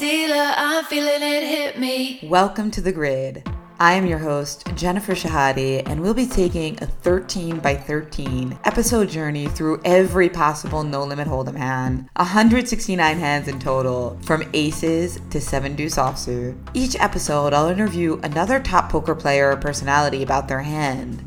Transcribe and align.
dealer, 0.00 0.54
I'm 0.56 0.82
feeling 0.86 1.20
it 1.22 1.46
hit 1.46 1.78
me. 1.78 2.20
Welcome 2.22 2.70
to 2.70 2.80
The 2.80 2.90
Grid. 2.90 3.46
I 3.78 3.92
am 3.92 4.06
your 4.06 4.16
host, 4.16 4.66
Jennifer 4.74 5.12
Shahade, 5.12 5.86
and 5.86 6.00
we'll 6.00 6.14
be 6.14 6.26
taking 6.26 6.82
a 6.82 6.86
13 6.86 7.58
by 7.58 7.74
13 7.74 8.58
episode 8.64 9.10
journey 9.10 9.46
through 9.48 9.78
every 9.84 10.30
possible 10.30 10.84
no 10.84 11.04
limit 11.04 11.28
hold'em 11.28 11.54
hand, 11.54 12.08
169 12.16 13.18
hands 13.18 13.46
in 13.46 13.58
total, 13.58 14.18
from 14.22 14.48
aces 14.54 15.20
to 15.28 15.38
7 15.38 15.76
deuce 15.76 15.96
offsuit. 15.96 16.56
Each 16.72 16.96
episode, 16.98 17.52
I'll 17.52 17.68
interview 17.68 18.18
another 18.22 18.58
top 18.58 18.90
poker 18.90 19.14
player 19.14 19.50
or 19.50 19.56
personality 19.58 20.22
about 20.22 20.48
their 20.48 20.62
hand. 20.62 21.22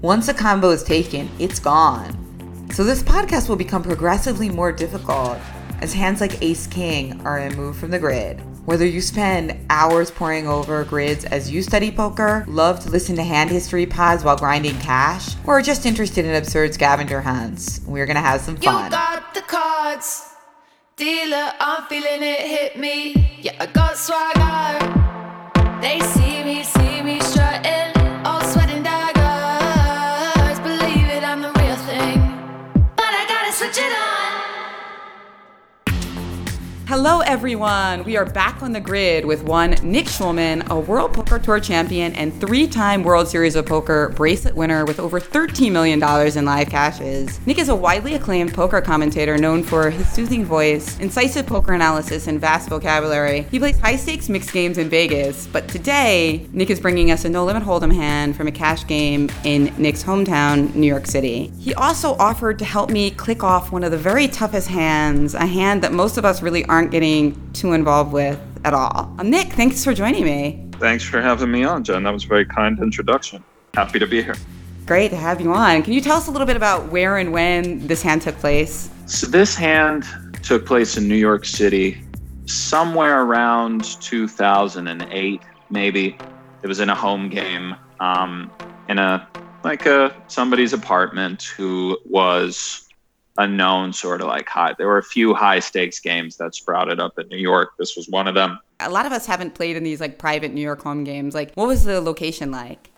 Once 0.00 0.28
a 0.28 0.34
combo 0.34 0.70
is 0.70 0.84
taken, 0.84 1.28
it's 1.40 1.58
gone. 1.58 2.68
So 2.72 2.84
this 2.84 3.02
podcast 3.02 3.48
will 3.48 3.56
become 3.56 3.82
progressively 3.82 4.48
more 4.48 4.70
difficult 4.70 5.40
as 5.82 5.92
hands 5.92 6.20
like 6.20 6.40
Ace 6.40 6.68
King 6.68 7.20
are 7.26 7.34
removed 7.34 7.78
from 7.78 7.90
the 7.90 7.98
grid. 7.98 8.40
Whether 8.66 8.86
you 8.86 9.00
spend 9.00 9.58
hours 9.68 10.12
poring 10.12 10.46
over 10.46 10.84
grids 10.84 11.24
as 11.24 11.50
you 11.50 11.60
study 11.60 11.90
poker, 11.90 12.44
love 12.46 12.78
to 12.80 12.90
listen 12.90 13.16
to 13.16 13.24
hand 13.24 13.50
history 13.50 13.84
pods 13.84 14.22
while 14.22 14.36
grinding 14.36 14.78
cash, 14.78 15.34
or 15.44 15.58
are 15.58 15.62
just 15.62 15.84
interested 15.84 16.24
in 16.24 16.36
absurd 16.36 16.72
scavenger 16.72 17.20
hunts, 17.20 17.80
we're 17.84 18.06
gonna 18.06 18.20
have 18.20 18.40
some 18.40 18.56
fun. 18.56 18.84
You 18.84 18.90
got 18.90 19.34
the 19.34 19.40
cards. 19.40 20.28
Dealer, 20.94 21.52
I'm 21.58 21.84
feeling 21.88 22.22
it 22.22 22.40
hit 22.40 22.78
me. 22.78 23.40
Yeah, 23.40 23.56
I 23.58 23.66
got 23.66 23.96
swagger. 23.96 25.80
They 25.80 25.98
see 25.98 26.44
me, 26.44 26.62
see 26.62 27.02
me 27.02 27.18
strutting. 27.18 27.81
Hello, 36.92 37.20
everyone. 37.20 38.04
We 38.04 38.18
are 38.18 38.26
back 38.26 38.62
on 38.62 38.72
the 38.72 38.80
grid 38.80 39.24
with 39.24 39.44
one 39.44 39.70
Nick 39.82 40.04
Schulman, 40.04 40.68
a 40.68 40.78
World 40.78 41.14
Poker 41.14 41.38
Tour 41.38 41.58
champion 41.58 42.12
and 42.16 42.38
three 42.38 42.68
time 42.68 43.02
World 43.02 43.28
Series 43.28 43.56
of 43.56 43.64
Poker 43.64 44.10
bracelet 44.14 44.54
winner 44.54 44.84
with 44.84 45.00
over 45.00 45.18
$13 45.18 45.72
million 45.72 46.02
in 46.36 46.44
live 46.44 46.68
cashes. 46.68 47.40
Nick 47.46 47.56
is 47.56 47.70
a 47.70 47.74
widely 47.74 48.12
acclaimed 48.12 48.52
poker 48.52 48.82
commentator 48.82 49.38
known 49.38 49.62
for 49.62 49.88
his 49.88 50.06
soothing 50.12 50.44
voice, 50.44 50.98
incisive 50.98 51.46
poker 51.46 51.72
analysis, 51.72 52.26
and 52.26 52.38
vast 52.38 52.68
vocabulary. 52.68 53.46
He 53.50 53.58
plays 53.58 53.78
high 53.78 53.96
stakes 53.96 54.28
mixed 54.28 54.52
games 54.52 54.76
in 54.76 54.90
Vegas, 54.90 55.46
but 55.46 55.68
today, 55.68 56.46
Nick 56.52 56.68
is 56.68 56.78
bringing 56.78 57.10
us 57.10 57.24
a 57.24 57.30
no 57.30 57.46
limit 57.46 57.62
hold'em 57.62 57.94
hand 57.94 58.36
from 58.36 58.48
a 58.48 58.52
cash 58.52 58.86
game 58.86 59.30
in 59.44 59.72
Nick's 59.78 60.04
hometown, 60.04 60.74
New 60.74 60.88
York 60.88 61.06
City. 61.06 61.50
He 61.58 61.72
also 61.72 62.16
offered 62.16 62.58
to 62.58 62.66
help 62.66 62.90
me 62.90 63.12
click 63.12 63.42
off 63.42 63.72
one 63.72 63.82
of 63.82 63.92
the 63.92 63.96
very 63.96 64.28
toughest 64.28 64.68
hands, 64.68 65.32
a 65.32 65.46
hand 65.46 65.80
that 65.80 65.94
most 65.94 66.18
of 66.18 66.26
us 66.26 66.42
really 66.42 66.66
aren't 66.66 66.81
getting 66.90 67.52
too 67.52 67.72
involved 67.72 68.12
with 68.12 68.40
at 68.64 68.74
all. 68.74 69.14
Uh, 69.18 69.22
Nick, 69.22 69.52
thanks 69.52 69.84
for 69.84 69.94
joining 69.94 70.24
me. 70.24 70.68
Thanks 70.78 71.04
for 71.04 71.20
having 71.20 71.50
me 71.50 71.64
on, 71.64 71.84
Jen. 71.84 72.02
That 72.02 72.12
was 72.12 72.24
a 72.24 72.28
very 72.28 72.44
kind 72.44 72.78
introduction. 72.80 73.44
Happy 73.74 73.98
to 73.98 74.06
be 74.06 74.22
here. 74.22 74.34
Great 74.86 75.10
to 75.10 75.16
have 75.16 75.40
you 75.40 75.52
on. 75.52 75.82
Can 75.82 75.92
you 75.92 76.00
tell 76.00 76.16
us 76.16 76.26
a 76.26 76.30
little 76.30 76.46
bit 76.46 76.56
about 76.56 76.90
where 76.90 77.18
and 77.18 77.32
when 77.32 77.86
this 77.86 78.02
hand 78.02 78.22
took 78.22 78.36
place? 78.38 78.90
So, 79.06 79.26
this 79.26 79.54
hand 79.54 80.04
took 80.42 80.66
place 80.66 80.96
in 80.96 81.08
New 81.08 81.16
York 81.16 81.44
City 81.44 82.02
somewhere 82.46 83.22
around 83.22 83.84
2008, 84.00 85.42
maybe. 85.70 86.18
It 86.62 86.66
was 86.66 86.80
in 86.80 86.90
a 86.90 86.94
home 86.94 87.28
game 87.28 87.76
um, 88.00 88.50
in 88.88 88.98
a 88.98 89.26
like 89.64 89.86
a 89.86 90.14
somebody's 90.26 90.72
apartment 90.72 91.42
who 91.42 91.98
was 92.04 92.88
a 93.38 93.46
known 93.46 93.92
sort 93.92 94.20
of 94.20 94.26
like 94.26 94.48
high. 94.48 94.74
There 94.76 94.86
were 94.86 94.98
a 94.98 95.02
few 95.02 95.34
high 95.34 95.60
stakes 95.60 96.00
games 96.00 96.36
that 96.36 96.54
sprouted 96.54 97.00
up 97.00 97.18
in 97.18 97.28
New 97.28 97.38
York. 97.38 97.70
This 97.78 97.96
was 97.96 98.08
one 98.08 98.28
of 98.28 98.34
them. 98.34 98.58
A 98.80 98.90
lot 98.90 99.06
of 99.06 99.12
us 99.12 99.26
haven't 99.26 99.54
played 99.54 99.76
in 99.76 99.84
these 99.84 100.00
like 100.00 100.18
private 100.18 100.52
New 100.52 100.60
York 100.60 100.82
home 100.82 101.04
games. 101.04 101.34
Like, 101.34 101.52
what 101.54 101.68
was 101.68 101.84
the 101.84 102.00
location 102.00 102.50
like? 102.50 102.90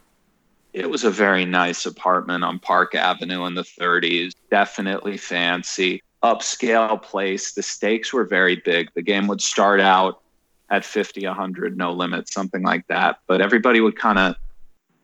It 0.72 0.90
was 0.90 1.04
a 1.04 1.10
very 1.10 1.44
nice 1.44 1.86
apartment 1.86 2.42
on 2.42 2.58
Park 2.58 2.96
Avenue 2.96 3.44
in 3.46 3.54
the 3.54 3.62
30s. 3.62 4.32
Definitely 4.50 5.16
fancy, 5.16 6.02
upscale 6.24 7.00
place. 7.00 7.52
The 7.52 7.62
stakes 7.62 8.12
were 8.12 8.24
very 8.24 8.56
big. 8.56 8.90
The 8.94 9.02
game 9.02 9.28
would 9.28 9.40
start 9.40 9.80
out 9.80 10.20
at 10.70 10.84
50, 10.84 11.24
100, 11.26 11.76
no 11.76 11.92
limit, 11.92 12.28
something 12.28 12.62
like 12.62 12.88
that. 12.88 13.18
But 13.28 13.40
everybody 13.40 13.80
would 13.80 13.96
kind 13.96 14.18
of 14.18 14.34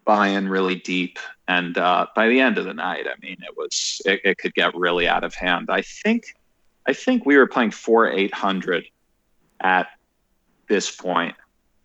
buy 0.04 0.28
in 0.28 0.49
really 0.49 0.75
deep. 0.75 1.21
And 1.50 1.77
uh, 1.78 2.06
by 2.15 2.28
the 2.28 2.38
end 2.38 2.59
of 2.59 2.65
the 2.65 2.75
night, 2.75 3.06
I 3.09 3.19
mean, 3.21 3.38
it 3.43 3.56
was 3.56 4.00
it, 4.05 4.21
it 4.25 4.38
could 4.38 4.55
get 4.55 4.72
really 4.77 5.09
out 5.09 5.25
of 5.25 5.34
hand. 5.34 5.69
I 5.69 5.83
think 5.83 6.37
I 6.87 6.93
think 6.93 7.27
we 7.27 7.37
were 7.37 7.49
playing 7.49 7.72
four 7.72 8.09
eight 8.09 8.33
hundred 8.33 8.84
at 9.59 9.89
this 10.69 10.94
point. 10.94 11.34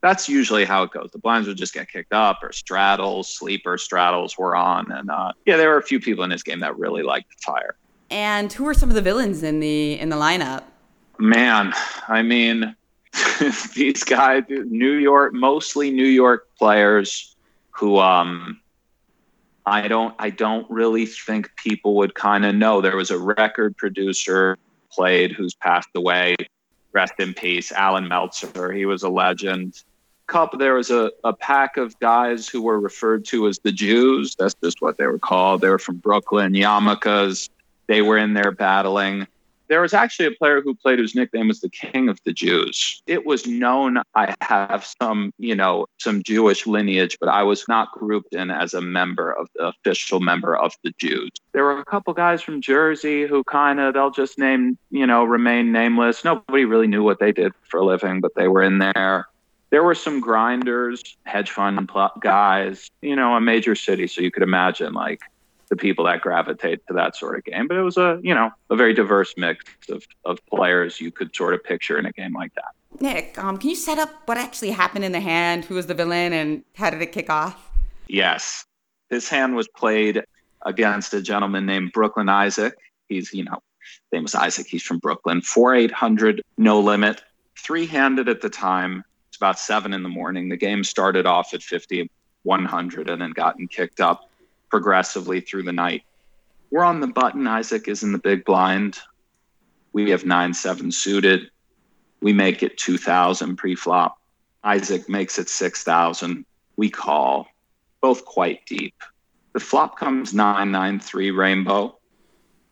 That's 0.01 0.29
usually 0.29 0.65
how 0.65 0.83
it 0.83 0.91
goes. 0.91 1.09
The 1.11 1.17
blinds 1.17 1.47
would 1.47 1.57
just 1.57 1.73
get 1.73 1.89
kicked 1.89 2.13
up, 2.13 2.43
or 2.43 2.51
straddles, 2.51 3.27
sleeper 3.27 3.79
straddles 3.79 4.37
were 4.37 4.55
on, 4.55 4.91
and 4.91 5.09
uh, 5.09 5.31
yeah, 5.47 5.57
there 5.57 5.69
were 5.69 5.79
a 5.79 5.83
few 5.83 5.99
people 5.99 6.23
in 6.23 6.29
this 6.29 6.43
game 6.43 6.59
that 6.59 6.77
really 6.77 7.01
liked 7.01 7.31
the 7.31 7.41
fire. 7.43 7.75
And 8.11 8.53
who 8.53 8.65
were 8.65 8.75
some 8.75 8.89
of 8.89 8.95
the 8.95 9.01
villains 9.01 9.41
in 9.41 9.61
the 9.61 9.99
in 9.99 10.09
the 10.09 10.15
lineup? 10.15 10.61
Man, 11.17 11.73
I 12.07 12.21
mean, 12.21 12.75
these 13.73 14.03
guys, 14.03 14.43
New 14.47 14.93
York, 14.93 15.33
mostly 15.33 15.89
New 15.89 16.03
York 16.05 16.49
players 16.55 17.35
who 17.71 17.97
um 17.97 18.61
I 19.65 19.87
don't 19.87 20.13
I 20.19 20.29
don't 20.29 20.69
really 20.69 21.05
think 21.05 21.55
people 21.55 21.95
would 21.95 22.13
kind 22.15 22.45
of 22.45 22.55
know. 22.55 22.81
There 22.81 22.95
was 22.95 23.11
a 23.11 23.17
record 23.17 23.75
producer 23.77 24.57
played 24.91 25.31
who's 25.31 25.55
passed 25.55 25.89
away. 25.95 26.35
Rest 26.93 27.13
in 27.19 27.33
peace, 27.33 27.71
Alan 27.71 28.07
Meltzer. 28.07 28.71
He 28.71 28.85
was 28.85 29.03
a 29.03 29.09
legend. 29.09 29.83
Couple 30.27 30.57
there 30.57 30.73
was 30.73 30.89
a, 30.89 31.11
a 31.23 31.33
pack 31.33 31.77
of 31.77 31.99
guys 31.99 32.47
who 32.47 32.61
were 32.61 32.79
referred 32.79 33.25
to 33.25 33.47
as 33.47 33.59
the 33.59 33.71
Jews. 33.71 34.35
That's 34.35 34.55
just 34.63 34.81
what 34.81 34.97
they 34.97 35.05
were 35.05 35.19
called. 35.19 35.61
They 35.61 35.69
were 35.69 35.77
from 35.77 35.97
Brooklyn, 35.97 36.53
yarmulkes. 36.53 37.49
They 37.87 38.01
were 38.01 38.17
in 38.17 38.33
there 38.33 38.51
battling 38.51 39.27
there 39.67 39.81
was 39.81 39.93
actually 39.93 40.27
a 40.27 40.31
player 40.31 40.61
who 40.61 40.75
played 40.75 40.99
whose 40.99 41.15
nickname 41.15 41.47
was 41.47 41.61
the 41.61 41.69
King 41.69 42.09
of 42.09 42.19
the 42.23 42.33
Jews. 42.33 43.01
It 43.07 43.25
was 43.25 43.47
known 43.47 44.01
I 44.13 44.35
have 44.41 44.85
some, 45.01 45.33
you 45.37 45.55
know, 45.55 45.87
some 45.99 46.23
Jewish 46.23 46.67
lineage, 46.67 47.17
but 47.19 47.29
I 47.29 47.43
was 47.43 47.65
not 47.67 47.91
grouped 47.91 48.33
in 48.33 48.51
as 48.51 48.73
a 48.73 48.81
member 48.81 49.31
of 49.31 49.47
the 49.55 49.67
official 49.67 50.19
member 50.19 50.55
of 50.55 50.73
the 50.83 50.93
Jews. 50.97 51.31
There 51.53 51.63
were 51.63 51.79
a 51.79 51.85
couple 51.85 52.13
guys 52.13 52.41
from 52.41 52.61
Jersey 52.61 53.25
who 53.25 53.43
kind 53.43 53.79
of, 53.79 53.93
they'll 53.93 54.11
just 54.11 54.37
name, 54.37 54.77
you 54.91 55.07
know, 55.07 55.23
remain 55.23 55.71
nameless. 55.71 56.23
Nobody 56.23 56.65
really 56.65 56.87
knew 56.87 57.03
what 57.03 57.19
they 57.19 57.31
did 57.31 57.53
for 57.69 57.79
a 57.79 57.85
living, 57.85 58.21
but 58.21 58.35
they 58.35 58.47
were 58.47 58.63
in 58.63 58.79
there. 58.79 59.27
There 59.71 59.83
were 59.83 59.95
some 59.95 60.21
grinders, 60.21 61.17
hedge 61.23 61.51
fund 61.51 61.89
guys, 62.21 62.89
you 63.01 63.15
know, 63.15 63.35
a 63.35 63.41
major 63.41 63.75
city. 63.75 64.07
So 64.07 64.21
you 64.21 64.31
could 64.31 64.43
imagine 64.43 64.93
like 64.93 65.21
the 65.69 65.75
people 65.75 66.05
that 66.05 66.21
gravitate 66.21 66.85
to 66.87 66.93
that 66.93 67.15
sort 67.15 67.37
of 67.37 67.43
game. 67.43 67.67
But 67.67 67.77
it 67.77 67.81
was 67.81 67.97
a 67.97 68.19
you 68.23 68.33
know 68.33 68.51
a 68.69 68.75
very 68.75 68.93
diverse 68.93 69.33
mix 69.37 69.63
of 69.89 70.05
of 70.25 70.39
players 70.47 70.99
you 71.01 71.11
could 71.11 71.35
sort 71.35 71.53
of 71.53 71.63
picture 71.63 71.97
in 71.97 72.05
a 72.05 72.11
game 72.11 72.33
like 72.33 72.53
that. 72.55 73.01
Nick, 73.01 73.37
um, 73.37 73.57
can 73.57 73.69
you 73.69 73.75
set 73.75 73.97
up 73.97 74.09
what 74.25 74.37
actually 74.37 74.71
happened 74.71 75.03
in 75.03 75.11
the 75.11 75.19
hand? 75.19 75.65
Who 75.65 75.75
was 75.75 75.87
the 75.87 75.93
villain, 75.93 76.33
and 76.33 76.63
how 76.75 76.89
did 76.89 77.01
it 77.01 77.11
kick 77.11 77.29
off? 77.29 77.69
Yes, 78.07 78.65
this 79.09 79.27
hand 79.29 79.55
was 79.55 79.67
played 79.67 80.23
against 80.65 81.13
a 81.13 81.21
gentleman 81.21 81.65
named 81.65 81.91
Brooklyn 81.91 82.29
Isaac. 82.29 82.75
He's 83.07 83.33
you 83.33 83.43
know 83.43 83.61
famous 84.11 84.35
Isaac. 84.35 84.67
He's 84.67 84.83
from 84.83 84.99
Brooklyn. 84.99 85.41
Four 85.41 85.75
eight 85.75 85.91
hundred, 85.91 86.41
no 86.57 86.79
limit, 86.79 87.23
three 87.57 87.85
handed 87.85 88.29
at 88.29 88.41
the 88.41 88.49
time. 88.49 89.03
It's 89.29 89.37
about 89.37 89.59
seven 89.59 89.93
in 89.93 90.03
the 90.03 90.09
morning. 90.09 90.47
The 90.47 90.55
game 90.55 90.85
started 90.85 91.25
off 91.25 91.53
at 91.53 91.61
50, 91.61 92.09
100, 92.43 93.09
and 93.09 93.21
then 93.21 93.31
gotten 93.31 93.67
kicked 93.67 93.99
up 93.99 94.29
progressively 94.69 95.41
through 95.41 95.63
the 95.63 95.71
night. 95.71 96.03
We're 96.71 96.83
on 96.83 96.99
the 96.99 97.07
button. 97.07 97.47
Isaac 97.47 97.87
is 97.87 98.03
in 98.03 98.11
the 98.11 98.17
big 98.17 98.45
blind. 98.45 98.99
We 99.93 100.09
have 100.11 100.25
9 100.25 100.53
7 100.53 100.91
suited. 100.91 101.49
We 102.21 102.33
make 102.33 102.63
it 102.63 102.77
2000 102.77 103.55
pre 103.55 103.75
flop. 103.75 104.17
Isaac 104.63 105.07
makes 105.07 105.37
it 105.37 105.47
6000. 105.47 106.45
We 106.75 106.89
call, 106.89 107.47
both 108.01 108.25
quite 108.25 108.65
deep. 108.65 108.95
The 109.53 109.59
flop 109.59 109.97
comes 109.97 110.33
993 110.33 111.31
rainbow. 111.31 111.97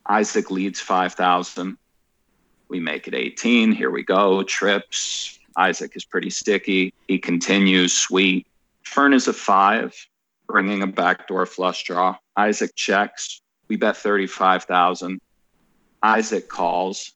Isaac 0.06 0.52
leads 0.52 0.82
5000. 0.82 1.78
We 2.68 2.80
make 2.80 3.08
it 3.08 3.14
18. 3.14 3.72
Here 3.72 3.92
we 3.92 4.04
go. 4.04 4.44
Trips. 4.44 5.40
Isaac 5.56 5.96
is 5.96 6.04
pretty 6.04 6.30
sticky. 6.30 6.94
He 7.08 7.20
continues 7.20 7.94
sweet. 7.94 8.48
Turn 8.84 9.14
is 9.14 9.28
a 9.28 9.34
five 9.34 9.96
bringing 10.48 10.84
a 10.84 10.88
backdoor 10.88 11.46
flush 11.46 11.84
draw. 11.84 12.16
Isaac 12.38 12.76
checks. 12.76 13.42
We 13.68 13.76
bet 13.76 13.98
35,000. 13.98 15.20
Isaac 16.02 16.50
calls. 16.50 17.14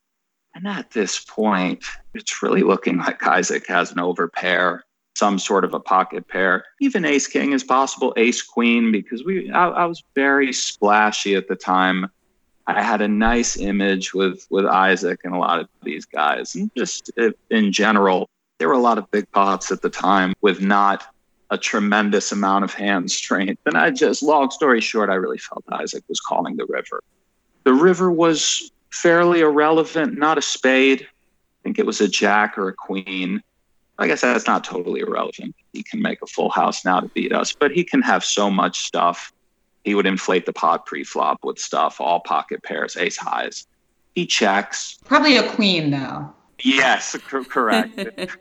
And 0.55 0.67
at 0.67 0.91
this 0.91 1.23
point, 1.23 1.83
it's 2.13 2.41
really 2.41 2.63
looking 2.63 2.97
like 2.97 3.25
Isaac 3.27 3.67
has 3.67 3.91
an 3.91 3.97
overpair, 3.97 4.79
some 5.15 5.37
sort 5.37 5.63
of 5.63 5.73
a 5.73 5.79
pocket 5.79 6.27
pair. 6.27 6.63
Even 6.81 7.05
ace 7.05 7.27
king 7.27 7.53
is 7.53 7.63
possible, 7.63 8.13
ace 8.17 8.41
queen, 8.41 8.91
because 8.91 9.23
we 9.23 9.51
I, 9.51 9.67
I 9.67 9.85
was 9.85 10.03
very 10.15 10.51
splashy 10.51 11.35
at 11.35 11.47
the 11.47 11.55
time. 11.55 12.09
I 12.65 12.81
had 12.81 13.01
a 13.01 13.07
nice 13.07 13.55
image 13.55 14.13
with 14.13 14.47
with 14.49 14.65
Isaac 14.65 15.19
and 15.23 15.35
a 15.35 15.37
lot 15.37 15.59
of 15.59 15.67
these 15.83 16.05
guys, 16.05 16.55
and 16.55 16.71
just 16.75 17.11
in 17.51 17.71
general, 17.71 18.27
there 18.57 18.67
were 18.67 18.73
a 18.73 18.79
lot 18.79 18.97
of 18.97 19.09
big 19.11 19.31
pots 19.31 19.71
at 19.71 19.81
the 19.81 19.89
time 19.89 20.33
with 20.41 20.59
not 20.59 21.05
a 21.49 21.57
tremendous 21.57 22.31
amount 22.31 22.63
of 22.63 22.73
hand 22.73 23.09
strength. 23.11 23.61
And 23.65 23.77
I 23.77 23.91
just, 23.91 24.21
long 24.21 24.51
story 24.51 24.81
short, 24.81 25.09
I 25.09 25.15
really 25.15 25.37
felt 25.37 25.63
Isaac 25.71 26.03
was 26.09 26.19
calling 26.19 26.57
the 26.57 26.65
river. 26.65 27.03
The 27.63 27.73
river 27.73 28.11
was 28.11 28.71
fairly 28.91 29.41
irrelevant, 29.41 30.17
not 30.17 30.37
a 30.37 30.41
spade. 30.41 31.03
I 31.03 31.57
think 31.63 31.79
it 31.79 31.85
was 31.85 32.01
a 32.01 32.07
jack 32.07 32.57
or 32.57 32.69
a 32.69 32.73
queen. 32.73 33.41
I 33.99 34.07
guess 34.07 34.21
that's 34.21 34.45
not 34.45 34.63
totally 34.63 35.01
irrelevant. 35.01 35.55
He 35.73 35.83
can 35.83 36.01
make 36.01 36.21
a 36.21 36.27
full 36.27 36.49
house 36.49 36.85
now 36.85 36.99
to 36.99 37.07
beat 37.09 37.33
us, 37.33 37.53
but 37.53 37.71
he 37.71 37.83
can 37.83 38.01
have 38.01 38.23
so 38.23 38.49
much 38.51 38.79
stuff. 38.85 39.33
He 39.83 39.95
would 39.95 40.05
inflate 40.05 40.45
the 40.45 40.53
pot 40.53 40.85
pre-flop 40.85 41.39
with 41.43 41.57
stuff, 41.57 41.99
all 41.99 42.19
pocket 42.19 42.61
pairs, 42.61 42.97
ace 42.97 43.17
highs. 43.17 43.67
He 44.15 44.25
checks. 44.25 44.99
Probably 45.05 45.37
a 45.37 45.49
queen, 45.51 45.91
though. 45.91 46.33
Yes, 46.61 47.15
correct. 47.29 47.93
it, 47.97 48.31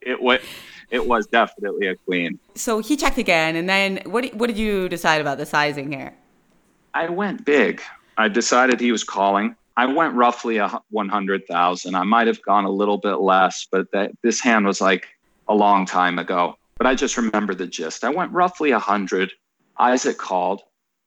it 0.00 0.22
was 0.22 0.40
it 0.90 1.06
was 1.06 1.26
definitely 1.26 1.86
a 1.88 1.96
queen. 1.96 2.38
So 2.54 2.80
he 2.80 2.96
checked 2.96 3.18
again, 3.18 3.56
and 3.56 3.68
then 3.68 4.00
what? 4.06 4.32
What 4.34 4.46
did 4.48 4.58
you 4.58 4.88
decide 4.88 5.20
about 5.20 5.38
the 5.38 5.46
sizing 5.46 5.90
here? 5.90 6.14
I 6.94 7.08
went 7.08 7.44
big. 7.44 7.82
I 8.16 8.28
decided 8.28 8.80
he 8.80 8.92
was 8.92 9.04
calling. 9.04 9.56
I 9.76 9.86
went 9.86 10.14
roughly 10.14 10.56
a 10.56 10.80
one 10.90 11.08
hundred 11.08 11.46
thousand. 11.46 11.94
I 11.94 12.04
might 12.04 12.26
have 12.26 12.42
gone 12.42 12.64
a 12.64 12.70
little 12.70 12.98
bit 12.98 13.16
less, 13.16 13.66
but 13.70 13.90
that 13.92 14.12
this 14.22 14.40
hand 14.40 14.66
was 14.66 14.80
like 14.80 15.06
a 15.48 15.54
long 15.54 15.84
time 15.86 16.18
ago. 16.18 16.56
But 16.78 16.86
I 16.86 16.94
just 16.94 17.16
remember 17.16 17.54
the 17.54 17.66
gist. 17.66 18.04
I 18.04 18.10
went 18.10 18.32
roughly 18.32 18.70
a 18.70 18.78
hundred. 18.78 19.32
Isaac 19.78 20.16
called. 20.18 20.62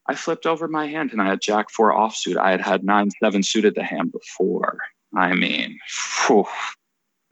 I 0.07 0.15
flipped 0.15 0.45
over 0.45 0.67
my 0.67 0.87
hand 0.87 1.11
and 1.11 1.21
I 1.21 1.25
had 1.27 1.41
Jack 1.41 1.69
four 1.69 1.93
offsuit. 1.93 2.37
I 2.37 2.51
had 2.51 2.61
had 2.61 2.83
nine 2.83 3.09
seven 3.23 3.43
suited 3.43 3.75
the 3.75 3.83
hand 3.83 4.11
before. 4.11 4.79
I 5.15 5.33
mean, 5.33 5.79
whew, 6.27 6.45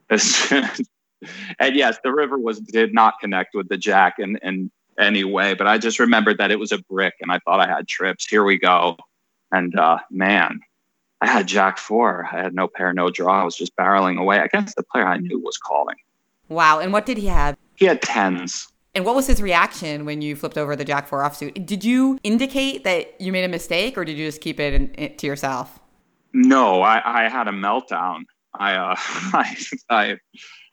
and 1.59 1.75
yes, 1.75 1.97
the 2.03 2.11
river 2.11 2.37
was 2.37 2.59
did 2.59 2.93
not 2.93 3.15
connect 3.19 3.55
with 3.55 3.69
the 3.69 3.77
jack 3.77 4.15
in, 4.19 4.37
in 4.37 4.71
any 4.99 5.23
way, 5.23 5.53
but 5.53 5.67
I 5.67 5.77
just 5.77 5.99
remembered 5.99 6.37
that 6.39 6.51
it 6.51 6.59
was 6.59 6.71
a 6.71 6.79
brick 6.79 7.15
and 7.21 7.31
I 7.31 7.39
thought 7.39 7.59
I 7.59 7.67
had 7.67 7.87
trips. 7.87 8.25
Here 8.25 8.43
we 8.43 8.57
go. 8.57 8.97
And 9.51 9.77
uh, 9.77 9.99
man, 10.09 10.59
I 11.21 11.27
had 11.27 11.47
Jack 11.47 11.77
four. 11.77 12.27
I 12.31 12.41
had 12.41 12.53
no 12.53 12.67
pair, 12.67 12.93
no 12.93 13.09
draw. 13.09 13.41
I 13.41 13.43
was 13.43 13.55
just 13.55 13.75
barreling 13.75 14.19
away 14.19 14.39
against 14.39 14.75
the 14.75 14.83
player 14.83 15.05
I 15.05 15.17
knew 15.17 15.39
was 15.39 15.57
calling. 15.57 15.95
Wow. 16.49 16.79
And 16.79 16.93
what 16.93 17.05
did 17.05 17.17
he 17.17 17.27
have? 17.27 17.57
He 17.75 17.85
had 17.85 18.01
tens. 18.01 18.67
And 18.93 19.05
what 19.05 19.15
was 19.15 19.27
his 19.27 19.41
reaction 19.41 20.05
when 20.05 20.21
you 20.21 20.35
flipped 20.35 20.57
over 20.57 20.75
the 20.75 20.85
Jack 20.85 21.07
four 21.07 21.21
offsuit? 21.21 21.65
Did 21.65 21.83
you 21.83 22.19
indicate 22.23 22.83
that 22.83 23.19
you 23.21 23.31
made 23.31 23.43
a 23.43 23.47
mistake 23.47 23.97
or 23.97 24.05
did 24.05 24.17
you 24.17 24.25
just 24.25 24.41
keep 24.41 24.59
it, 24.59 24.73
in, 24.73 24.93
it 24.97 25.17
to 25.19 25.27
yourself? 25.27 25.79
No, 26.33 26.81
I, 26.81 27.25
I 27.25 27.29
had 27.29 27.47
a 27.47 27.51
meltdown. 27.51 28.23
I, 28.55 28.73
uh, 28.73 28.95
I, 28.97 29.57
I, 29.89 30.17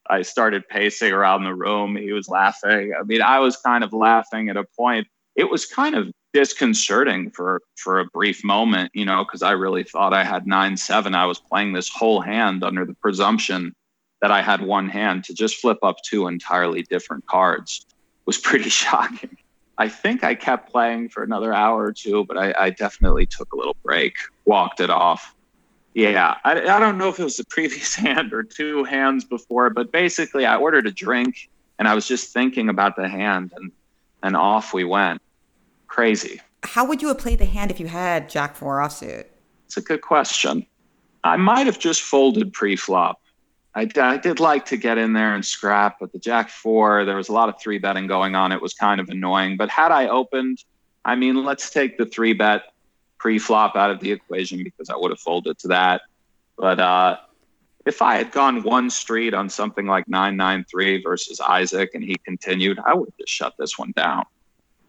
I 0.08 0.22
started 0.22 0.68
pacing 0.68 1.12
around 1.12 1.44
the 1.44 1.54
room. 1.54 1.96
He 1.96 2.12
was 2.12 2.28
laughing. 2.28 2.92
I 2.98 3.02
mean, 3.04 3.22
I 3.22 3.38
was 3.38 3.56
kind 3.56 3.82
of 3.82 3.92
laughing 3.92 4.48
at 4.48 4.56
a 4.56 4.64
point. 4.76 5.06
It 5.36 5.50
was 5.50 5.66
kind 5.66 5.94
of 5.94 6.10
disconcerting 6.32 7.30
for 7.30 7.62
for 7.76 8.00
a 8.00 8.04
brief 8.06 8.44
moment, 8.44 8.90
you 8.94 9.04
know, 9.04 9.24
because 9.24 9.42
I 9.42 9.52
really 9.52 9.84
thought 9.84 10.12
I 10.12 10.24
had 10.24 10.46
nine 10.46 10.76
seven. 10.76 11.14
I 11.14 11.26
was 11.26 11.38
playing 11.38 11.72
this 11.72 11.88
whole 11.88 12.20
hand 12.20 12.62
under 12.62 12.84
the 12.84 12.94
presumption 12.94 13.72
that 14.20 14.30
I 14.30 14.42
had 14.42 14.62
one 14.62 14.88
hand 14.88 15.24
to 15.24 15.34
just 15.34 15.56
flip 15.56 15.78
up 15.82 15.96
two 16.04 16.28
entirely 16.28 16.82
different 16.82 17.26
cards 17.26 17.86
was 18.26 18.38
pretty 18.38 18.70
shocking. 18.82 19.36
I 19.76 19.88
think 19.88 20.22
I 20.22 20.34
kept 20.34 20.70
playing 20.70 21.08
for 21.08 21.22
another 21.22 21.52
hour 21.52 21.82
or 21.82 21.92
two, 21.92 22.24
but 22.24 22.38
I, 22.38 22.54
I 22.58 22.70
definitely 22.70 23.26
took 23.26 23.52
a 23.52 23.56
little 23.56 23.76
break, 23.84 24.14
walked 24.44 24.80
it 24.80 24.90
off. 24.90 25.33
Yeah, 25.94 26.36
I, 26.44 26.60
I 26.60 26.80
don't 26.80 26.98
know 26.98 27.08
if 27.08 27.20
it 27.20 27.24
was 27.24 27.36
the 27.36 27.44
previous 27.48 27.94
hand 27.94 28.32
or 28.32 28.42
two 28.42 28.84
hands 28.84 29.24
before, 29.24 29.70
but 29.70 29.92
basically 29.92 30.44
I 30.44 30.56
ordered 30.56 30.86
a 30.86 30.90
drink 30.90 31.48
and 31.78 31.88
I 31.88 31.94
was 31.94 32.06
just 32.06 32.32
thinking 32.32 32.68
about 32.68 32.96
the 32.96 33.08
hand 33.08 33.52
and, 33.56 33.72
and 34.22 34.36
off 34.36 34.74
we 34.74 34.84
went 34.84 35.22
crazy. 35.86 36.40
How 36.64 36.84
would 36.86 37.00
you 37.00 37.08
have 37.08 37.18
played 37.18 37.38
the 37.38 37.46
hand 37.46 37.70
if 37.70 37.78
you 37.78 37.86
had 37.86 38.28
Jack 38.28 38.56
four 38.56 38.78
offsuit? 38.78 39.26
It's 39.66 39.76
a 39.76 39.82
good 39.82 40.00
question. 40.00 40.66
I 41.22 41.36
might 41.36 41.66
have 41.66 41.78
just 41.78 42.02
folded 42.02 42.52
pre-flop. 42.52 43.20
I, 43.74 43.88
I 43.96 44.16
did 44.16 44.40
like 44.40 44.66
to 44.66 44.76
get 44.76 44.98
in 44.98 45.12
there 45.14 45.34
and 45.34 45.44
scrap, 45.44 45.96
but 46.00 46.12
the 46.12 46.18
Jack 46.18 46.48
four, 46.48 47.04
there 47.04 47.16
was 47.16 47.28
a 47.28 47.32
lot 47.32 47.48
of 47.48 47.60
three 47.60 47.78
betting 47.78 48.06
going 48.06 48.34
on. 48.34 48.52
It 48.52 48.60
was 48.60 48.74
kind 48.74 49.00
of 49.00 49.08
annoying. 49.08 49.56
But 49.56 49.68
had 49.68 49.90
I 49.90 50.08
opened, 50.08 50.64
I 51.04 51.16
mean, 51.16 51.44
let's 51.44 51.70
take 51.70 51.98
the 51.98 52.06
three 52.06 52.34
bet 52.34 52.62
pre-flop 53.24 53.74
out 53.74 53.90
of 53.90 54.00
the 54.00 54.12
equation 54.12 54.62
because 54.62 54.90
I 54.90 54.96
would 54.96 55.10
have 55.10 55.18
folded 55.18 55.58
to 55.60 55.68
that. 55.68 56.02
But 56.58 56.78
uh, 56.78 57.16
if 57.86 58.02
I 58.02 58.16
had 58.16 58.30
gone 58.32 58.62
one 58.62 58.90
street 58.90 59.32
on 59.32 59.48
something 59.48 59.86
like 59.86 60.06
993 60.08 61.02
versus 61.02 61.40
Isaac 61.40 61.92
and 61.94 62.04
he 62.04 62.16
continued, 62.16 62.78
I 62.84 62.92
would 62.92 63.08
have 63.08 63.16
just 63.16 63.32
shut 63.32 63.54
this 63.58 63.78
one 63.78 63.94
down. 63.96 64.24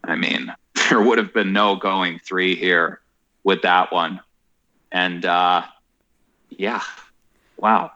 I 0.04 0.16
mean, 0.16 0.52
there 0.90 1.00
would 1.00 1.16
have 1.16 1.32
been 1.32 1.54
no 1.54 1.76
going 1.76 2.18
three 2.18 2.54
here 2.54 3.00
with 3.42 3.62
that 3.62 3.90
one. 3.90 4.20
And 4.92 5.24
uh, 5.24 5.62
yeah, 6.50 6.82
wow. 7.56 7.90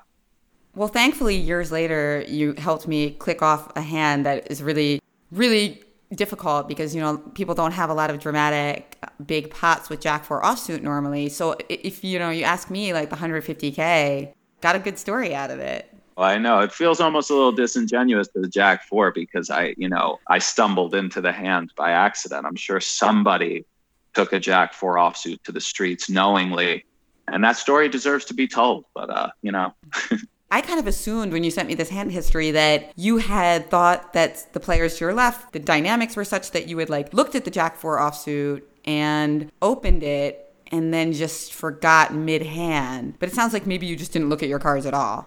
Well, 0.74 0.88
thankfully, 0.88 1.36
years 1.36 1.70
later, 1.70 2.24
you 2.26 2.54
helped 2.54 2.88
me 2.88 3.10
click 3.10 3.42
off 3.42 3.76
a 3.76 3.82
hand 3.82 4.24
that 4.24 4.50
is 4.50 4.62
really, 4.62 5.02
really 5.32 5.82
difficult 6.14 6.66
because 6.66 6.94
you 6.94 7.00
know 7.00 7.18
people 7.34 7.54
don't 7.54 7.72
have 7.72 7.90
a 7.90 7.94
lot 7.94 8.10
of 8.10 8.18
dramatic 8.18 8.89
big 9.26 9.50
pots 9.50 9.88
with 9.88 10.00
jack 10.00 10.24
four 10.24 10.42
offsuit 10.42 10.82
normally 10.82 11.28
so 11.28 11.56
if 11.68 12.02
you 12.04 12.18
know 12.18 12.30
you 12.30 12.44
ask 12.44 12.70
me 12.70 12.92
like 12.92 13.10
the 13.10 13.16
150k 13.16 14.32
got 14.60 14.76
a 14.76 14.78
good 14.78 14.98
story 14.98 15.34
out 15.34 15.50
of 15.50 15.58
it 15.58 15.90
well, 16.20 16.28
I 16.28 16.36
know 16.36 16.58
it 16.60 16.70
feels 16.70 17.00
almost 17.00 17.30
a 17.30 17.34
little 17.34 17.50
disingenuous 17.50 18.28
to 18.28 18.40
the 18.40 18.48
Jack 18.48 18.84
Four 18.84 19.10
because 19.10 19.48
I, 19.48 19.74
you 19.78 19.88
know, 19.88 20.18
I 20.28 20.38
stumbled 20.38 20.94
into 20.94 21.22
the 21.22 21.32
hand 21.32 21.72
by 21.76 21.92
accident. 21.92 22.44
I'm 22.44 22.56
sure 22.56 22.78
somebody 22.78 23.64
took 24.12 24.34
a 24.34 24.38
Jack 24.38 24.74
Four 24.74 24.96
offsuit 24.96 25.42
to 25.44 25.52
the 25.52 25.62
streets 25.62 26.10
knowingly, 26.10 26.84
and 27.28 27.42
that 27.42 27.56
story 27.56 27.88
deserves 27.88 28.26
to 28.26 28.34
be 28.34 28.46
told. 28.46 28.84
But 28.94 29.08
uh, 29.08 29.30
you 29.40 29.50
know. 29.50 29.72
I 30.52 30.60
kind 30.60 30.78
of 30.78 30.86
assumed 30.86 31.32
when 31.32 31.42
you 31.42 31.50
sent 31.50 31.68
me 31.68 31.74
this 31.74 31.88
hand 31.88 32.12
history 32.12 32.50
that 32.50 32.92
you 32.96 33.16
had 33.16 33.70
thought 33.70 34.12
that 34.12 34.52
the 34.52 34.60
players 34.60 34.98
to 34.98 35.04
your 35.06 35.14
left, 35.14 35.54
the 35.54 35.58
dynamics 35.58 36.16
were 36.16 36.24
such 36.24 36.50
that 36.50 36.66
you 36.66 36.76
had 36.78 36.90
like 36.90 37.14
looked 37.14 37.34
at 37.34 37.46
the 37.46 37.50
Jack 37.50 37.76
Four 37.76 37.98
offsuit 37.98 38.60
and 38.84 39.50
opened 39.62 40.02
it 40.02 40.54
and 40.70 40.94
then 40.94 41.12
just 41.12 41.52
forgot 41.52 42.14
mid 42.14 42.42
hand. 42.42 43.14
But 43.18 43.28
it 43.28 43.34
sounds 43.34 43.52
like 43.52 43.66
maybe 43.66 43.86
you 43.86 43.96
just 43.96 44.12
didn't 44.12 44.28
look 44.28 44.42
at 44.42 44.48
your 44.48 44.58
cards 44.58 44.86
at 44.86 44.94
all. 44.94 45.26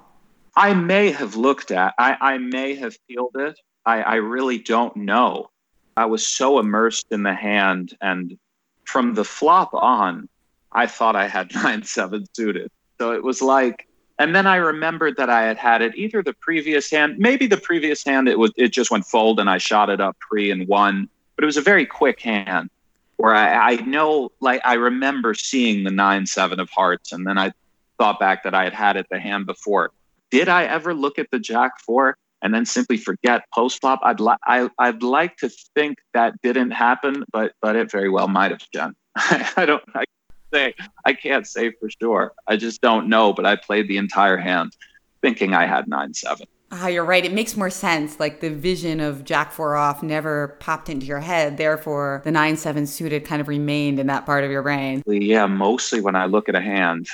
I 0.55 0.73
may 0.73 1.11
have 1.11 1.35
looked 1.35 1.71
at, 1.71 1.93
I, 1.97 2.15
I 2.19 2.37
may 2.37 2.75
have 2.75 2.95
peeled 3.07 3.35
it. 3.35 3.59
I, 3.85 4.01
I 4.01 4.15
really 4.15 4.57
don't 4.57 4.95
know. 4.95 5.49
I 5.97 6.05
was 6.05 6.25
so 6.25 6.59
immersed 6.59 7.07
in 7.11 7.23
the 7.23 7.33
hand, 7.33 7.95
and 8.01 8.37
from 8.85 9.13
the 9.13 9.25
flop 9.25 9.73
on, 9.73 10.29
I 10.71 10.87
thought 10.87 11.15
I 11.15 11.27
had 11.27 11.53
nine 11.63 11.83
seven 11.83 12.25
suited. 12.35 12.71
So 12.99 13.11
it 13.11 13.23
was 13.23 13.41
like, 13.41 13.87
and 14.19 14.35
then 14.35 14.47
I 14.47 14.57
remembered 14.57 15.17
that 15.17 15.29
I 15.29 15.43
had 15.43 15.57
had 15.57 15.81
it 15.81 15.95
either 15.95 16.23
the 16.23 16.33
previous 16.33 16.89
hand, 16.89 17.17
maybe 17.17 17.47
the 17.47 17.57
previous 17.57 18.03
hand. 18.03 18.27
It 18.27 18.39
was 18.39 18.51
it 18.55 18.69
just 18.69 18.91
went 18.91 19.05
fold, 19.05 19.39
and 19.39 19.49
I 19.49 19.57
shot 19.57 19.89
it 19.89 19.99
up 19.99 20.17
pre 20.19 20.51
and 20.51 20.67
won. 20.67 21.09
But 21.35 21.43
it 21.43 21.45
was 21.47 21.57
a 21.57 21.61
very 21.61 21.85
quick 21.85 22.21
hand 22.21 22.69
where 23.17 23.33
I, 23.33 23.73
I 23.73 23.75
know, 23.77 24.31
like 24.41 24.61
I 24.63 24.73
remember 24.73 25.33
seeing 25.33 25.83
the 25.83 25.91
nine 25.91 26.25
seven 26.25 26.59
of 26.59 26.69
hearts, 26.69 27.11
and 27.11 27.25
then 27.25 27.37
I 27.37 27.51
thought 27.97 28.19
back 28.19 28.43
that 28.43 28.53
I 28.53 28.63
had 28.63 28.73
had 28.73 28.97
it 28.97 29.07
the 29.09 29.19
hand 29.19 29.45
before 29.45 29.91
did 30.33 30.49
I 30.49 30.63
ever 30.63 30.95
look 30.95 31.19
at 31.19 31.29
the 31.29 31.37
Jack 31.37 31.79
Four 31.79 32.17
and 32.41 32.55
then 32.55 32.65
simply 32.65 32.97
forget 32.97 33.43
post 33.53 33.81
flop? 33.81 33.99
I'd 34.01 34.19
li- 34.19 34.33
I, 34.47 34.67
I'd 34.79 35.03
like 35.03 35.37
to 35.37 35.49
think 35.75 35.99
that 36.15 36.41
didn't 36.41 36.71
happen, 36.71 37.23
but 37.31 37.53
but 37.61 37.75
it 37.75 37.91
very 37.91 38.09
well 38.09 38.27
might 38.27 38.49
have, 38.49 38.67
done. 38.71 38.95
I 39.15 39.65
don't. 39.67 39.83
I 39.93 40.05
say 40.51 40.73
I 41.05 41.13
can't 41.13 41.45
say 41.45 41.71
for 41.79 41.87
sure. 42.01 42.33
I 42.47 42.57
just 42.57 42.81
don't 42.81 43.09
know. 43.09 43.31
But 43.31 43.45
I 43.45 43.57
played 43.57 43.87
the 43.87 43.97
entire 43.97 44.37
hand, 44.37 44.75
thinking 45.21 45.53
I 45.53 45.67
had 45.67 45.87
nine 45.87 46.15
seven. 46.15 46.47
Ah, 46.75 46.87
you're 46.87 47.05
right. 47.05 47.23
It 47.23 47.33
makes 47.33 47.55
more 47.55 47.69
sense. 47.69 48.19
Like 48.19 48.39
the 48.39 48.49
vision 48.49 48.99
of 48.99 49.23
Jack 49.23 49.51
Four 49.51 49.75
off 49.75 50.01
never 50.01 50.57
popped 50.59 50.89
into 50.89 51.05
your 51.05 51.19
head. 51.19 51.57
Therefore, 51.57 52.23
the 52.23 52.31
nine 52.31 52.57
seven 52.57 52.87
suited 52.87 53.25
kind 53.25 53.39
of 53.39 53.47
remained 53.47 53.99
in 53.99 54.07
that 54.07 54.25
part 54.25 54.43
of 54.43 54.49
your 54.49 54.63
brain. 54.63 55.03
Yeah, 55.05 55.45
mostly 55.45 56.01
when 56.01 56.15
I 56.15 56.25
look 56.25 56.49
at 56.49 56.55
a 56.55 56.61
hand, 56.61 57.07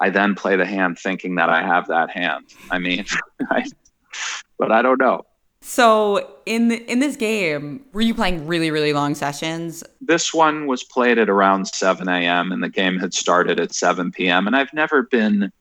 I 0.00 0.08
then 0.08 0.34
play 0.34 0.56
the 0.56 0.64
hand 0.64 0.98
thinking 0.98 1.34
that 1.34 1.50
I 1.50 1.60
have 1.60 1.88
that 1.88 2.08
hand. 2.08 2.46
I 2.70 2.78
mean, 2.78 3.04
I, 3.50 3.66
but 4.56 4.72
I 4.72 4.80
don't 4.80 4.98
know. 4.98 5.26
So 5.60 6.34
in 6.46 6.68
the, 6.68 6.90
in 6.90 7.00
this 7.00 7.14
game, 7.14 7.84
were 7.92 8.00
you 8.00 8.14
playing 8.14 8.46
really 8.46 8.70
really 8.70 8.94
long 8.94 9.14
sessions? 9.14 9.84
This 10.00 10.32
one 10.32 10.66
was 10.66 10.84
played 10.84 11.18
at 11.18 11.28
around 11.28 11.68
7 11.68 12.08
a.m. 12.08 12.50
and 12.50 12.62
the 12.62 12.70
game 12.70 12.98
had 12.98 13.12
started 13.12 13.60
at 13.60 13.74
7 13.74 14.10
p.m. 14.10 14.46
And 14.46 14.56
I've 14.56 14.72
never 14.72 15.02
been 15.02 15.52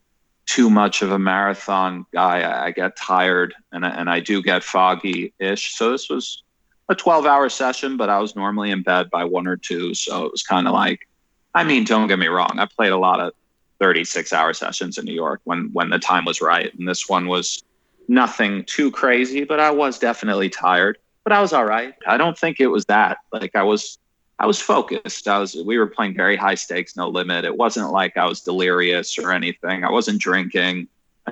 too 0.46 0.70
much 0.70 1.02
of 1.02 1.12
a 1.12 1.20
marathon 1.20 2.06
guy. 2.14 2.42
I, 2.42 2.66
I 2.68 2.72
get 2.72 2.96
tired 2.96 3.54
and 3.72 3.86
and 3.86 4.10
I 4.10 4.20
do 4.20 4.42
get 4.42 4.64
foggy 4.64 5.34
ish. 5.40 5.76
So 5.76 5.92
this 5.92 6.10
was 6.10 6.44
a 6.90 6.96
12 6.96 7.26
hour 7.26 7.50
session, 7.50 7.98
but 7.98 8.10
I 8.10 8.20
was 8.20 8.36
normally 8.36 8.72
in 8.72 8.84
bed 8.84 9.10
by 9.10 9.24
one 9.24 9.48
or 9.48 9.56
two. 9.56 9.94
So 9.94 10.26
it 10.26 10.32
was 10.32 10.44
kind 10.44 10.68
of 10.68 10.74
like, 10.74 11.08
I 11.56 11.64
mean, 11.64 11.86
don't 11.86 12.08
get 12.08 12.20
me 12.20 12.28
wrong. 12.28 12.58
I 12.58 12.66
played 12.66 12.92
a 12.92 12.98
lot 12.98 13.20
of 13.20 13.34
36 13.80 14.34
hour 14.34 14.54
sessions 14.54 14.98
in 14.98 15.06
New 15.06 15.14
York 15.14 15.42
when 15.46 15.70
when 15.74 15.90
the 15.90 16.00
time 16.00 16.26
was 16.26 16.42
right. 16.42 16.74
And 16.78 16.88
this 16.88 17.08
one 17.08 17.28
was 17.28 17.64
nothing 18.08 18.66
too 18.66 18.92
crazy, 18.92 19.44
but 19.44 19.60
I 19.60 19.72
was 19.72 19.98
definitely 19.98 20.50
tired. 20.50 20.98
But 21.24 21.34
I 21.34 21.42
was 21.42 21.54
all 21.54 21.66
right. 21.66 21.94
I 22.06 22.18
don't 22.18 22.38
think 22.38 22.60
it 22.60 22.68
was 22.68 22.86
that. 22.86 23.20
Like 23.32 23.56
I 23.56 23.64
was 23.64 23.98
I 24.42 24.48
was 24.48 24.60
focused. 24.60 25.28
I 25.28 25.38
was 25.38 25.56
we 25.56 25.78
were 25.78 25.86
playing 25.86 26.16
very 26.16 26.36
high 26.36 26.56
stakes, 26.56 26.98
no 26.98 27.08
limit. 27.08 27.46
It 27.46 27.58
wasn't 27.58 27.92
like 27.92 28.18
I 28.18 28.26
was 28.26 28.42
delirious 28.42 29.20
or 29.20 29.32
anything. 29.32 29.84
I 29.84 29.92
wasn't 29.92 30.20
drinking. 30.20 30.88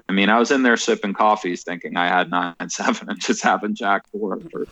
I 0.07 0.11
mean, 0.11 0.29
I 0.29 0.37
was 0.37 0.51
in 0.51 0.61
there 0.61 0.77
sipping 0.77 1.15
coffees 1.15 1.63
thinking 1.63 1.97
I 1.97 2.07
had 2.07 2.29
nine 2.29 2.53
seven 2.69 3.09
and 3.09 3.19
just 3.19 3.41
having 3.41 3.73
Jack 3.73 4.07
four 4.11 4.39
for 4.51 4.67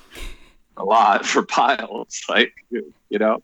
a 0.78 0.86
lot 0.86 1.26
for 1.26 1.44
piles. 1.44 2.22
Like 2.30 2.54
you 2.70 3.18
know. 3.18 3.42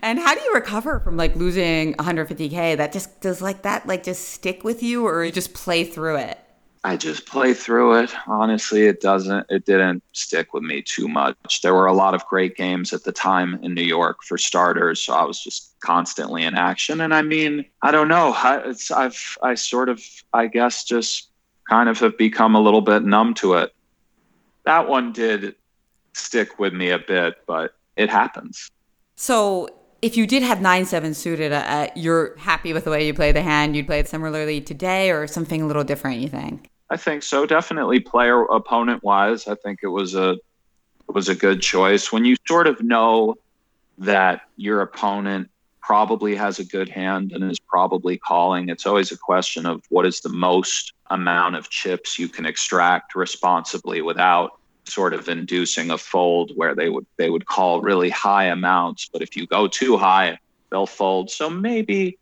And 0.00 0.20
how 0.20 0.36
do 0.36 0.40
you 0.42 0.54
recover 0.54 1.00
from 1.00 1.16
like 1.16 1.34
losing 1.34 1.94
150k? 1.94 2.76
That 2.76 2.92
just 2.92 3.20
does 3.20 3.42
like 3.42 3.62
that 3.62 3.88
like 3.88 4.04
just 4.04 4.28
stick 4.28 4.62
with 4.62 4.80
you 4.80 5.04
or 5.04 5.24
you 5.24 5.32
just 5.32 5.54
play 5.54 5.82
through 5.82 6.18
it? 6.18 6.38
I 6.86 6.96
just 6.96 7.26
play 7.26 7.52
through 7.52 7.98
it. 7.98 8.14
Honestly, 8.28 8.86
it 8.86 9.00
doesn't 9.00 9.46
it 9.50 9.66
didn't 9.66 10.04
stick 10.12 10.54
with 10.54 10.62
me 10.62 10.82
too 10.82 11.08
much. 11.08 11.60
There 11.60 11.74
were 11.74 11.86
a 11.86 11.92
lot 11.92 12.14
of 12.14 12.24
great 12.26 12.56
games 12.56 12.92
at 12.92 13.02
the 13.02 13.10
time 13.10 13.58
in 13.64 13.74
New 13.74 13.82
York 13.82 14.18
for 14.22 14.38
starters, 14.38 15.02
so 15.02 15.12
I 15.12 15.24
was 15.24 15.42
just 15.42 15.74
constantly 15.80 16.44
in 16.44 16.54
action 16.54 17.00
and 17.00 17.12
I 17.12 17.22
mean, 17.22 17.64
I 17.82 17.90
don't 17.90 18.06
know. 18.06 18.32
I, 18.36 18.72
I've 18.94 19.36
I 19.42 19.54
sort 19.56 19.88
of 19.88 20.00
I 20.32 20.46
guess 20.46 20.84
just 20.84 21.30
kind 21.68 21.88
of 21.88 21.98
have 21.98 22.16
become 22.16 22.54
a 22.54 22.60
little 22.60 22.82
bit 22.82 23.02
numb 23.02 23.34
to 23.34 23.54
it. 23.54 23.74
That 24.64 24.88
one 24.88 25.10
did 25.12 25.56
stick 26.12 26.60
with 26.60 26.72
me 26.72 26.90
a 26.90 27.00
bit, 27.00 27.38
but 27.48 27.74
it 27.96 28.10
happens. 28.10 28.70
So 29.16 29.70
if 30.02 30.16
you 30.16 30.24
did 30.24 30.44
have 30.44 30.60
nine 30.60 30.84
seven 30.84 31.14
suited, 31.14 31.50
uh, 31.50 31.64
uh, 31.66 31.86
you're 31.96 32.36
happy 32.36 32.72
with 32.72 32.84
the 32.84 32.92
way 32.92 33.04
you 33.04 33.12
play 33.12 33.32
the 33.32 33.42
hand. 33.42 33.74
You'd 33.74 33.88
play 33.88 33.98
it 33.98 34.06
similarly 34.06 34.60
today, 34.60 35.10
or 35.10 35.26
something 35.26 35.62
a 35.62 35.66
little 35.66 35.82
different. 35.82 36.20
You 36.20 36.28
think? 36.28 36.70
I 36.88 36.96
think 36.96 37.22
so. 37.22 37.46
Definitely 37.46 38.00
player 38.00 38.42
opponent 38.42 39.02
wise, 39.02 39.48
I 39.48 39.54
think 39.56 39.80
it 39.82 39.88
was 39.88 40.14
a 40.14 40.30
it 41.08 41.14
was 41.14 41.28
a 41.28 41.34
good 41.34 41.60
choice. 41.60 42.12
When 42.12 42.24
you 42.24 42.36
sort 42.46 42.66
of 42.66 42.82
know 42.82 43.36
that 43.98 44.42
your 44.56 44.80
opponent 44.82 45.50
probably 45.80 46.34
has 46.34 46.58
a 46.58 46.64
good 46.64 46.88
hand 46.88 47.32
and 47.32 47.48
is 47.50 47.60
probably 47.60 48.18
calling, 48.18 48.68
it's 48.68 48.86
always 48.86 49.12
a 49.12 49.16
question 49.16 49.66
of 49.66 49.84
what 49.88 50.04
is 50.04 50.20
the 50.20 50.28
most 50.28 50.92
amount 51.10 51.54
of 51.54 51.70
chips 51.70 52.18
you 52.18 52.28
can 52.28 52.44
extract 52.44 53.14
responsibly 53.14 54.02
without 54.02 54.58
sort 54.84 55.14
of 55.14 55.28
inducing 55.28 55.90
a 55.90 55.98
fold 55.98 56.52
where 56.54 56.74
they 56.74 56.88
would 56.88 57.06
they 57.16 57.30
would 57.30 57.46
call 57.46 57.80
really 57.80 58.08
high 58.08 58.44
amounts 58.44 59.08
but 59.12 59.20
if 59.20 59.36
you 59.36 59.46
go 59.46 59.66
too 59.66 59.96
high 59.96 60.38
they'll 60.70 60.86
fold 60.86 61.28
so 61.28 61.50
maybe 61.50 62.16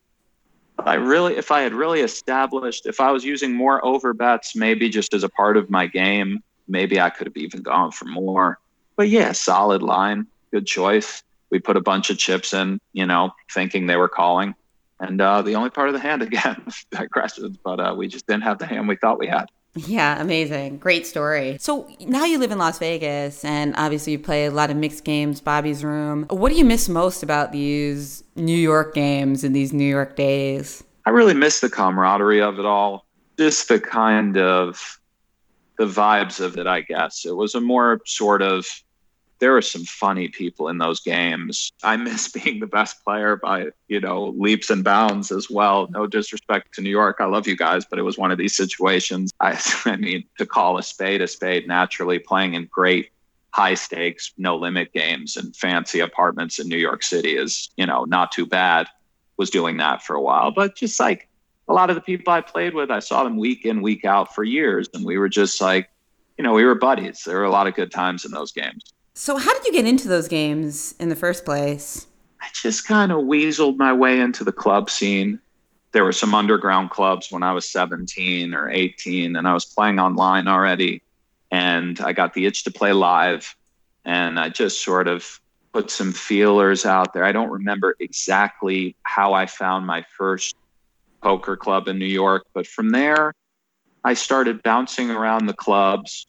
I 0.79 0.95
really 0.95 1.37
if 1.37 1.51
I 1.51 1.61
had 1.61 1.73
really 1.73 2.01
established 2.01 2.87
if 2.87 3.01
I 3.01 3.13
was 3.13 3.25
using 3.25 3.53
more 3.53 3.85
over 3.85 4.13
bets 4.13 4.57
maybe 4.57 4.89
just 4.89 5.15
as 5.15 5.23
a 5.23 5.29
part 5.29 5.57
of 5.57 5.71
my 5.71 5.87
game 5.87 6.43
maybe 6.67 7.01
I 7.01 7.11
could 7.11 7.27
have 7.27 7.37
even 7.37 7.63
gone 7.63 7.93
for 7.93 8.07
more. 8.07 8.59
But 8.97 9.09
yeah. 9.09 9.33
Solid 9.33 9.83
line 9.83 10.27
good 10.51 10.67
choice. 10.67 11.23
We 11.51 11.59
put 11.59 11.77
a 11.77 11.81
bunch 11.81 12.11
of 12.11 12.19
chips 12.19 12.53
in 12.53 12.81
you 12.93 13.07
know 13.07 13.33
thinking 13.53 13.87
they 13.87 13.97
were 13.97 14.09
calling. 14.09 14.55
And 15.01 15.21
uh, 15.21 15.43
the 15.43 15.57
only 15.57 15.71
part 15.71 15.89
of 15.89 15.95
the 15.95 16.01
hand 16.01 16.23
again 16.29 16.65
digressions 16.91 17.57
but 17.65 17.81
uh, 17.81 17.95
we 17.97 18.09
just 18.09 18.27
didn't 18.27 18.45
have 18.45 18.59
the 18.59 18.67
hand 18.67 18.89
we 18.89 18.97
thought 18.97 19.19
we 19.19 19.29
had 19.29 19.47
yeah, 19.75 20.21
amazing. 20.21 20.79
Great 20.79 21.07
story. 21.07 21.57
So 21.59 21.89
now 22.01 22.25
you 22.25 22.39
live 22.39 22.53
in 22.53 22.59
Las 22.59 22.79
Vegas 22.79 23.45
and 23.45 23.75
obviously 23.77 24.13
you 24.13 24.19
play 24.19 24.47
a 24.47 24.51
lot 24.51 24.71
of 24.71 24.77
mixed 24.77 25.05
games, 25.05 25.41
Bobby's 25.41 25.85
Room. 25.85 26.27
What 26.31 26.51
do 26.51 26.59
you 26.59 26.65
miss 26.65 26.89
most 26.89 27.23
about 27.23 27.53
these 27.53 28.23
New 28.37 28.57
York 28.57 28.95
games 28.95 29.43
and 29.43 29.55
these 29.55 29.73
New 29.73 29.85
York 29.85 30.15
days? 30.17 30.85
I 31.07 31.11
really 31.11 31.35
miss 31.35 31.61
the 31.61 31.69
camaraderie 31.69 32.41
of 32.41 32.59
it 32.59 32.65
all. 32.65 33.05
Just 33.37 33.69
the 33.69 33.81
kind 33.81 34.37
of 34.37 35.01
the 35.77 35.87
vibes 35.87 36.41
of 36.41 36.57
it, 36.57 36.69
I 36.69 36.83
guess. 36.83 37.25
It 37.27 37.35
was 37.35 37.55
a 37.55 37.61
more 37.61 38.01
sort 38.07 38.43
of 38.43 38.67
there 39.45 39.53
were 39.53 39.61
some 39.61 39.85
funny 39.85 40.27
people 40.27 40.69
in 40.69 40.79
those 40.79 41.01
games. 41.01 41.71
I 41.83 41.99
miss 41.99 42.29
being 42.45 42.61
the 42.61 42.67
best 42.67 43.05
player 43.05 43.37
by, 43.37 43.67
you 43.89 44.01
know, 44.01 44.29
leaps 44.39 44.71
and 44.71 44.83
bounds 44.83 45.31
as 45.31 45.51
well. 45.51 45.87
No 45.91 46.07
disrespect 46.07 46.73
to 46.75 46.81
New 46.81 46.89
York. 46.89 47.19
I 47.21 47.27
love 47.27 47.47
you 47.47 47.55
guys, 47.55 47.85
but 47.85 47.99
it 47.99 48.03
was 48.05 48.17
one 48.17 48.31
of 48.31 48.39
these 48.39 48.57
situations. 48.57 49.35
I, 49.41 49.61
I 49.85 49.97
mean, 49.97 50.25
to 50.39 50.47
call 50.47 50.79
a 50.79 50.83
spade 50.83 51.21
a 51.21 51.29
spade, 51.29 51.69
naturally 51.69 52.19
playing 52.19 52.55
in 52.55 52.69
great 52.73 53.11
high 53.51 53.75
stakes, 53.75 54.33
no 54.39 54.57
limit 54.57 54.95
games 54.95 55.37
and 55.37 55.55
fancy 55.55 56.01
apartments 56.01 56.59
in 56.59 56.67
New 56.67 56.79
York 56.79 57.03
City 57.03 57.37
is, 57.37 57.69
you 57.77 57.85
know, 57.85 58.05
not 58.05 58.33
too 58.33 58.47
bad. 58.47 58.87
Was 59.37 59.51
doing 59.51 59.77
that 59.77 60.03
for 60.03 60.17
a 60.17 60.23
while, 60.23 60.53
but 60.53 60.75
just 60.75 60.99
like 60.99 61.29
a 61.69 61.75
lot 61.75 61.91
of 61.91 61.97
the 61.97 62.03
people 62.03 62.33
I 62.33 62.41
played 62.41 62.73
with, 62.73 62.91
I 62.91 63.01
saw 63.01 63.25
them 63.25 63.37
week 63.37 63.67
in, 63.67 63.83
week 63.83 64.07
out 64.07 64.35
for 64.35 64.45
years. 64.45 64.89
And 64.95 65.05
we 65.05 65.19
were 65.19 65.29
just 65.29 65.61
like, 65.61 65.91
you 66.39 66.45
know, 66.45 66.53
we 66.55 66.65
were 66.65 66.77
buddies. 66.77 67.25
There 67.25 67.39
were 67.39 67.45
a 67.45 67.51
lot 67.51 67.67
of 67.67 67.75
good 67.75 67.91
times 67.91 68.25
in 68.25 68.31
those 68.31 68.53
games. 68.53 68.95
So, 69.17 69.37
how 69.37 69.53
did 69.55 69.65
you 69.65 69.73
get 69.73 69.87
into 69.87 70.09
those 70.09 70.27
games 70.27 70.97
in 70.99 71.09
the 71.09 71.15
first 71.15 71.45
place? 71.45 72.09
I 72.41 72.49
just 72.53 72.87
kind 72.87 73.13
of 73.13 73.19
weaseled 73.19 73.77
my 73.77 73.93
way 73.93 74.19
into 74.19 74.43
the 74.43 74.53
club 74.53 74.91
scene. 74.91 75.39
There 75.93 76.03
were 76.03 76.13
some 76.13 76.35
underground 76.35 76.91
clubs 76.91 77.31
when 77.31 77.45
I 77.45 77.53
was 77.53 77.69
17 77.71 78.53
or 78.55 78.69
18, 78.69 79.37
and 79.37 79.47
I 79.47 79.55
was 79.55 79.65
playing 79.65 80.01
online 80.01 80.49
already. 80.49 81.01
And 81.53 82.01
I 82.01 82.13
got 82.13 82.35
the 82.35 82.47
itch 82.47 82.65
to 82.65 82.73
play 82.73 82.93
live. 82.93 83.55
And 84.05 84.41
I 84.41 84.49
just 84.49 84.83
sort 84.83 85.07
of 85.07 85.41
put 85.73 85.93
some 85.93 86.13
feelers 86.13 86.85
out 86.85 87.15
there. 87.15 87.25
I 87.25 87.31
don't 87.31 87.51
remember 87.51 87.95
exactly 88.01 88.97
how 89.05 89.33
I 89.33 89.47
found 89.47 89.87
my 89.87 90.05
first 90.19 90.57
poker 91.23 91.57
club 91.57 91.87
in 91.87 92.01
New 92.01 92.05
York, 92.05 92.47
but 92.53 92.67
from 92.67 92.91
there, 92.91 93.33
I 94.03 94.15
started 94.15 94.61
bouncing 94.65 95.13
around 95.13 95.47
the 95.47 95.55
clubs. 95.55 96.27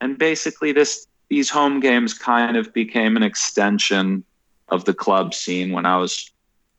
And 0.00 0.16
basically, 0.16 0.70
this 0.70 1.08
these 1.28 1.50
home 1.50 1.80
games 1.80 2.14
kind 2.14 2.56
of 2.56 2.72
became 2.72 3.16
an 3.16 3.22
extension 3.22 4.24
of 4.68 4.84
the 4.84 4.94
club 4.94 5.34
scene 5.34 5.72
when 5.72 5.86
I 5.86 5.96
was 5.96 6.30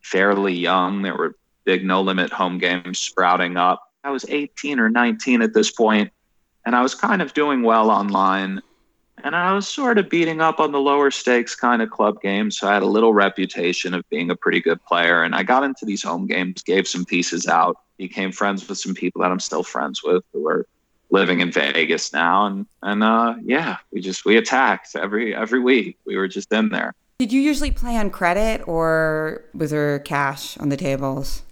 fairly 0.02 0.54
young. 0.54 1.02
There 1.02 1.16
were 1.16 1.36
big 1.66 1.86
no 1.86 2.02
limit 2.02 2.32
home 2.32 2.58
games 2.58 3.00
sprouting 3.00 3.58
up. 3.58 3.84
I 4.04 4.12
was 4.12 4.26
18 4.28 4.80
or 4.80 4.90
19 4.90 5.42
at 5.42 5.54
this 5.54 5.72
point, 5.72 6.12
and 6.66 6.76
I 6.76 6.82
was 6.82 6.96
kind 6.96 7.22
of 7.22 7.34
doing 7.34 7.64
well 7.64 7.92
online. 7.92 8.62
And 9.24 9.36
I 9.36 9.54
was 9.54 9.68
sort 9.68 9.98
of 9.98 10.10
beating 10.10 10.40
up 10.40 10.62
on 10.62 10.72
the 10.72 10.80
lower 10.80 11.12
stakes 11.12 11.54
kind 11.54 11.82
of 11.82 11.90
club 11.90 12.22
games. 12.22 12.58
So 12.58 12.70
I 12.70 12.74
had 12.74 12.84
a 12.84 12.88
little 12.88 13.14
reputation 13.14 13.94
of 13.94 14.08
being 14.10 14.32
a 14.32 14.36
pretty 14.36 14.62
good 14.62 14.84
player. 14.86 15.24
And 15.24 15.36
I 15.36 15.44
got 15.44 15.64
into 15.64 15.86
these 15.86 16.02
home 16.02 16.26
games, 16.26 16.64
gave 16.64 16.88
some 16.88 17.04
pieces 17.04 17.46
out, 17.46 17.78
became 17.98 18.32
friends 18.32 18.68
with 18.70 18.78
some 18.78 18.94
people 18.94 19.22
that 19.22 19.30
I'm 19.30 19.42
still 19.42 19.64
friends 19.64 20.02
with 20.04 20.24
who 20.32 20.48
are 20.48 20.66
living 21.12 21.40
in 21.40 21.52
Vegas 21.52 22.14
now, 22.14 22.46
and 22.46 22.66
and 22.82 23.04
uh, 23.04 23.36
yeah, 23.44 23.78
we 23.92 24.02
just 24.02 24.26
we 24.26 24.38
attacked 24.38 24.96
every 24.96 25.36
every 25.36 25.60
week. 25.60 25.98
We 26.06 26.18
were 26.18 26.28
just 26.28 26.52
in 26.54 26.70
there. 26.70 26.94
Did 27.20 27.34
you 27.34 27.42
usually 27.42 27.72
play 27.72 27.98
on 27.98 28.10
credit, 28.10 28.66
or 28.68 29.44
was 29.54 29.72
there 29.72 30.00
cash 30.00 30.58
on 30.58 30.70
the 30.70 30.78
tables? 30.78 31.44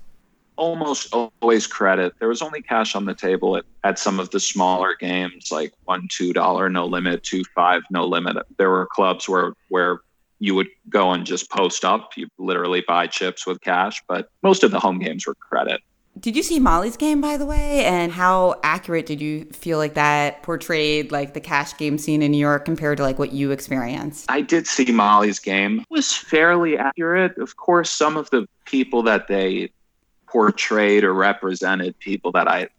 Almost 0.56 1.14
always 1.14 1.68
credit. 1.68 2.14
There 2.20 2.30
was 2.30 2.42
only 2.42 2.62
cash 2.62 2.96
on 2.96 3.06
the 3.06 3.14
table 3.14 3.58
at, 3.58 3.66
at 3.84 4.00
some 4.00 4.20
of 4.20 4.32
the 4.32 4.40
smaller 4.40 4.96
games, 5.00 5.52
like 5.52 5.74
one 5.86 6.08
two 6.10 6.34
dollar 6.34 6.70
no 6.70 6.86
limit, 6.86 7.24
two 7.24 7.44
five 7.54 7.84
no 7.92 8.06
limit. 8.06 8.38
There 8.58 8.70
were 8.70 8.88
clubs 8.88 9.28
where 9.28 9.54
where 9.70 10.00
you 10.40 10.56
would 10.56 10.68
go 10.90 11.12
and 11.12 11.26
just 11.26 11.50
post 11.50 11.84
up. 11.84 12.12
You 12.16 12.28
literally 12.38 12.84
buy 12.88 13.08
chips 13.08 13.46
with 13.46 13.62
cash, 13.62 14.02
but 14.08 14.30
most 14.44 14.64
of 14.64 14.72
the 14.72 14.80
home 14.80 15.00
games 15.00 15.26
were 15.28 15.36
credit. 15.36 15.82
Did 16.20 16.36
you 16.36 16.44
see 16.44 16.60
Molly's 16.60 16.98
game, 16.98 17.22
by 17.22 17.38
the 17.38 17.46
way? 17.46 17.86
And 17.86 18.12
how 18.12 18.60
accurate 18.64 19.06
did 19.06 19.22
you 19.22 19.46
feel 19.46 19.78
like 19.78 19.94
that 19.96 20.42
portrayed 20.42 21.12
like 21.12 21.34
the 21.34 21.40
cash 21.40 21.78
game 21.78 21.98
scene 21.98 22.22
in 22.22 22.32
New 22.32 22.38
York 22.38 22.66
compared 22.66 22.98
to 22.98 23.04
like 23.04 23.20
what 23.20 23.34
you 23.34 23.52
experienced? 23.52 24.26
I 24.30 24.42
did 24.42 24.68
see 24.68 24.92
Molly's 24.92 25.40
game. 25.40 25.82
It 25.82 25.88
was 25.90 26.14
fairly 26.14 26.78
accurate. 26.78 27.38
Of 27.38 27.58
course, 27.58 27.92
some 27.92 28.18
of 28.18 28.30
the 28.30 28.48
people 28.66 29.04
that 29.04 29.28
they 29.28 29.72
portrayed 30.28 31.04
or 31.04 31.14
represented, 31.14 31.98
people 32.00 32.32
that 32.32 32.48
I 32.48 32.70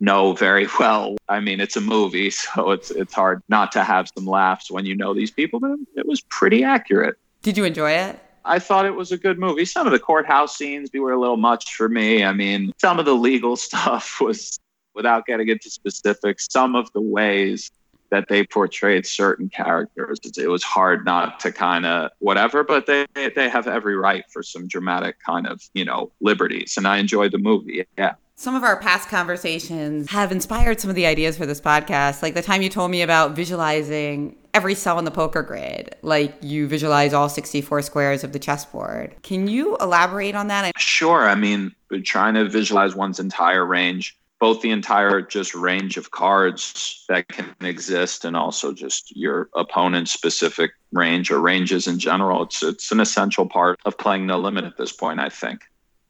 know 0.00 0.32
very 0.32 0.68
well. 0.78 1.16
I 1.28 1.40
mean, 1.40 1.60
it's 1.60 1.76
a 1.76 1.80
movie, 1.80 2.30
so 2.30 2.70
it's 2.70 2.90
it's 2.90 3.14
hard 3.14 3.42
not 3.48 3.72
to 3.72 3.84
have 3.84 4.08
some 4.16 4.26
laughs 4.26 4.70
when 4.70 4.86
you 4.86 4.94
know 4.94 5.12
these 5.12 5.30
people, 5.30 5.60
but 5.60 5.76
it 5.96 6.06
was 6.06 6.20
pretty 6.22 6.64
accurate. 6.64 7.16
Did 7.42 7.56
you 7.56 7.64
enjoy 7.64 7.92
it? 7.92 8.20
I 8.46 8.58
thought 8.58 8.86
it 8.86 8.94
was 8.94 9.12
a 9.12 9.18
good 9.18 9.38
movie. 9.38 9.64
Some 9.64 9.86
of 9.86 9.92
the 9.92 9.98
courthouse 9.98 10.56
scenes 10.56 10.90
were 10.94 11.12
a 11.12 11.20
little 11.20 11.36
much 11.36 11.74
for 11.74 11.88
me. 11.88 12.24
I 12.24 12.32
mean, 12.32 12.72
some 12.78 12.98
of 12.98 13.04
the 13.04 13.14
legal 13.14 13.56
stuff 13.68 14.20
was, 14.20 14.58
without 14.94 15.26
getting 15.26 15.48
into 15.48 15.68
specifics, 15.68 16.46
some 16.50 16.74
of 16.74 16.90
the 16.92 17.00
ways 17.00 17.70
that 18.10 18.28
they 18.28 18.44
portrayed 18.44 19.04
certain 19.04 19.48
characters, 19.48 20.20
it 20.38 20.46
was 20.48 20.62
hard 20.62 21.04
not 21.04 21.40
to 21.40 21.50
kind 21.50 21.84
of 21.84 22.10
whatever. 22.20 22.62
But 22.62 22.86
they 22.86 23.06
they 23.14 23.48
have 23.48 23.66
every 23.66 23.96
right 23.96 24.24
for 24.32 24.42
some 24.42 24.68
dramatic 24.68 25.16
kind 25.20 25.46
of 25.46 25.60
you 25.74 25.84
know 25.84 26.12
liberties, 26.20 26.74
and 26.76 26.86
I 26.86 26.98
enjoyed 26.98 27.32
the 27.32 27.38
movie. 27.38 27.84
Yeah. 27.98 28.14
Some 28.38 28.54
of 28.54 28.62
our 28.64 28.78
past 28.78 29.08
conversations 29.08 30.10
have 30.10 30.30
inspired 30.30 30.78
some 30.78 30.90
of 30.90 30.94
the 30.94 31.06
ideas 31.06 31.38
for 31.38 31.46
this 31.46 31.60
podcast. 31.60 32.22
Like 32.22 32.34
the 32.34 32.42
time 32.42 32.60
you 32.60 32.68
told 32.68 32.90
me 32.90 33.00
about 33.00 33.34
visualizing 33.34 34.36
every 34.56 34.74
cell 34.74 34.98
in 34.98 35.04
the 35.04 35.10
poker 35.10 35.42
grid, 35.42 35.94
like 36.00 36.34
you 36.40 36.66
visualize 36.66 37.12
all 37.12 37.28
64 37.28 37.82
squares 37.82 38.24
of 38.24 38.32
the 38.32 38.38
chessboard. 38.38 39.14
Can 39.22 39.48
you 39.48 39.76
elaborate 39.76 40.34
on 40.34 40.46
that? 40.46 40.72
Sure. 40.78 41.28
I 41.28 41.34
mean, 41.34 41.74
trying 42.04 42.34
to 42.34 42.48
visualize 42.48 42.94
one's 42.94 43.20
entire 43.20 43.66
range 43.66 44.16
both 44.38 44.60
the 44.60 44.70
entire 44.70 45.22
just 45.22 45.54
range 45.54 45.96
of 45.96 46.10
cards 46.10 47.04
that 47.08 47.28
can 47.28 47.54
exist 47.60 48.24
and 48.24 48.36
also 48.36 48.72
just 48.72 49.16
your 49.16 49.48
opponent's 49.54 50.12
specific 50.12 50.72
range 50.92 51.30
or 51.30 51.40
ranges 51.40 51.86
in 51.86 51.98
general. 51.98 52.42
It's 52.42 52.62
it's 52.62 52.92
an 52.92 53.00
essential 53.00 53.46
part 53.46 53.80
of 53.86 53.96
playing 53.96 54.26
no 54.26 54.38
limit 54.38 54.64
at 54.64 54.76
this 54.76 54.92
point, 54.92 55.20
I 55.20 55.30
think. 55.30 55.62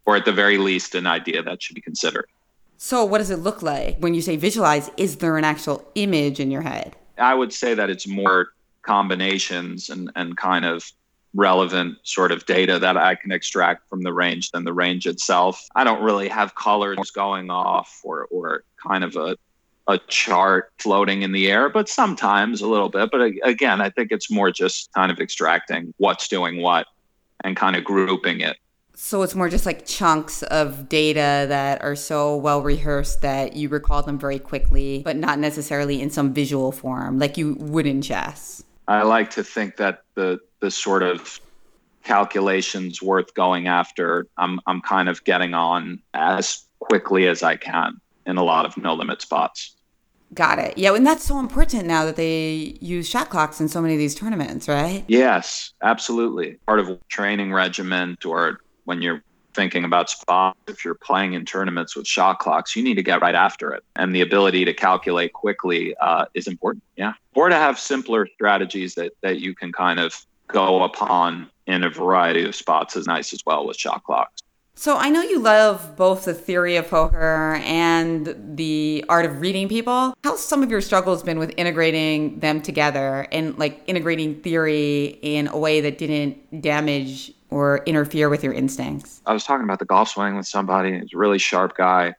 Or 0.06 0.16
at 0.16 0.24
the 0.24 0.32
very 0.32 0.58
least 0.58 0.94
an 0.94 1.06
idea 1.06 1.42
that 1.42 1.62
should 1.62 1.74
be 1.74 1.80
considered. 1.80 2.26
So 2.78 3.04
what 3.04 3.18
does 3.18 3.30
it 3.30 3.38
look 3.38 3.62
like? 3.62 3.98
When 3.98 4.14
you 4.14 4.20
say 4.20 4.36
visualize, 4.36 4.90
is 4.96 5.16
there 5.16 5.36
an 5.36 5.44
actual 5.44 5.88
image 5.94 6.40
in 6.40 6.50
your 6.50 6.62
head? 6.62 6.96
I 7.18 7.34
would 7.34 7.52
say 7.52 7.74
that 7.74 7.90
it's 7.90 8.06
more 8.06 8.48
combinations 8.82 9.90
and, 9.90 10.10
and 10.14 10.36
kind 10.36 10.64
of 10.64 10.90
relevant 11.34 11.98
sort 12.02 12.32
of 12.32 12.46
data 12.46 12.78
that 12.78 12.96
I 12.96 13.14
can 13.14 13.30
extract 13.30 13.88
from 13.88 14.02
the 14.02 14.12
range 14.12 14.50
than 14.50 14.64
the 14.64 14.72
range 14.72 15.06
itself. 15.06 15.68
I 15.74 15.84
don't 15.84 16.02
really 16.02 16.28
have 16.28 16.54
colors 16.54 17.10
going 17.10 17.50
off 17.50 18.00
or, 18.02 18.26
or 18.30 18.64
kind 18.82 19.04
of 19.04 19.16
a, 19.16 19.36
a 19.86 19.98
chart 20.08 20.72
floating 20.78 21.22
in 21.22 21.32
the 21.32 21.50
air, 21.50 21.68
but 21.68 21.88
sometimes 21.88 22.62
a 22.62 22.68
little 22.68 22.88
bit. 22.88 23.10
But 23.10 23.32
again, 23.42 23.80
I 23.80 23.90
think 23.90 24.12
it's 24.12 24.30
more 24.30 24.50
just 24.50 24.90
kind 24.94 25.12
of 25.12 25.20
extracting 25.20 25.92
what's 25.98 26.28
doing 26.28 26.62
what 26.62 26.86
and 27.44 27.56
kind 27.56 27.76
of 27.76 27.84
grouping 27.84 28.40
it. 28.40 28.56
So 28.98 29.20
it's 29.20 29.34
more 29.34 29.50
just 29.50 29.66
like 29.66 29.84
chunks 29.84 30.42
of 30.44 30.88
data 30.88 31.44
that 31.48 31.82
are 31.82 31.94
so 31.94 32.34
well 32.34 32.62
rehearsed 32.62 33.20
that 33.20 33.54
you 33.54 33.68
recall 33.68 34.02
them 34.02 34.18
very 34.18 34.38
quickly, 34.38 35.02
but 35.04 35.16
not 35.16 35.38
necessarily 35.38 36.00
in 36.00 36.08
some 36.08 36.32
visual 36.32 36.72
form 36.72 37.18
like 37.18 37.36
you 37.36 37.56
would 37.60 37.86
in 37.86 38.00
chess. 38.00 38.64
I 38.88 39.02
like 39.02 39.30
to 39.32 39.44
think 39.44 39.76
that 39.76 40.02
the 40.14 40.40
the 40.60 40.70
sort 40.70 41.02
of 41.02 41.38
calculations 42.04 43.02
worth 43.02 43.34
going 43.34 43.68
after, 43.68 44.26
I'm 44.38 44.60
I'm 44.66 44.80
kind 44.80 45.10
of 45.10 45.22
getting 45.24 45.52
on 45.52 46.00
as 46.14 46.64
quickly 46.78 47.28
as 47.28 47.42
I 47.42 47.56
can 47.56 48.00
in 48.24 48.38
a 48.38 48.42
lot 48.42 48.64
of 48.64 48.78
no 48.78 48.94
limit 48.94 49.20
spots. 49.20 49.76
Got 50.32 50.58
it. 50.58 50.78
Yeah, 50.78 50.94
and 50.94 51.06
that's 51.06 51.24
so 51.24 51.38
important 51.38 51.86
now 51.86 52.06
that 52.06 52.16
they 52.16 52.78
use 52.80 53.08
shot 53.08 53.28
clocks 53.28 53.60
in 53.60 53.68
so 53.68 53.82
many 53.82 53.92
of 53.94 53.98
these 53.98 54.14
tournaments, 54.14 54.68
right? 54.68 55.04
Yes, 55.06 55.72
absolutely. 55.82 56.58
Part 56.66 56.80
of 56.80 56.98
training 57.08 57.52
regiment 57.52 58.24
or 58.24 58.60
when 58.86 59.02
you're 59.02 59.22
thinking 59.54 59.84
about 59.84 60.10
spots, 60.10 60.58
if 60.68 60.84
you're 60.84 60.94
playing 60.94 61.32
in 61.32 61.44
tournaments 61.44 61.96
with 61.96 62.06
shot 62.06 62.38
clocks, 62.38 62.76
you 62.76 62.82
need 62.82 62.94
to 62.94 63.02
get 63.02 63.20
right 63.22 63.34
after 63.34 63.72
it. 63.72 63.82
And 63.96 64.14
the 64.14 64.20
ability 64.20 64.64
to 64.66 64.74
calculate 64.74 65.32
quickly 65.32 65.96
uh, 65.96 66.26
is 66.34 66.46
important. 66.46 66.84
Yeah. 66.96 67.14
Or 67.34 67.48
to 67.48 67.54
have 67.54 67.78
simpler 67.78 68.28
strategies 68.34 68.94
that, 68.94 69.12
that 69.22 69.40
you 69.40 69.54
can 69.54 69.72
kind 69.72 69.98
of 69.98 70.24
go 70.48 70.84
upon 70.84 71.50
in 71.66 71.82
a 71.82 71.90
variety 71.90 72.44
of 72.44 72.54
spots 72.54 72.96
is 72.96 73.06
nice 73.06 73.32
as 73.32 73.44
well 73.44 73.66
with 73.66 73.76
shot 73.76 74.04
clocks. 74.04 74.42
So 74.78 74.98
I 74.98 75.08
know 75.08 75.22
you 75.22 75.40
love 75.40 75.96
both 75.96 76.26
the 76.26 76.34
theory 76.34 76.76
of 76.76 76.88
poker 76.88 77.58
and 77.64 78.36
the 78.58 79.06
art 79.08 79.24
of 79.24 79.40
reading 79.40 79.70
people. 79.70 80.12
How's 80.22 80.44
some 80.44 80.62
of 80.62 80.70
your 80.70 80.82
struggles 80.82 81.22
been 81.22 81.38
with 81.38 81.54
integrating 81.56 82.40
them 82.40 82.60
together 82.60 83.26
and 83.32 83.58
like 83.58 83.82
integrating 83.86 84.42
theory 84.42 85.18
in 85.22 85.48
a 85.48 85.56
way 85.56 85.80
that 85.80 85.96
didn't 85.96 86.60
damage 86.60 87.32
or 87.50 87.82
interfere 87.86 88.28
with 88.28 88.42
your 88.42 88.52
instincts? 88.52 89.20
I 89.26 89.32
was 89.32 89.44
talking 89.44 89.64
about 89.64 89.78
the 89.78 89.84
golf 89.84 90.10
swing 90.10 90.36
with 90.36 90.46
somebody. 90.46 90.98
He's 90.98 91.14
a 91.14 91.18
really 91.18 91.38
sharp 91.38 91.76
guy, 91.76 92.14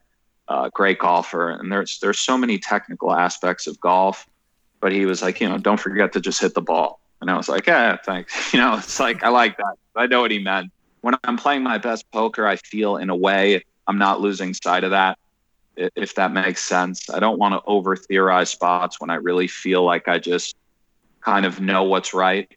uh, 0.47 0.69
great 0.69 0.99
golfer, 0.99 1.49
and 1.49 1.71
there's 1.71 1.99
there's 1.99 2.19
so 2.19 2.37
many 2.37 2.57
technical 2.57 3.13
aspects 3.13 3.67
of 3.67 3.79
golf. 3.79 4.27
But 4.79 4.91
he 4.91 5.05
was 5.05 5.21
like, 5.21 5.41
you 5.41 5.49
know, 5.49 5.57
don't 5.57 5.79
forget 5.79 6.13
to 6.13 6.21
just 6.21 6.39
hit 6.39 6.53
the 6.53 6.61
ball. 6.61 6.99
And 7.19 7.31
I 7.31 7.37
was 7.37 7.49
like, 7.49 7.65
yeah, 7.65 7.97
thanks. 8.05 8.33
You 8.53 8.59
know, 8.59 8.77
it's 8.77 8.99
like 8.99 9.23
I 9.23 9.29
like 9.29 9.57
that. 9.57 9.75
I 9.95 10.07
know 10.07 10.21
what 10.21 10.31
he 10.31 10.39
meant. 10.39 10.71
When 11.01 11.15
I'm 11.23 11.37
playing 11.37 11.63
my 11.63 11.77
best 11.77 12.09
poker, 12.11 12.47
I 12.47 12.55
feel 12.57 12.97
in 12.97 13.09
a 13.09 13.15
way 13.15 13.63
I'm 13.87 13.97
not 13.97 14.21
losing 14.21 14.53
sight 14.53 14.83
of 14.83 14.91
that. 14.91 15.17
If 15.75 16.15
that 16.15 16.33
makes 16.33 16.63
sense, 16.63 17.09
I 17.09 17.19
don't 17.19 17.37
want 17.37 17.53
to 17.53 17.61
over 17.69 17.95
theorize 17.95 18.49
spots 18.49 18.99
when 18.99 19.09
I 19.09 19.15
really 19.15 19.47
feel 19.47 19.83
like 19.83 20.07
I 20.07 20.17
just 20.17 20.55
kind 21.21 21.45
of 21.45 21.61
know 21.61 21.83
what's 21.83 22.13
right 22.13 22.56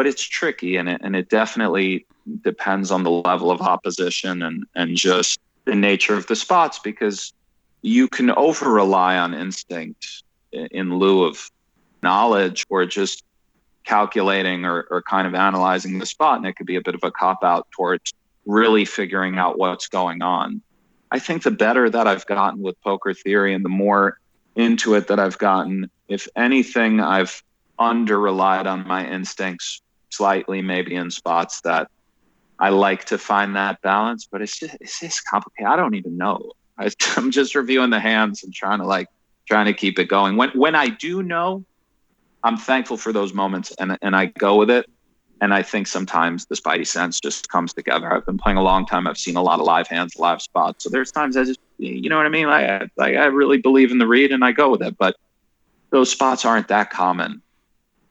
but 0.00 0.06
it's 0.06 0.22
tricky 0.22 0.76
and 0.76 0.88
it, 0.88 0.98
and 1.04 1.14
it 1.14 1.28
definitely 1.28 2.06
depends 2.40 2.90
on 2.90 3.02
the 3.02 3.10
level 3.10 3.50
of 3.50 3.60
opposition 3.60 4.40
and, 4.40 4.64
and 4.74 4.96
just 4.96 5.38
the 5.66 5.74
nature 5.74 6.14
of 6.14 6.26
the 6.26 6.34
spots 6.34 6.78
because 6.78 7.34
you 7.82 8.08
can 8.08 8.30
over 8.30 8.70
rely 8.70 9.18
on 9.18 9.34
instinct 9.34 10.22
in 10.52 10.98
lieu 10.98 11.24
of 11.24 11.50
knowledge 12.02 12.64
or 12.70 12.86
just 12.86 13.24
calculating 13.84 14.64
or, 14.64 14.86
or 14.90 15.02
kind 15.02 15.26
of 15.26 15.34
analyzing 15.34 15.98
the 15.98 16.06
spot. 16.06 16.38
And 16.38 16.46
it 16.46 16.54
could 16.54 16.64
be 16.64 16.76
a 16.76 16.80
bit 16.80 16.94
of 16.94 17.04
a 17.04 17.10
cop 17.10 17.44
out 17.44 17.70
towards 17.70 18.14
really 18.46 18.86
figuring 18.86 19.36
out 19.36 19.58
what's 19.58 19.88
going 19.88 20.22
on. 20.22 20.62
I 21.10 21.18
think 21.18 21.42
the 21.42 21.50
better 21.50 21.90
that 21.90 22.06
I've 22.06 22.24
gotten 22.24 22.62
with 22.62 22.80
poker 22.80 23.12
theory 23.12 23.52
and 23.52 23.62
the 23.62 23.68
more 23.68 24.18
into 24.56 24.94
it 24.94 25.08
that 25.08 25.20
I've 25.20 25.36
gotten, 25.36 25.90
if 26.08 26.26
anything, 26.36 27.00
I've 27.00 27.42
under 27.78 28.18
relied 28.18 28.66
on 28.66 28.88
my 28.88 29.06
instincts 29.06 29.82
slightly, 30.10 30.62
maybe 30.62 30.94
in 30.94 31.10
spots 31.10 31.60
that 31.62 31.88
I 32.58 32.68
like 32.68 33.06
to 33.06 33.18
find 33.18 33.56
that 33.56 33.80
balance, 33.80 34.28
but 34.30 34.42
it's 34.42 34.58
just, 34.58 34.76
it's 34.80 35.00
just 35.00 35.26
complicated. 35.26 35.66
I 35.66 35.76
don't 35.76 35.94
even 35.94 36.16
know. 36.16 36.52
I, 36.78 36.90
I'm 37.16 37.30
just 37.30 37.54
reviewing 37.54 37.90
the 37.90 38.00
hands 38.00 38.44
and 38.44 38.52
trying 38.52 38.80
to 38.80 38.86
like 38.86 39.08
trying 39.46 39.66
to 39.66 39.74
keep 39.74 39.98
it 39.98 40.06
going. 40.06 40.36
When 40.36 40.50
when 40.50 40.74
I 40.74 40.88
do 40.88 41.22
know, 41.22 41.64
I'm 42.44 42.56
thankful 42.56 42.96
for 42.96 43.12
those 43.12 43.32
moments 43.32 43.72
and 43.78 43.98
and 44.02 44.14
I 44.14 44.26
go 44.26 44.56
with 44.56 44.70
it. 44.70 44.88
And 45.42 45.54
I 45.54 45.62
think 45.62 45.86
sometimes 45.86 46.44
the 46.46 46.54
spidey 46.54 46.86
sense 46.86 47.18
just 47.18 47.48
comes 47.48 47.72
together. 47.72 48.12
I've 48.12 48.26
been 48.26 48.36
playing 48.36 48.58
a 48.58 48.62
long 48.62 48.84
time. 48.84 49.06
I've 49.06 49.16
seen 49.16 49.36
a 49.36 49.42
lot 49.42 49.58
of 49.58 49.64
live 49.64 49.88
hands, 49.88 50.16
live 50.18 50.42
spots. 50.42 50.84
So 50.84 50.90
there's 50.90 51.10
times 51.10 51.34
I 51.34 51.44
just, 51.44 51.60
you 51.78 52.10
know 52.10 52.18
what 52.18 52.26
I 52.26 52.28
mean? 52.28 52.46
I, 52.46 52.80
I, 52.98 53.14
I 53.14 53.24
really 53.24 53.56
believe 53.56 53.90
in 53.90 53.96
the 53.96 54.06
read 54.06 54.32
and 54.32 54.44
I 54.44 54.52
go 54.52 54.68
with 54.68 54.82
it. 54.82 54.98
But 54.98 55.16
those 55.88 56.10
spots 56.10 56.44
aren't 56.44 56.68
that 56.68 56.90
common 56.90 57.40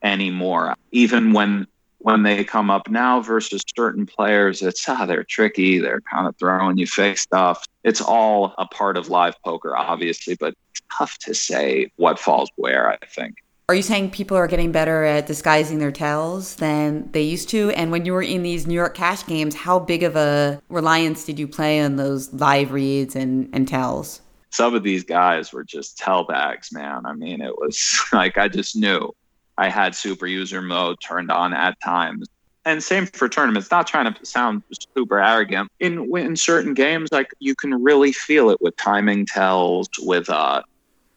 anymore. 0.02 0.74
Even 0.90 1.32
when 1.32 1.68
when 2.00 2.22
they 2.22 2.44
come 2.44 2.70
up 2.70 2.88
now 2.88 3.20
versus 3.20 3.62
certain 3.76 4.06
players, 4.06 4.62
it's 4.62 4.88
ah, 4.88 5.04
they're 5.04 5.24
tricky. 5.24 5.78
They're 5.78 6.00
kind 6.00 6.26
of 6.26 6.34
throwing 6.36 6.78
you 6.78 6.86
fake 6.86 7.18
stuff. 7.18 7.64
It's 7.84 8.00
all 8.00 8.54
a 8.58 8.66
part 8.66 8.96
of 8.96 9.08
live 9.08 9.34
poker, 9.44 9.76
obviously, 9.76 10.34
but 10.34 10.54
it's 10.70 10.80
tough 10.96 11.18
to 11.18 11.34
say 11.34 11.90
what 11.96 12.18
falls 12.18 12.50
where, 12.56 12.90
I 12.90 12.96
think. 13.06 13.36
Are 13.68 13.74
you 13.74 13.82
saying 13.82 14.10
people 14.10 14.36
are 14.36 14.48
getting 14.48 14.72
better 14.72 15.04
at 15.04 15.26
disguising 15.26 15.78
their 15.78 15.92
tells 15.92 16.56
than 16.56 17.08
they 17.12 17.22
used 17.22 17.50
to? 17.50 17.70
And 17.70 17.92
when 17.92 18.04
you 18.04 18.14
were 18.14 18.22
in 18.22 18.42
these 18.42 18.66
New 18.66 18.74
York 18.74 18.96
cash 18.96 19.24
games, 19.26 19.54
how 19.54 19.78
big 19.78 20.02
of 20.02 20.16
a 20.16 20.60
reliance 20.70 21.24
did 21.24 21.38
you 21.38 21.46
play 21.46 21.80
on 21.80 21.96
those 21.96 22.32
live 22.32 22.72
reads 22.72 23.14
and, 23.14 23.48
and 23.52 23.68
tells? 23.68 24.22
Some 24.48 24.74
of 24.74 24.82
these 24.82 25.04
guys 25.04 25.52
were 25.52 25.62
just 25.62 25.98
tell 25.98 26.24
bags, 26.24 26.72
man. 26.72 27.06
I 27.06 27.12
mean, 27.12 27.40
it 27.40 27.56
was 27.58 28.00
like 28.12 28.38
I 28.38 28.48
just 28.48 28.74
knew 28.74 29.12
I 29.60 29.68
had 29.68 29.94
super 29.94 30.26
user 30.26 30.62
mode 30.62 31.00
turned 31.02 31.30
on 31.30 31.52
at 31.52 31.78
times. 31.82 32.26
And 32.64 32.82
same 32.82 33.04
for 33.04 33.28
tournaments. 33.28 33.70
Not 33.70 33.86
trying 33.86 34.12
to 34.12 34.26
sound 34.26 34.62
super 34.96 35.20
arrogant. 35.20 35.70
In 35.80 36.10
in 36.16 36.34
certain 36.36 36.72
games, 36.72 37.12
like 37.12 37.30
you 37.40 37.54
can 37.54 37.82
really 37.82 38.10
feel 38.12 38.48
it 38.48 38.60
with 38.62 38.74
timing 38.76 39.26
tells, 39.26 39.88
with 39.98 40.30
uh, 40.30 40.62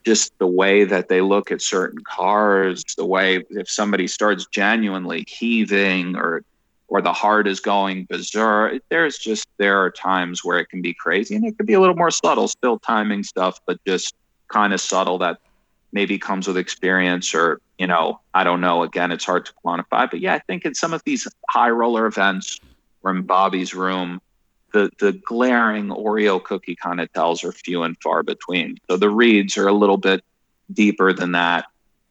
just 0.06 0.38
the 0.40 0.48
way 0.48 0.84
that 0.84 1.08
they 1.08 1.22
look 1.22 1.54
at 1.54 1.62
certain 1.62 2.04
cars, 2.04 2.84
the 2.98 3.06
way 3.06 3.46
if 3.50 3.70
somebody 3.70 4.08
starts 4.08 4.46
genuinely 4.48 5.24
heaving 5.28 6.18
or 6.18 6.44
or 6.90 7.02
the 7.02 7.14
heart 7.14 7.48
is 7.48 7.62
going 7.62 8.06
berserk. 8.10 8.82
There's 8.90 9.18
just 9.18 9.48
there 9.58 9.82
are 9.82 9.90
times 9.90 10.44
where 10.44 10.60
it 10.60 10.66
can 10.66 10.82
be 10.82 10.94
crazy, 10.94 11.36
and 11.36 11.46
it 11.46 11.58
could 11.58 11.66
be 11.66 11.74
a 11.74 11.80
little 11.80 11.96
more 11.96 12.12
subtle, 12.12 12.50
still 12.50 12.78
timing 12.78 13.24
stuff, 13.24 13.62
but 13.66 13.80
just 13.88 14.16
kind 14.50 14.74
of 14.74 14.82
subtle 14.82 15.18
that 15.20 15.40
maybe 15.94 16.18
comes 16.18 16.48
with 16.48 16.58
experience 16.58 17.34
or 17.34 17.62
you 17.78 17.88
know 17.88 18.20
i 18.34 18.44
don't 18.44 18.62
know 18.62 18.84
again 18.84 19.12
it's 19.12 19.26
hard 19.26 19.46
to 19.46 19.54
quantify 19.64 20.10
but 20.10 20.20
yeah 20.20 20.34
i 20.34 20.40
think 20.40 20.66
in 20.66 20.76
some 20.76 20.94
of 20.94 21.02
these 21.06 21.28
high 21.50 21.70
roller 21.70 22.06
events 22.06 22.60
or 23.04 23.12
in 23.12 23.22
bobby's 23.22 23.74
room 23.74 24.20
the 24.74 24.90
the 25.00 25.14
glaring 25.14 25.88
oreo 25.90 26.44
cookie 26.44 26.76
kind 26.76 27.00
of 27.00 27.12
tells 27.14 27.44
are 27.44 27.52
few 27.52 27.84
and 27.84 27.96
far 28.02 28.24
between. 28.24 28.76
So 28.90 28.98
the 28.98 29.10
reads 29.10 29.56
are 29.56 29.68
a 29.68 29.74
little 29.74 29.98
bit 29.98 30.24
deeper 30.74 31.14
than 31.14 31.32
that 31.34 31.66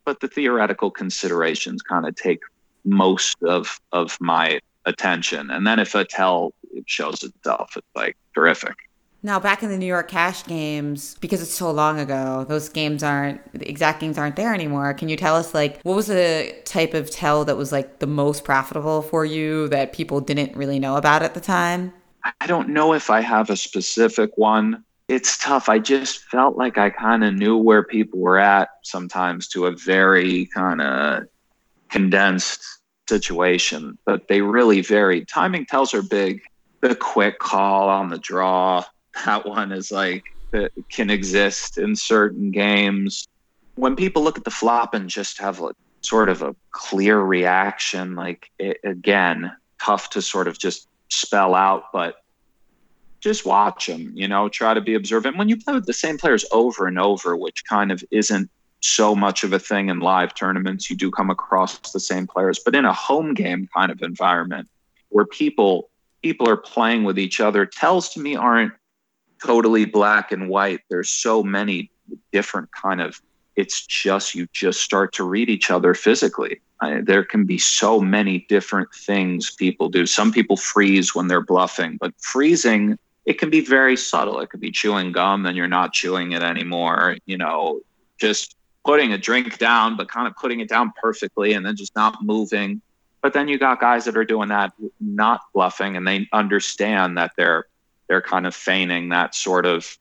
but 0.05 0.21
the 0.21 0.29
theoretical 0.29 0.91
considerations 0.91 1.83
kind 1.83 2.07
of 2.07 2.15
take 2.17 2.41
most 2.85 3.37
of 3.43 3.81
of 3.93 4.17
my 4.21 4.61
attention. 4.85 5.51
And 5.51 5.67
then 5.67 5.79
if 5.79 5.95
a 5.95 6.05
tell 6.05 6.53
shows 6.87 7.23
itself. 7.23 7.77
It's 7.77 7.87
like 7.95 8.17
terrific 8.35 8.75
now, 9.23 9.39
back 9.39 9.63
in 9.63 9.69
the 9.69 9.79
New 9.79 9.87
York 9.87 10.09
Cash 10.09 10.45
games, 10.47 11.17
because 11.21 11.41
it's 11.41 11.55
so 11.55 11.71
long 11.71 12.01
ago, 12.01 12.45
those 12.49 12.69
games 12.69 13.03
aren't, 13.03 13.41
the 13.53 13.69
exact 13.69 14.01
games 14.01 14.19
aren't 14.19 14.37
there 14.37 14.53
anymore. 14.53 14.93
Can 14.95 15.09
you 15.09 15.17
tell 15.17 15.37
us, 15.37 15.55
like, 15.55 15.81
what 15.83 15.95
was 15.95 16.09
the 16.09 16.55
type 16.65 16.93
of 16.95 17.11
tell 17.11 17.45
that 17.45 17.57
was, 17.57 17.71
like, 17.71 18.01
the 18.01 18.07
most 18.07 18.45
profitable 18.45 19.03
for 19.03 19.25
you 19.25 19.69
that 19.69 19.93
people 19.93 20.21
didn't 20.21 20.57
really 20.57 20.79
know 20.79 20.97
about 20.97 21.23
at 21.23 21.35
the 21.35 21.41
time? 21.41 21.93
I 22.41 22.47
don't 22.47 22.71
know 22.71 22.95
if 22.95 23.11
I 23.11 23.21
have 23.21 23.51
a 23.51 23.57
specific 23.57 24.37
one. 24.37 24.85
It's 25.09 25.37
tough. 25.39 25.69
I 25.69 25.79
just 25.79 26.25
felt 26.25 26.57
like 26.57 26.79
I 26.79 26.91
kind 26.91 27.23
of 27.23 27.35
knew 27.35 27.57
where 27.57 27.83
people 27.83 28.21
were 28.21 28.39
at 28.39 28.71
sometimes 28.83 29.49
to 29.49 29.67
a 29.67 29.77
very 29.77 30.47
kind 30.55 30.81
of 30.81 31.25
condensed 31.91 32.65
situation, 33.09 33.99
but 34.05 34.29
they 34.29 34.41
really 34.41 34.81
varied. 34.81 35.29
Timing 35.29 35.67
tells 35.67 35.93
are 35.95 36.03
big. 36.03 36.41
The 36.81 36.95
quick 36.97 37.39
call 37.39 37.89
on 37.89 38.09
the 38.09 38.19
draw, 38.19 38.85
that 39.25 39.47
one 39.47 39.73
is 39.73 39.91
like 39.91 40.25
that 40.53 40.73
can 40.91 41.11
exist 41.11 41.79
in 41.79 41.97
certain 41.97 42.51
games. 42.51 43.27
When 43.75 43.97
people 43.97 44.23
look 44.23 44.39
at 44.39 44.45
the 44.45 44.51
flop 44.51 44.95
and 44.95 45.09
just 45.09 45.41
have 45.41 45.61
like 45.61 45.75
sort 46.03 46.29
of 46.29 46.43
a 46.43 46.55
clear 46.73 47.19
reaction, 47.19 48.15
like 48.15 48.51
it, 48.59 48.79
again, 48.85 49.53
tough 49.83 50.11
to 50.11 50.23
sort 50.23 50.49
of 50.49 50.59
just 50.59 50.87
spell 51.11 51.55
out, 51.55 51.85
but 51.93 52.17
just 53.21 53.47
watch 53.47 53.87
them, 53.87 54.13
you 54.15 54.27
know, 54.27 54.49
try 54.49 54.75
to 54.75 54.81
be 54.81 54.95
observant. 54.95 55.39
When 55.39 55.49
you 55.49 55.57
play 55.57 55.75
with 55.75 55.87
the 55.87 55.93
same 55.93 56.19
players 56.19 56.45
over 56.53 56.87
and 56.87 56.99
over, 56.99 57.37
which 57.37 57.65
kind 57.65 57.93
of 57.93 58.03
isn't 58.11 58.51
so 58.81 59.15
much 59.15 59.45
of 59.45 59.53
a 59.53 59.61
thing 59.61 59.89
in 59.89 60.01
live 60.01 60.35
tournaments, 60.35 60.91
you 60.91 60.97
do 60.97 61.11
come 61.11 61.31
across 61.31 61.79
the 61.93 62.01
same 62.01 62.27
players, 62.27 62.59
but 62.59 62.75
in 62.75 62.85
a 62.85 62.93
home 62.93 63.33
game 63.33 63.69
kind 63.75 63.93
of 63.93 64.03
environment 64.03 64.69
where 65.11 65.25
people 65.25 65.89
people 66.23 66.49
are 66.49 66.57
playing 66.57 67.05
with 67.05 67.19
each 67.19 67.41
other 67.41 67.67
tells 67.67 68.09
to 68.11 68.21
me 68.21 68.37
aren't 68.37 68.73
totally 69.45 69.85
black 69.85 70.33
and 70.33 70.49
white. 70.49 70.81
There's 70.89 71.11
so 71.11 71.43
many 71.43 71.91
different 72.33 72.71
kind 72.73 73.01
of 73.01 73.21
it's 73.55 73.85
just 73.85 74.35
you 74.35 74.47
just 74.53 74.81
start 74.81 75.13
to 75.13 75.25
read 75.25 75.51
each 75.51 75.71
other 75.71 75.93
physically. 75.95 76.61
I, 76.81 77.03
there 77.03 77.23
can 77.23 77.45
be 77.45 77.59
so 77.59 78.01
many 78.01 78.47
different 78.49 78.89
things 78.95 79.51
people 79.51 79.89
do. 79.89 80.07
Some 80.07 80.33
people 80.33 80.57
freeze 80.57 81.15
when 81.15 81.29
they're 81.29 81.43
bluffing, 81.43 81.99
but 82.01 82.15
freezing 82.19 82.99
it 83.25 83.39
can 83.39 83.51
be 83.51 83.61
very 83.61 83.97
subtle. 83.97 84.41
It 84.41 84.51
could 84.51 84.61
be 84.61 84.71
chewing 84.71 85.13
gum 85.13 85.47
and 85.47 85.57
you're 85.57 85.69
not 85.69 85.93
chewing 85.93 86.33
it 86.33 86.43
anymore. 86.43 87.17
You 87.27 87.39
know, 87.39 87.81
just 88.19 88.57
putting 88.85 89.13
a 89.13 89.19
drink 89.19 89.59
down, 89.59 89.97
but 89.97 90.09
kind 90.09 90.27
of 90.27 90.35
putting 90.37 90.61
it 90.61 90.69
down 90.69 90.93
perfectly 91.01 91.53
and 91.53 91.65
then 91.65 91.77
just 91.77 91.95
not 91.95 92.23
moving. 92.23 92.83
But 93.21 93.33
then 93.33 93.47
you 93.47 93.59
got 93.59 93.81
guys 93.81 94.05
that 94.07 94.17
are 94.17 94.25
doing 94.25 94.49
that, 94.49 94.73
not 94.99 95.43
bluffing, 95.55 95.97
and 95.97 96.07
they 96.07 96.29
understand 96.33 97.17
that 97.19 97.33
they're 97.37 97.67
they're 98.13 98.21
kind 98.21 98.47
of 98.47 98.55
feigning 98.55 99.09
that 99.09 99.35
sort 99.35 99.65
of 99.65 99.97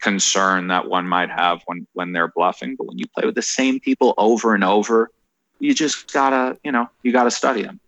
concern 0.00 0.68
that 0.68 0.88
one 0.88 1.04
might 1.04 1.30
have 1.30 1.60
when 1.66 1.84
when 1.94 2.12
they're 2.12 2.28
bluffing. 2.28 2.76
But 2.76 2.86
when 2.86 2.96
you 2.96 3.06
play 3.08 3.26
with 3.26 3.34
the 3.34 3.42
same 3.42 3.80
people 3.80 4.14
over 4.18 4.54
and 4.54 4.62
over, 4.62 5.10
you 5.58 5.74
just 5.74 6.12
gotta, 6.12 6.56
you 6.62 6.70
know, 6.70 6.88
you 7.02 7.10
gotta 7.10 7.32
study 7.32 7.62
them. 7.62 7.80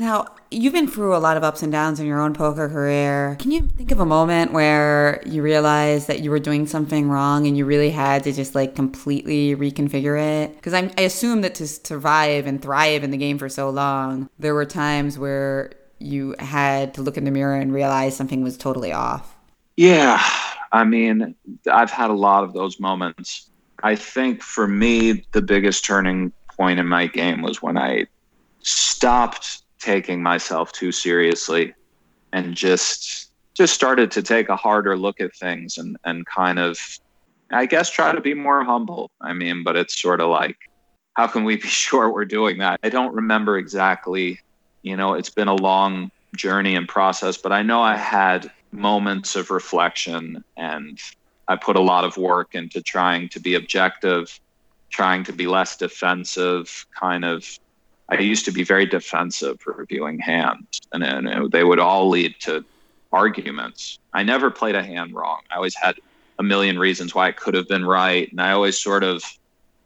Now, 0.00 0.34
you've 0.50 0.72
been 0.72 0.88
through 0.88 1.14
a 1.14 1.18
lot 1.18 1.36
of 1.36 1.44
ups 1.44 1.62
and 1.62 1.70
downs 1.70 2.00
in 2.00 2.06
your 2.06 2.18
own 2.18 2.34
poker 2.34 2.68
career. 2.68 3.36
Can 3.38 3.52
you 3.52 3.68
think 3.68 3.92
of 3.92 4.00
a 4.00 4.06
moment 4.06 4.52
where 4.52 5.22
you 5.24 5.42
realized 5.42 6.08
that 6.08 6.20
you 6.20 6.30
were 6.30 6.40
doing 6.40 6.66
something 6.66 7.08
wrong 7.08 7.46
and 7.46 7.56
you 7.56 7.64
really 7.64 7.90
had 7.90 8.24
to 8.24 8.32
just 8.32 8.56
like 8.56 8.74
completely 8.74 9.54
reconfigure 9.54 10.20
it? 10.20 10.56
Because 10.56 10.74
I 10.74 10.90
assume 10.98 11.42
that 11.42 11.54
to 11.56 11.68
survive 11.68 12.46
and 12.46 12.60
thrive 12.60 13.04
in 13.04 13.12
the 13.12 13.16
game 13.16 13.38
for 13.38 13.48
so 13.48 13.70
long, 13.70 14.28
there 14.40 14.54
were 14.54 14.64
times 14.64 15.20
where 15.20 15.70
you 16.00 16.34
had 16.38 16.94
to 16.94 17.02
look 17.02 17.16
in 17.16 17.24
the 17.24 17.30
mirror 17.30 17.54
and 17.54 17.72
realize 17.72 18.16
something 18.16 18.42
was 18.42 18.56
totally 18.56 18.92
off. 18.92 19.36
Yeah. 19.76 20.22
I 20.72 20.84
mean, 20.84 21.34
I've 21.70 21.90
had 21.90 22.10
a 22.10 22.14
lot 22.14 22.44
of 22.44 22.52
those 22.52 22.80
moments. 22.80 23.50
I 23.82 23.96
think 23.96 24.42
for 24.42 24.66
me, 24.66 25.24
the 25.32 25.42
biggest 25.42 25.84
turning 25.84 26.32
point 26.48 26.80
in 26.80 26.86
my 26.86 27.06
game 27.06 27.42
was 27.42 27.62
when 27.62 27.78
I 27.78 28.06
stopped 28.60 29.62
taking 29.78 30.22
myself 30.22 30.72
too 30.72 30.92
seriously 30.92 31.74
and 32.32 32.54
just 32.54 33.30
just 33.54 33.74
started 33.74 34.10
to 34.12 34.22
take 34.22 34.48
a 34.48 34.56
harder 34.56 34.96
look 34.96 35.20
at 35.20 35.34
things 35.34 35.78
and 35.78 35.96
and 36.04 36.26
kind 36.26 36.58
of 36.58 36.78
I 37.50 37.66
guess 37.66 37.90
try 37.90 38.12
to 38.12 38.20
be 38.20 38.34
more 38.34 38.62
humble. 38.62 39.10
I 39.20 39.32
mean, 39.32 39.64
but 39.64 39.76
it's 39.76 40.00
sort 40.00 40.20
of 40.20 40.28
like 40.28 40.56
how 41.14 41.26
can 41.26 41.44
we 41.44 41.56
be 41.56 41.68
sure 41.86 42.12
we're 42.12 42.24
doing 42.24 42.58
that? 42.58 42.80
I 42.82 42.88
don't 42.90 43.14
remember 43.14 43.58
exactly, 43.58 44.40
you 44.82 44.96
know, 44.96 45.14
it's 45.14 45.30
been 45.30 45.48
a 45.48 45.54
long 45.54 46.10
journey 46.36 46.76
and 46.76 46.88
process, 46.88 47.36
but 47.36 47.52
I 47.52 47.62
know 47.62 47.82
I 47.82 47.96
had 47.96 48.50
moments 48.72 49.36
of 49.36 49.50
reflection 49.50 50.44
and 50.56 50.98
I 51.48 51.56
put 51.56 51.76
a 51.76 51.80
lot 51.80 52.04
of 52.04 52.16
work 52.16 52.54
into 52.54 52.80
trying 52.80 53.28
to 53.30 53.40
be 53.40 53.54
objective, 53.54 54.38
trying 54.90 55.24
to 55.24 55.32
be 55.32 55.46
less 55.46 55.76
defensive, 55.76 56.86
kind 56.98 57.24
of 57.24 57.58
I 58.10 58.18
used 58.18 58.44
to 58.46 58.52
be 58.52 58.64
very 58.64 58.86
defensive 58.86 59.60
reviewing 59.66 60.18
hands, 60.18 60.80
and, 60.92 61.04
and 61.04 61.50
they 61.52 61.62
would 61.62 61.78
all 61.78 62.08
lead 62.08 62.34
to 62.40 62.64
arguments. 63.12 64.00
I 64.12 64.24
never 64.24 64.50
played 64.50 64.74
a 64.74 64.82
hand 64.82 65.14
wrong. 65.14 65.42
I 65.50 65.56
always 65.56 65.76
had 65.76 65.94
a 66.38 66.42
million 66.42 66.78
reasons 66.78 67.14
why 67.14 67.28
it 67.28 67.36
could 67.36 67.54
have 67.54 67.68
been 67.68 67.84
right, 67.84 68.28
and 68.30 68.40
I 68.40 68.50
always 68.50 68.78
sort 68.78 69.04
of 69.04 69.22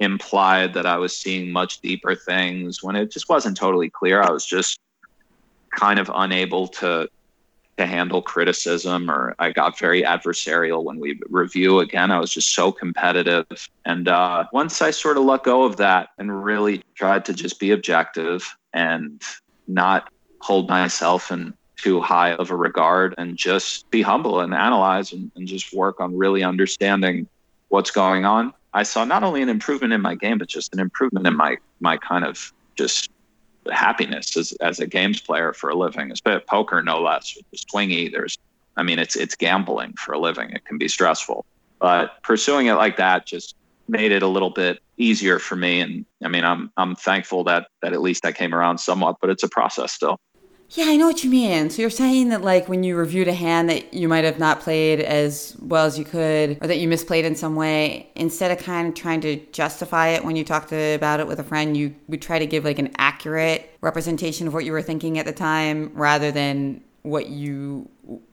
implied 0.00 0.72
that 0.74 0.87
I 0.87 0.96
was 0.96 1.16
seeing 1.16 1.52
much 1.52 1.80
deeper 1.80 2.14
things 2.14 2.83
when 2.83 2.96
it 2.96 3.11
just 3.11 3.28
wasn't 3.28 3.59
totally 3.59 3.90
clear. 3.90 4.22
I 4.22 4.30
was 4.30 4.46
just 4.46 4.80
kind 5.77 5.99
of 5.99 6.11
unable 6.15 6.69
to 6.69 7.09
to 7.77 7.87
handle 7.87 8.23
criticism 8.23 9.11
or 9.11 9.35
I 9.39 9.51
got 9.51 9.79
very 9.79 10.03
adversarial 10.03 10.85
when 10.85 11.01
we 11.01 11.19
review 11.29 11.81
again. 11.81 12.13
I 12.13 12.21
was 12.21 12.33
just 12.33 12.55
so 12.55 12.71
competitive. 12.71 13.47
And 13.85 14.07
uh, 14.07 14.45
once 14.53 14.81
I 14.81 14.93
sort 14.93 15.17
of 15.17 15.25
let 15.25 15.43
go 15.43 15.65
of 15.65 15.77
that 15.79 16.11
and 16.19 16.45
really 16.45 16.85
tried 16.95 17.25
to 17.25 17.35
just 17.35 17.59
be 17.59 17.73
objective 17.73 18.57
and 18.73 19.21
not 19.67 20.13
hold 20.41 20.69
myself 20.69 21.33
in 21.33 21.55
too 21.77 22.01
high 22.01 22.35
of 22.35 22.51
a 22.51 22.57
regard 22.57 23.15
and 23.19 23.37
just 23.37 23.91
be 23.91 24.03
humble 24.03 24.41
and 24.41 24.55
analyze 24.55 25.13
and, 25.13 25.31
and 25.35 25.49
just 25.49 25.75
work 25.75 26.01
on 26.01 26.17
really 26.17 26.45
understanding 26.45 27.27
what's 27.69 27.91
going 27.91 28.25
on. 28.25 28.53
I 28.73 28.85
saw 28.85 29.05
not 29.05 29.23
only 29.23 29.43
an 29.43 29.49
improvement 29.49 29.93
in 29.93 30.01
my 30.01 30.15
game, 30.15 30.39
but 30.39 30.49
just 30.49 30.73
an 30.73 30.81
improvement 30.81 31.27
in 31.27 31.37
my 31.37 31.57
my 31.81 31.97
kind 31.97 32.25
of 32.25 32.53
just 32.77 33.11
happiness 33.72 34.37
as, 34.37 34.53
as 34.61 34.81
a 34.81 34.87
games 34.87 35.20
player 35.20 35.53
for 35.53 35.70
a 35.70 35.74
living, 35.74 36.11
especially 36.11 36.44
poker, 36.46 36.83
no 36.83 37.00
less. 37.00 37.37
Swingy, 37.55 38.11
there's, 38.11 38.38
I 38.77 38.83
mean, 38.83 38.98
it's 38.98 39.16
it's 39.16 39.35
gambling 39.35 39.94
for 39.94 40.12
a 40.12 40.18
living. 40.18 40.50
It 40.50 40.64
can 40.64 40.79
be 40.79 40.88
stressful, 40.88 41.44
but 41.79 42.22
pursuing 42.22 42.66
it 42.66 42.74
like 42.74 42.96
that 42.96 43.27
just 43.27 43.55
made 43.88 44.12
it 44.12 44.22
a 44.22 44.29
little 44.29 44.50
bit 44.50 44.81
easier 44.96 45.38
for 45.38 45.57
me. 45.57 45.81
And 45.81 46.05
I 46.22 46.29
mean, 46.29 46.44
I'm 46.44 46.70
I'm 46.77 46.94
thankful 46.94 47.44
that 47.44 47.68
that 47.83 47.92
at 47.92 48.00
least 48.00 48.24
I 48.24 48.33
came 48.33 48.55
around 48.55 48.79
somewhat, 48.79 49.16
but 49.20 49.31
it's 49.31 49.42
a 49.42 49.48
process 49.48 49.92
still. 49.92 50.18
Yeah, 50.77 50.87
I 50.89 50.97
know 50.97 51.07
what 51.07 51.23
you 51.23 51.31
mean. 51.31 51.71
So 51.71 51.83
you're 51.83 51.91
saying 51.91 52.31
that 52.31 52.43
like 52.43 52.69
when 52.69 52.83
you 52.83 52.97
reviewed 52.97 53.29
a 53.29 53.33
hand 53.33 53.71
that 53.71 53.95
you 53.95 54.09
might 54.09 54.25
have 54.25 54.41
not 54.41 54.59
played 54.59 54.99
as 54.99 55.57
well 55.61 55.87
as 55.87 55.97
you 55.97 56.05
could 56.05 56.59
or 56.61 56.67
that 56.67 56.79
you 56.79 56.89
misplayed 56.89 57.23
in 57.23 57.37
some 57.37 57.55
way, 57.55 58.11
instead 58.17 58.51
of 58.51 58.59
kind 58.59 58.89
of 58.89 58.95
trying 58.95 59.21
to 59.21 59.37
justify 59.53 60.09
it 60.09 60.25
when 60.25 60.35
you 60.35 60.43
talked 60.43 60.73
about 60.73 61.21
it 61.21 61.29
with 61.29 61.39
a 61.39 61.45
friend, 61.45 61.77
you 61.77 61.95
would 62.09 62.21
try 62.21 62.41
to 62.41 62.47
give 62.47 62.65
like 62.65 62.81
an 62.81 62.91
accurate 62.99 63.71
representation 63.83 64.49
of 64.49 64.55
what 64.55 64.65
you 64.65 64.73
were 64.73 64.83
thinking 64.83 65.17
at 65.17 65.27
the 65.27 65.33
time 65.33 65.93
rather 65.95 66.33
than 66.33 66.83
what 67.03 67.29
you 67.29 67.89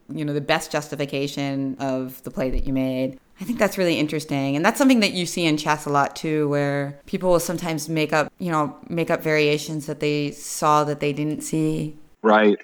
you 0.10 0.26
know 0.26 0.34
the 0.34 0.42
best 0.42 0.72
justification 0.72 1.78
of 1.80 2.24
the 2.24 2.32
play 2.32 2.50
that 2.50 2.66
you 2.66 2.74
made. 2.74 3.20
I 3.40 3.44
think 3.44 3.60
that's 3.60 3.78
really 3.78 4.00
interesting. 4.00 4.56
And 4.56 4.66
that's 4.66 4.78
something 4.80 5.00
that 5.02 5.14
you 5.14 5.26
see 5.28 5.46
in 5.46 5.58
chess 5.58 5.86
a 5.86 5.90
lot 5.90 6.16
too, 6.16 6.50
where 6.50 7.00
people 7.06 7.30
will 7.30 7.40
sometimes 7.40 7.88
make 7.88 8.14
up, 8.14 8.32
you 8.40 8.52
know, 8.52 8.76
make 8.90 9.10
up 9.10 9.22
variations 9.22 9.86
that 9.86 10.00
they 10.00 10.32
saw 10.32 10.84
that 10.84 11.00
they 11.00 11.14
didn't 11.14 11.42
see 11.42 11.98
right. 12.22 12.58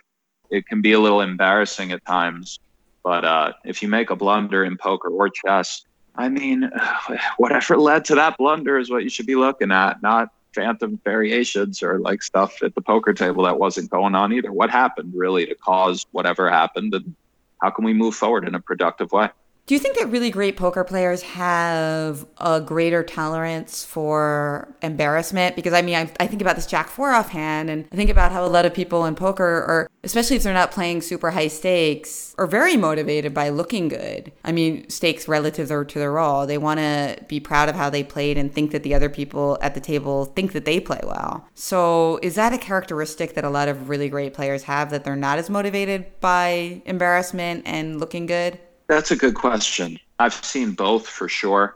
It 0.50 0.65
can 0.67 0.82
be 0.82 0.93
a 0.93 1.00
little 1.00 1.22
embarrassing 1.22 1.91
at 1.91 2.06
times, 2.06 2.60
but 3.04 3.26
uh, 3.26 3.54
if 3.65 3.82
you 3.82 3.89
make 3.89 4.10
a 4.10 4.15
blunder 4.15 4.63
in 4.63 4.78
poker 4.78 5.10
or 5.10 5.30
chess, 5.30 5.84
I 6.15 6.30
mean, 6.30 6.70
whatever 7.38 7.78
led 7.78 8.06
to 8.06 8.15
that 8.15 8.38
blunder 8.38 8.78
is 8.78 8.89
what 8.89 9.04
you 9.04 9.10
should 9.10 9.26
be 9.26 9.36
looking 9.36 9.72
at, 9.72 10.02
not 10.02 10.30
phantom 10.54 11.00
variations 11.04 11.84
or 11.84 12.00
like 12.00 12.24
stuff 12.24 12.63
at 12.63 12.74
the 12.74 12.82
poker 12.82 13.13
table 13.13 13.43
that 13.43 13.60
wasn't 13.60 13.89
going 13.91 14.15
on 14.15 14.34
either. 14.34 14.52
What 14.52 14.72
happened 14.72 15.13
really 15.15 15.46
to 15.46 15.56
cause 15.56 16.06
whatever 16.12 16.50
happened, 16.50 16.93
and 16.93 17.15
how 17.62 17.70
can 17.70 17.86
we 17.86 17.93
move 17.93 18.15
forward 18.15 18.48
in 18.48 18.56
a 18.56 18.60
productive 18.60 19.12
way? 19.12 19.30
Do 19.67 19.73
you 19.73 19.82
think 19.82 19.97
that 19.97 20.10
really 20.10 20.30
great 20.30 20.56
poker 20.56 20.86
players 20.86 21.21
have 21.23 22.25
a 22.38 22.62
greater 22.62 23.03
tolerance 23.03 23.84
for 23.84 24.73
embarrassment? 24.82 25.58
Because 25.58 25.73
I 25.73 25.82
mean, 25.82 25.95
I, 25.95 26.10
I, 26.21 26.27
think 26.27 26.41
about 26.41 26.56
this 26.56 26.65
Jack 26.65 26.88
Four 26.88 27.12
offhand, 27.12 27.69
and 27.69 27.86
I 27.91 27.97
think 27.97 28.10
about 28.10 28.32
how 28.32 28.45
a 28.45 28.47
lot 28.47 28.65
of 28.65 28.73
people 28.73 29.03
in 29.03 29.13
poker 29.13 29.43
are, 29.43 29.89
especially 30.06 30.38
if 30.38 30.43
they're 30.43 30.53
not 30.53 30.71
playing 30.71 31.01
super 31.01 31.32
high 31.32 31.49
stakes, 31.49 32.34
are 32.38 32.47
very 32.47 32.77
motivated 32.77 33.34
by 33.34 33.49
looking 33.49 33.89
good. 33.89 34.32
I 34.45 34.53
mean, 34.53 34.89
stakes 34.89 35.27
relative 35.27 35.67
to 35.67 35.99
their 35.99 36.13
role. 36.13 36.47
They 36.47 36.58
want 36.58 36.80
to 36.80 37.17
be 37.27 37.41
proud 37.41 37.67
of 37.67 37.75
how 37.75 37.89
they 37.89 38.06
played 38.06 38.38
and 38.38 38.53
think 38.53 38.71
that 38.71 38.84
the 38.84 38.93
other 38.93 39.10
people 39.10 39.58
at 39.62 39.73
the 39.73 39.82
table 39.82 40.27
think 40.27 40.53
that 40.53 40.63
they 40.63 40.80
play 40.80 41.01
well. 41.03 41.45
So, 41.56 42.19
is 42.23 42.36
that 42.36 42.53
a 42.53 42.58
characteristic 42.58 43.34
that 43.34 43.43
a 43.43 43.49
lot 43.49 43.67
of 43.67 43.89
really 43.89 44.08
great 44.08 44.34
players 44.34 44.63
have 44.63 44.91
that 44.91 45.03
they're 45.03 45.17
not 45.17 45.39
as 45.39 45.49
motivated 45.49 46.06
by 46.21 46.82
embarrassment 46.86 47.63
and 47.65 47.99
looking 47.99 48.27
good? 48.27 48.60
That's 48.88 49.12
a 49.12 49.17
good 49.17 49.36
question. 49.36 50.00
I've 50.17 50.34
seen 50.34 50.71
both 50.71 51.08
for 51.08 51.28
sure. 51.28 51.76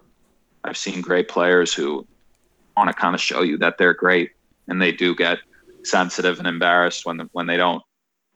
I've 0.63 0.77
seen 0.77 1.01
great 1.01 1.27
players 1.27 1.73
who 1.73 2.07
want 2.77 2.87
to 2.87 2.93
kind 2.93 3.13
of 3.13 3.21
show 3.21 3.41
you 3.41 3.57
that 3.57 3.77
they're 3.77 3.93
great, 3.93 4.31
and 4.67 4.81
they 4.81 4.93
do 4.93 5.13
get 5.13 5.39
sensitive 5.83 6.39
and 6.39 6.47
embarrassed 6.47 7.05
when 7.05 7.19
when 7.33 7.47
they 7.47 7.57
don't 7.57 7.83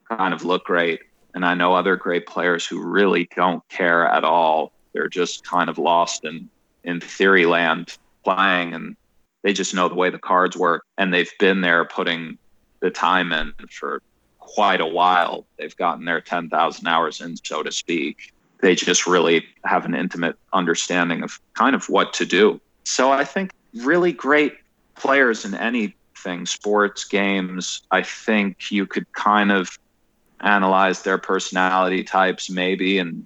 kind 0.09 0.33
of 0.33 0.43
look 0.43 0.65
great. 0.65 0.99
And 1.33 1.45
I 1.45 1.53
know 1.53 1.73
other 1.73 1.95
great 1.95 2.27
players 2.27 2.65
who 2.65 2.81
really 2.81 3.29
don't 3.35 3.67
care 3.69 4.07
at 4.07 4.23
all. 4.23 4.73
They're 4.93 5.09
just 5.09 5.45
kind 5.45 5.69
of 5.69 5.77
lost 5.77 6.25
in 6.25 6.49
in 6.83 6.99
theory 6.99 7.45
land 7.45 7.97
playing, 8.25 8.73
and 8.73 8.97
they 9.43 9.53
just 9.53 9.73
know 9.73 9.87
the 9.87 9.95
way 9.95 10.09
the 10.09 10.19
cards 10.19 10.57
work, 10.57 10.83
and 10.97 11.13
they've 11.13 11.31
been 11.39 11.61
there 11.61 11.85
putting 11.85 12.37
the 12.81 12.91
time 12.91 13.31
in 13.31 13.53
for 13.71 14.01
quite 14.39 14.81
a 14.81 14.85
while. 14.85 15.45
They've 15.57 15.75
gotten 15.77 16.03
their 16.03 16.19
ten 16.19 16.49
thousand 16.49 16.87
hours 16.87 17.21
in, 17.21 17.37
so 17.37 17.63
to 17.63 17.71
speak 17.71 18.33
they 18.61 18.75
just 18.75 19.05
really 19.05 19.45
have 19.63 19.85
an 19.85 19.95
intimate 19.95 20.35
understanding 20.53 21.23
of 21.23 21.39
kind 21.53 21.75
of 21.75 21.89
what 21.89 22.13
to 22.13 22.25
do. 22.25 22.59
So 22.83 23.11
I 23.11 23.23
think 23.23 23.51
really 23.73 24.11
great 24.11 24.55
players 24.95 25.45
in 25.45 25.55
anything, 25.55 26.45
sports, 26.45 27.03
games, 27.03 27.81
I 27.91 28.01
think 28.01 28.71
you 28.71 28.85
could 28.85 29.11
kind 29.13 29.51
of 29.51 29.77
analyze 30.39 31.03
their 31.03 31.17
personality 31.17 32.03
types 32.03 32.49
maybe 32.49 32.97
and 32.97 33.25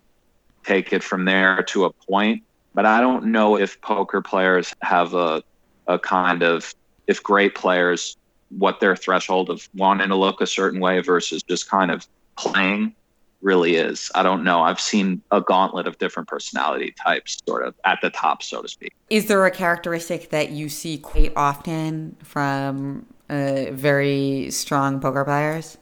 take 0.63 0.93
it 0.93 1.03
from 1.03 1.25
there 1.25 1.63
to 1.63 1.85
a 1.85 1.91
point. 1.91 2.43
But 2.73 2.85
I 2.85 3.01
don't 3.01 3.25
know 3.27 3.57
if 3.57 3.81
poker 3.81 4.21
players 4.21 4.73
have 4.81 5.13
a, 5.13 5.43
a 5.87 5.99
kind 5.99 6.43
of, 6.43 6.73
if 7.07 7.21
great 7.23 7.55
players, 7.55 8.15
what 8.49 8.79
their 8.79 8.95
threshold 8.95 9.49
of 9.49 9.67
wanting 9.75 10.09
to 10.09 10.15
look 10.15 10.41
a 10.41 10.47
certain 10.47 10.79
way 10.79 11.01
versus 11.01 11.43
just 11.43 11.69
kind 11.69 11.91
of 11.91 12.07
playing 12.35 12.95
really 13.41 13.75
is. 13.75 14.11
I 14.15 14.23
don't 14.23 14.43
know. 14.43 14.61
I've 14.61 14.79
seen 14.79 15.21
a 15.31 15.41
gauntlet 15.41 15.87
of 15.87 15.97
different 15.97 16.27
personality 16.27 16.93
types 17.03 17.41
sort 17.47 17.65
of 17.65 17.75
at 17.85 17.99
the 18.01 18.09
top, 18.09 18.43
so 18.43 18.61
to 18.61 18.67
speak. 18.67 18.93
Is 19.09 19.27
there 19.27 19.45
a 19.45 19.51
characteristic 19.51 20.29
that 20.29 20.51
you 20.51 20.69
see 20.69 20.97
quite 20.97 21.33
often 21.35 22.15
from 22.23 23.05
uh, 23.29 23.65
very 23.71 24.49
strong 24.51 24.99
poker 24.99 25.23
players? 25.23 25.77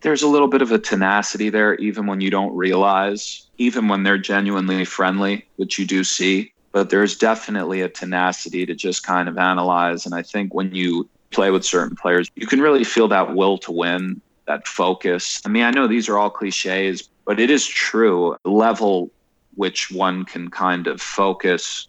There's 0.00 0.22
a 0.22 0.28
little 0.28 0.48
bit 0.48 0.60
of 0.60 0.70
a 0.70 0.78
tenacity 0.78 1.48
there, 1.48 1.76
even 1.76 2.06
when 2.06 2.20
you 2.20 2.30
don't 2.30 2.54
realize, 2.54 3.46
even 3.56 3.88
when 3.88 4.02
they're 4.02 4.18
genuinely 4.18 4.84
friendly, 4.84 5.46
which 5.56 5.78
you 5.78 5.86
do 5.86 6.04
see. 6.04 6.52
But 6.72 6.90
there's 6.90 7.16
definitely 7.16 7.80
a 7.80 7.88
tenacity 7.88 8.66
to 8.66 8.74
just 8.74 9.02
kind 9.04 9.28
of 9.28 9.38
analyze. 9.38 10.04
And 10.04 10.14
I 10.14 10.22
think 10.22 10.52
when 10.52 10.74
you 10.74 11.08
play 11.30 11.50
with 11.50 11.64
certain 11.64 11.96
players, 11.96 12.30
you 12.36 12.46
can 12.46 12.60
really 12.60 12.84
feel 12.84 13.08
that 13.08 13.34
will 13.34 13.58
to 13.58 13.72
win 13.72 14.20
that 14.46 14.66
focus. 14.66 15.40
I 15.44 15.48
mean, 15.48 15.64
I 15.64 15.70
know 15.70 15.86
these 15.86 16.08
are 16.08 16.18
all 16.18 16.30
cliches, 16.30 17.08
but 17.24 17.40
it 17.40 17.50
is 17.50 17.66
true. 17.66 18.36
The 18.44 18.50
level 18.50 19.10
which 19.56 19.90
one 19.90 20.24
can 20.24 20.50
kind 20.50 20.86
of 20.86 21.00
focus, 21.00 21.88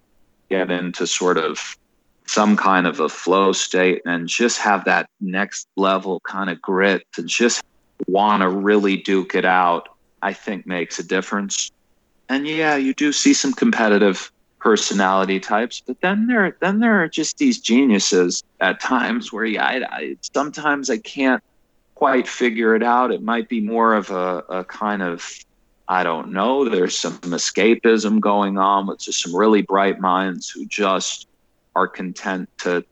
get 0.49 0.69
into 0.71 1.07
sort 1.07 1.37
of 1.37 1.77
some 2.27 2.57
kind 2.57 2.87
of 2.87 2.99
a 2.99 3.09
flow 3.09 3.51
state, 3.51 4.01
and 4.05 4.27
just 4.27 4.59
have 4.59 4.85
that 4.85 5.09
next 5.19 5.67
level 5.75 6.19
kind 6.21 6.49
of 6.49 6.61
grit 6.61 7.05
to 7.13 7.23
just 7.23 7.63
want 8.07 8.41
to 8.41 8.49
really 8.49 8.97
duke 8.97 9.35
it 9.35 9.45
out, 9.45 9.89
I 10.21 10.33
think 10.33 10.65
makes 10.65 10.99
a 10.99 11.03
difference. 11.03 11.71
And 12.29 12.47
yeah, 12.47 12.75
you 12.75 12.93
do 12.93 13.11
see 13.11 13.33
some 13.33 13.53
competitive 13.53 14.31
personality 14.59 15.39
types, 15.39 15.83
but 15.85 16.01
then 16.01 16.25
there 16.25 16.57
then 16.59 16.79
there 16.79 17.01
are 17.01 17.07
just 17.07 17.37
these 17.37 17.59
geniuses 17.59 18.43
at 18.59 18.79
times 18.79 19.31
where 19.31 19.45
yeah, 19.45 19.65
I, 19.65 19.85
I 19.91 20.17
sometimes 20.33 20.89
I 20.89 20.97
can't 20.97 21.43
quite 21.95 22.27
figure 22.27 22.75
it 22.75 22.83
out. 22.83 23.11
It 23.11 23.23
might 23.23 23.49
be 23.49 23.61
more 23.61 23.93
of 23.93 24.11
a, 24.11 24.43
a 24.49 24.63
kind 24.65 25.01
of, 25.01 25.25
I 25.87 26.03
don't 26.03 26.31
know, 26.31 26.67
there's 26.67 26.97
some 26.97 27.17
escapism 27.19 28.19
going 28.19 28.57
on 28.57 28.87
with 28.87 28.99
just 28.99 29.21
some 29.21 29.35
really 29.35 29.61
bright 29.61 29.99
minds 29.99 30.49
who 30.49 30.65
just 30.65 31.27
are 31.75 31.87
content 31.87 32.49
to 32.59 32.85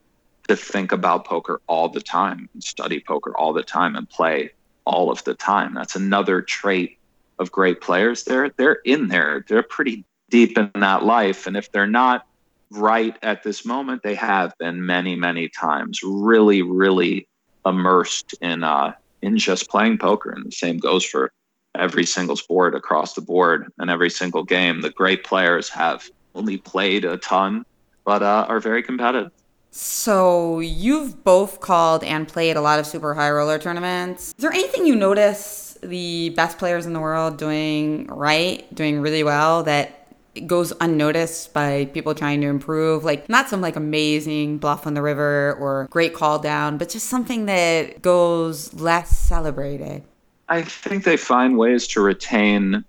to 0.46 0.56
think 0.56 0.92
about 0.92 1.24
poker 1.24 1.62
all 1.68 1.88
the 1.88 2.02
time 2.02 2.50
and 2.52 2.62
study 2.62 3.00
poker 3.00 3.34
all 3.34 3.54
the 3.54 3.62
time 3.62 3.96
and 3.96 4.08
play 4.10 4.50
all 4.84 5.10
of 5.10 5.24
the 5.24 5.32
time. 5.32 5.72
That's 5.72 5.96
another 5.96 6.42
trait 6.42 6.98
of 7.38 7.50
great 7.50 7.80
players. 7.80 8.24
They're 8.24 8.50
they're 8.58 8.80
in 8.84 9.08
there. 9.08 9.44
They're 9.48 9.62
pretty 9.62 10.04
deep 10.30 10.58
in 10.58 10.70
that 10.74 11.02
life. 11.04 11.46
And 11.46 11.56
if 11.56 11.72
they're 11.72 11.86
not 11.86 12.26
right 12.70 13.16
at 13.22 13.42
this 13.42 13.64
moment, 13.64 14.02
they 14.02 14.14
have 14.16 14.56
been 14.58 14.84
many, 14.84 15.16
many 15.16 15.48
times. 15.48 16.00
Really, 16.02 16.60
really 16.62 17.26
immersed 17.66 18.34
in 18.40 18.64
uh, 18.64 18.92
in 19.22 19.38
just 19.38 19.70
playing 19.70 19.98
poker, 19.98 20.30
and 20.30 20.44
the 20.44 20.52
same 20.52 20.78
goes 20.78 21.04
for 21.04 21.32
every 21.76 22.06
single 22.06 22.36
sport 22.36 22.74
across 22.74 23.14
the 23.14 23.20
board 23.20 23.72
and 23.78 23.90
every 23.90 24.10
single 24.10 24.44
game. 24.44 24.80
The 24.80 24.90
great 24.90 25.24
players 25.24 25.68
have 25.70 26.08
only 26.34 26.58
played 26.58 27.04
a 27.04 27.16
ton, 27.16 27.64
but 28.04 28.22
uh, 28.22 28.46
are 28.48 28.60
very 28.60 28.82
competitive. 28.82 29.32
So 29.70 30.60
you've 30.60 31.24
both 31.24 31.60
called 31.60 32.04
and 32.04 32.28
played 32.28 32.56
a 32.56 32.60
lot 32.60 32.78
of 32.78 32.86
super 32.86 33.12
high 33.14 33.30
roller 33.30 33.58
tournaments. 33.58 34.28
Is 34.28 34.42
there 34.42 34.52
anything 34.52 34.86
you 34.86 34.94
notice 34.94 35.76
the 35.82 36.30
best 36.30 36.58
players 36.58 36.86
in 36.86 36.92
the 36.92 37.00
world 37.00 37.38
doing 37.38 38.06
right, 38.06 38.72
doing 38.72 39.00
really 39.00 39.24
well 39.24 39.64
that 39.64 40.03
goes 40.46 40.72
unnoticed 40.80 41.52
by 41.52 41.86
people 41.86 42.14
trying 42.14 42.40
to 42.40 42.48
improve. 42.48 43.04
Like 43.04 43.28
not 43.28 43.48
some 43.48 43.60
like 43.60 43.76
amazing 43.76 44.58
bluff 44.58 44.86
on 44.86 44.94
the 44.94 45.02
river 45.02 45.56
or 45.60 45.88
great 45.90 46.14
call 46.14 46.38
down, 46.38 46.78
but 46.78 46.88
just 46.88 47.08
something 47.08 47.46
that 47.46 48.02
goes 48.02 48.74
less 48.74 49.16
celebrated. 49.16 50.02
I 50.48 50.62
think 50.62 51.04
they 51.04 51.16
find 51.16 51.56
ways 51.56 51.86
to 51.88 52.00
retain 52.00 52.84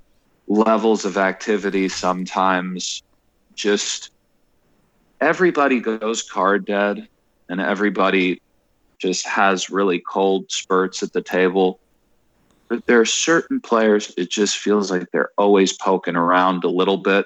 levels 0.47 1.05
of 1.05 1.17
activity 1.17 1.87
sometimes. 1.89 3.01
Just 3.55 4.11
everybody 5.21 5.79
goes 5.79 6.21
card 6.21 6.65
dead 6.65 7.07
and 7.49 7.61
everybody 7.61 8.41
just 8.97 9.25
has 9.27 9.69
really 9.69 9.99
cold 9.99 10.51
spurts 10.51 11.03
at 11.03 11.13
the 11.13 11.21
table. 11.21 11.79
But 12.67 12.85
there 12.87 12.99
are 12.99 13.05
certain 13.05 13.59
players, 13.59 14.13
it 14.17 14.31
just 14.31 14.57
feels 14.57 14.89
like 14.89 15.11
they're 15.11 15.31
always 15.37 15.73
poking 15.73 16.15
around 16.15 16.63
a 16.63 16.69
little 16.69 16.97
bit 16.97 17.25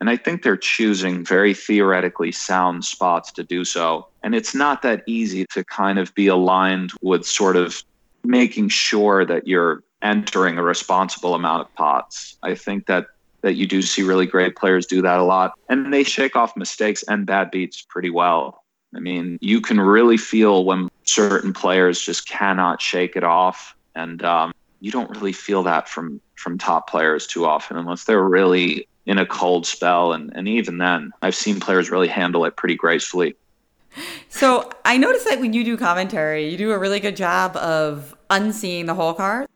and 0.00 0.10
I 0.10 0.16
think 0.16 0.42
they're 0.42 0.56
choosing 0.56 1.24
very 1.24 1.54
theoretically 1.54 2.32
sound 2.32 2.84
spots 2.84 3.32
to 3.32 3.44
do 3.44 3.64
so. 3.64 4.08
And 4.22 4.34
it's 4.34 4.54
not 4.54 4.82
that 4.82 5.02
easy 5.06 5.46
to 5.52 5.64
kind 5.64 5.98
of 5.98 6.14
be 6.14 6.26
aligned 6.26 6.92
with 7.00 7.24
sort 7.24 7.56
of 7.56 7.82
making 8.24 8.68
sure 8.68 9.24
that 9.24 9.46
you're 9.46 9.82
entering 10.02 10.58
a 10.58 10.62
responsible 10.62 11.34
amount 11.34 11.62
of 11.62 11.74
pots. 11.74 12.36
I 12.42 12.54
think 12.54 12.86
that 12.86 13.06
that 13.42 13.54
you 13.54 13.66
do 13.66 13.82
see 13.82 14.02
really 14.02 14.26
great 14.26 14.56
players 14.56 14.86
do 14.86 15.02
that 15.02 15.18
a 15.18 15.22
lot 15.22 15.52
and 15.68 15.92
they 15.92 16.02
shake 16.02 16.34
off 16.34 16.56
mistakes 16.56 17.04
and 17.08 17.26
bad 17.26 17.50
beats 17.50 17.82
pretty 17.82 18.08
well. 18.08 18.64
I 18.96 19.00
mean, 19.00 19.38
you 19.42 19.60
can 19.60 19.78
really 19.78 20.16
feel 20.16 20.64
when 20.64 20.88
certain 21.04 21.52
players 21.52 22.00
just 22.00 22.26
cannot 22.26 22.80
shake 22.80 23.16
it 23.16 23.24
off 23.24 23.76
and 23.94 24.24
um, 24.24 24.54
you 24.80 24.90
don't 24.90 25.10
really 25.10 25.34
feel 25.34 25.62
that 25.64 25.88
from 25.88 26.20
from 26.36 26.58
top 26.58 26.88
players 26.88 27.26
too 27.26 27.44
often 27.44 27.76
unless 27.76 28.04
they're 28.04 28.24
really 28.24 28.88
in 29.06 29.18
a 29.18 29.26
cold 29.26 29.66
spell. 29.66 30.12
And, 30.12 30.32
and 30.34 30.48
even 30.48 30.78
then, 30.78 31.12
I've 31.22 31.34
seen 31.34 31.60
players 31.60 31.90
really 31.90 32.08
handle 32.08 32.44
it 32.44 32.56
pretty 32.56 32.76
gracefully. 32.76 33.36
So 34.28 34.70
I 34.84 34.96
noticed 34.96 35.28
that 35.28 35.40
when 35.40 35.52
you 35.52 35.64
do 35.64 35.76
commentary, 35.76 36.48
you 36.48 36.56
do 36.56 36.72
a 36.72 36.78
really 36.78 37.00
good 37.00 37.16
job 37.16 37.56
of 37.56 38.16
unseeing 38.30 38.86
the 38.86 38.94
whole 38.94 39.14
card. 39.14 39.46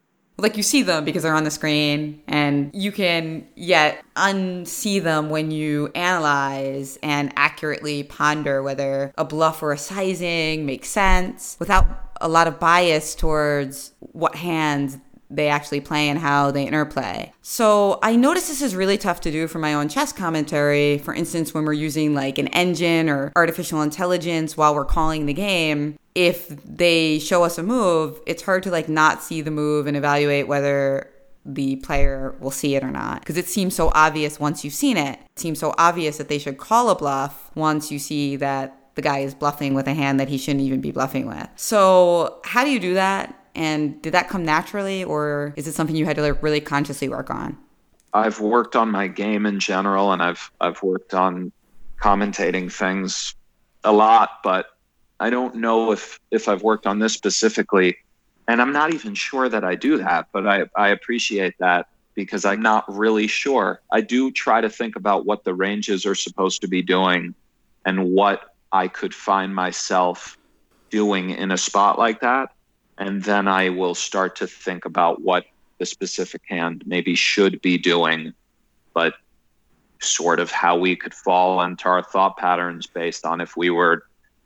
Like 0.40 0.56
you 0.56 0.62
see 0.62 0.82
them 0.82 1.04
because 1.04 1.24
they're 1.24 1.34
on 1.34 1.42
the 1.42 1.50
screen, 1.50 2.22
and 2.28 2.70
you 2.72 2.92
can 2.92 3.48
yet 3.56 4.04
unsee 4.14 5.02
them 5.02 5.30
when 5.30 5.50
you 5.50 5.90
analyze 5.96 6.96
and 7.02 7.32
accurately 7.34 8.04
ponder 8.04 8.62
whether 8.62 9.12
a 9.18 9.24
bluff 9.24 9.64
or 9.64 9.72
a 9.72 9.78
sizing 9.78 10.64
makes 10.64 10.90
sense 10.90 11.56
without 11.58 11.86
a 12.20 12.28
lot 12.28 12.46
of 12.46 12.60
bias 12.60 13.16
towards 13.16 13.92
what 13.98 14.36
hands 14.36 14.98
they 15.30 15.48
actually 15.48 15.80
play 15.80 16.08
and 16.08 16.18
how 16.18 16.50
they 16.50 16.66
interplay. 16.66 17.32
So 17.42 17.98
I 18.02 18.16
notice 18.16 18.48
this 18.48 18.62
is 18.62 18.74
really 18.74 18.98
tough 18.98 19.20
to 19.22 19.30
do 19.30 19.46
for 19.46 19.58
my 19.58 19.74
own 19.74 19.88
chess 19.88 20.12
commentary. 20.12 20.98
For 20.98 21.14
instance, 21.14 21.52
when 21.52 21.64
we're 21.64 21.74
using 21.74 22.14
like 22.14 22.38
an 22.38 22.48
engine 22.48 23.08
or 23.08 23.32
artificial 23.36 23.82
intelligence 23.82 24.56
while 24.56 24.74
we're 24.74 24.84
calling 24.84 25.26
the 25.26 25.34
game, 25.34 25.98
if 26.14 26.48
they 26.64 27.18
show 27.18 27.44
us 27.44 27.58
a 27.58 27.62
move, 27.62 28.20
it's 28.26 28.42
hard 28.42 28.62
to 28.64 28.70
like 28.70 28.88
not 28.88 29.22
see 29.22 29.40
the 29.40 29.50
move 29.50 29.86
and 29.86 29.96
evaluate 29.96 30.48
whether 30.48 31.10
the 31.44 31.76
player 31.76 32.34
will 32.40 32.50
see 32.50 32.74
it 32.74 32.84
or 32.84 32.90
not 32.90 33.20
because 33.20 33.38
it 33.38 33.46
seems 33.46 33.74
so 33.74 33.90
obvious 33.94 34.38
once 34.38 34.64
you've 34.64 34.74
seen 34.74 34.96
it. 34.96 35.18
It 35.18 35.38
seems 35.38 35.58
so 35.58 35.74
obvious 35.78 36.18
that 36.18 36.28
they 36.28 36.38
should 36.38 36.58
call 36.58 36.90
a 36.90 36.94
bluff 36.94 37.50
once 37.54 37.90
you 37.90 37.98
see 37.98 38.36
that 38.36 38.78
the 38.98 39.02
guy 39.02 39.20
is 39.20 39.32
bluffing 39.32 39.74
with 39.74 39.86
a 39.86 39.94
hand 39.94 40.18
that 40.18 40.28
he 40.28 40.36
shouldn't 40.36 40.64
even 40.64 40.80
be 40.80 40.90
bluffing 40.90 41.26
with. 41.26 41.48
So, 41.54 42.40
how 42.44 42.64
do 42.64 42.70
you 42.70 42.80
do 42.80 42.94
that? 42.94 43.37
And 43.54 44.00
did 44.02 44.12
that 44.14 44.28
come 44.28 44.44
naturally, 44.44 45.04
or 45.04 45.52
is 45.56 45.66
it 45.66 45.72
something 45.72 45.96
you 45.96 46.04
had 46.04 46.16
to 46.16 46.22
like 46.22 46.42
really 46.42 46.60
consciously 46.60 47.08
work 47.08 47.30
on? 47.30 47.56
I've 48.14 48.40
worked 48.40 48.76
on 48.76 48.90
my 48.90 49.08
game 49.08 49.46
in 49.46 49.60
general, 49.60 50.12
and 50.12 50.22
I've 50.22 50.50
I've 50.60 50.82
worked 50.82 51.14
on 51.14 51.52
commentating 52.00 52.72
things 52.72 53.34
a 53.84 53.92
lot, 53.92 54.40
but 54.42 54.66
I 55.20 55.30
don't 55.30 55.56
know 55.56 55.92
if 55.92 56.18
if 56.30 56.48
I've 56.48 56.62
worked 56.62 56.86
on 56.86 56.98
this 56.98 57.12
specifically, 57.12 57.96
and 58.46 58.62
I'm 58.62 58.72
not 58.72 58.94
even 58.94 59.14
sure 59.14 59.48
that 59.48 59.64
I 59.64 59.74
do 59.74 59.98
that. 59.98 60.28
But 60.32 60.46
I 60.46 60.64
I 60.76 60.88
appreciate 60.88 61.54
that 61.58 61.88
because 62.14 62.44
I'm 62.44 62.62
not 62.62 62.84
really 62.88 63.26
sure. 63.26 63.80
I 63.92 64.00
do 64.00 64.30
try 64.30 64.60
to 64.60 64.70
think 64.70 64.96
about 64.96 65.26
what 65.26 65.44
the 65.44 65.54
ranges 65.54 66.06
are 66.06 66.14
supposed 66.14 66.60
to 66.62 66.68
be 66.68 66.82
doing, 66.82 67.34
and 67.84 68.10
what 68.12 68.54
I 68.72 68.88
could 68.88 69.14
find 69.14 69.54
myself 69.54 70.38
doing 70.90 71.30
in 71.30 71.50
a 71.50 71.58
spot 71.58 71.98
like 71.98 72.20
that 72.20 72.50
and 72.98 73.22
then 73.22 73.48
I 73.48 73.70
will 73.70 73.94
start 73.94 74.36
to 74.36 74.46
think 74.46 74.84
about 74.84 75.22
what 75.22 75.46
the 75.78 75.86
specific 75.86 76.42
hand 76.48 76.82
maybe 76.86 77.14
should 77.14 77.62
be 77.62 77.78
doing, 77.78 78.34
but 78.92 79.14
sort 80.00 80.40
of 80.40 80.50
how 80.50 80.76
we 80.76 80.96
could 80.96 81.14
fall 81.14 81.62
into 81.62 81.88
our 81.88 82.02
thought 82.02 82.36
patterns 82.36 82.86
based 82.86 83.24
on 83.24 83.40
if 83.40 83.56
we 83.56 83.70
were 83.70 84.04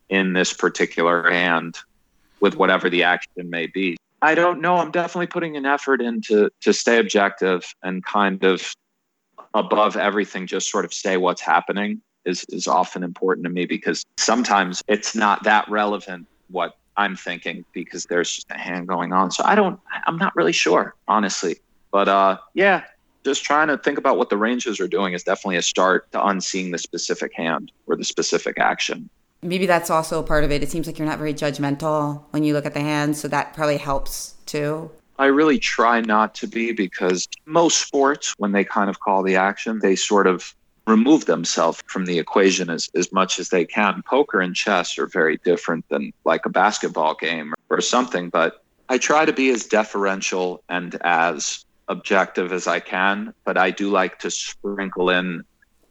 in 0.09 0.35
this 0.35 0.53
particular 0.53 1.31
hand 1.31 1.79
with 2.41 2.57
whatever 2.57 2.91
the 2.91 3.03
action 3.03 3.49
may 3.49 3.67
be. 3.67 3.97
I 4.21 4.35
don't 4.35 4.61
know. 4.61 4.77
I'm 4.77 4.91
definitely 4.91 5.27
putting 5.27 5.57
an 5.57 5.67
effort 5.67 6.01
into 6.01 6.51
to 6.61 6.73
stay 6.73 6.99
objective 6.99 7.75
and 7.83 8.05
kind 8.05 8.45
of 8.45 8.75
above 9.55 9.97
everything, 9.97 10.47
just 10.47 10.71
sort 10.71 10.85
of 10.85 10.93
say 10.95 11.17
what's 11.17 11.41
happening 11.41 12.01
is 12.25 12.45
is 12.51 12.69
often 12.69 13.03
important 13.03 13.45
to 13.45 13.51
me 13.51 13.67
because 13.67 14.05
sometimes 14.17 14.83
it's 14.87 15.15
not 15.15 15.43
that 15.43 15.69
relevant 15.69 16.27
what 16.51 16.77
I'm 16.97 17.17
thinking 17.17 17.65
because 17.73 18.07
there's 18.07 18.35
just 18.35 18.51
a 18.51 18.59
hand 18.59 18.89
going 18.89 19.13
on. 19.13 19.31
So 19.31 19.45
I 19.45 19.55
don't 19.55 19.79
I'm 20.07 20.17
not 20.17 20.35
really 20.37 20.53
sure, 20.53 20.95
honestly. 21.09 21.57
But 21.91 22.09
uh 22.09 22.39
yeah, 22.55 22.85
just 23.25 23.45
trying 23.45 23.69
to 23.69 23.79
think 23.79 23.99
about 23.99 24.19
what 24.19 24.31
the 24.31 24.37
ranges 24.37 24.81
are 24.81 24.89
doing 24.89 25.15
is 25.15 25.23
definitely 25.23 25.57
a 25.57 25.63
start 25.63 26.11
to 26.13 26.27
unseeing 26.27 26.71
the 26.71 26.79
specific 26.79 27.33
hand 27.35 27.73
or 27.87 27.97
the 27.97 28.05
specific 28.05 28.59
action. 28.59 29.09
Maybe 29.43 29.67
that's 29.67 29.91
also 29.91 30.21
a 30.21 30.23
part 30.23 30.45
of 30.45 30.53
it. 30.53 30.63
It 30.63 30.71
seems 30.71 30.87
like 30.87 30.99
you're 30.99 31.09
not 31.09 31.19
very 31.19 31.35
judgmental 31.35 32.23
when 32.31 32.45
you 32.45 32.55
look 32.55 32.65
at 32.65 32.75
the 32.75 32.81
hands, 32.81 33.21
so 33.21 33.27
that 33.29 33.55
probably 33.55 33.77
helps 33.77 34.35
too. 34.47 34.91
I 35.19 35.27
really 35.27 35.59
try 35.59 36.01
not 36.01 36.35
to 36.37 36.47
be 36.47 36.73
because 36.73 37.29
most 37.45 37.81
sports, 37.81 38.35
when 38.39 38.53
they 38.53 38.65
kind 38.65 38.89
of 38.89 39.01
call 39.01 39.23
the 39.23 39.37
action, 39.37 39.81
they 39.81 39.97
sort 39.97 40.27
of 40.27 40.55
remove 40.87 41.27
themselves 41.27 41.83
from 41.87 42.07
the 42.07 42.19
equation 42.19 42.71
as, 42.71 42.91
as 42.95 43.13
much 43.13 43.39
as 43.39 43.51
they 43.51 43.65
can. 43.65 44.03
Poker 44.03 44.41
and 44.41 44.55
chess 44.55 44.99
are 44.99 45.07
very 45.07 45.39
different 45.39 45.89
than 45.89 46.13
like 46.25 46.45
a 46.45 46.51
basketball 46.51 47.15
game 47.15 47.55
or, 47.71 47.79
or 47.79 47.81
something, 47.81 48.29
but 48.29 48.63
I 48.89 48.99
try 48.99 49.25
to 49.25 49.33
be 49.33 49.51
as 49.51 49.65
deferential 49.65 50.63
and 50.69 50.97
as 51.03 51.65
objective 51.89 52.53
as 52.53 52.67
I 52.67 52.81
can, 52.81 53.33
but 53.45 53.57
I 53.57 53.71
do 53.71 53.91
like 53.91 54.19
to 54.21 54.31
sprinkle 54.31 55.11
in 55.11 55.45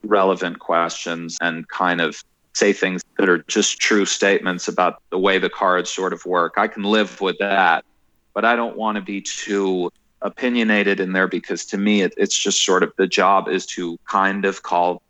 relevant 0.03 0.59
questions 0.59 1.37
and 1.41 1.67
kind 1.69 2.01
of 2.01 2.23
say 2.53 2.73
things 2.73 3.01
that 3.17 3.29
are 3.29 3.39
just 3.47 3.79
true 3.79 4.05
statements 4.05 4.67
about 4.67 5.01
the 5.09 5.17
way 5.17 5.39
the 5.39 5.49
cards 5.49 5.89
sort 5.89 6.11
of 6.11 6.25
work. 6.25 6.55
I 6.57 6.67
can 6.67 6.83
live 6.83 7.21
with 7.21 7.37
that, 7.39 7.85
but 8.33 8.45
I 8.45 8.55
don't 8.55 8.75
want 8.75 8.95
to 8.97 9.01
be 9.01 9.21
too 9.21 9.91
opinionated 10.21 10.99
in 10.99 11.13
there 11.13 11.27
because 11.27 11.65
to 11.65 11.77
me 11.77 12.01
it, 12.01 12.13
it's 12.17 12.37
just 12.37 12.63
sort 12.63 12.83
of 12.83 12.93
the 12.97 13.07
job 13.07 13.47
is 13.47 13.65
to 13.65 13.97
kind 14.05 14.45
of 14.45 14.63
call 14.63 15.01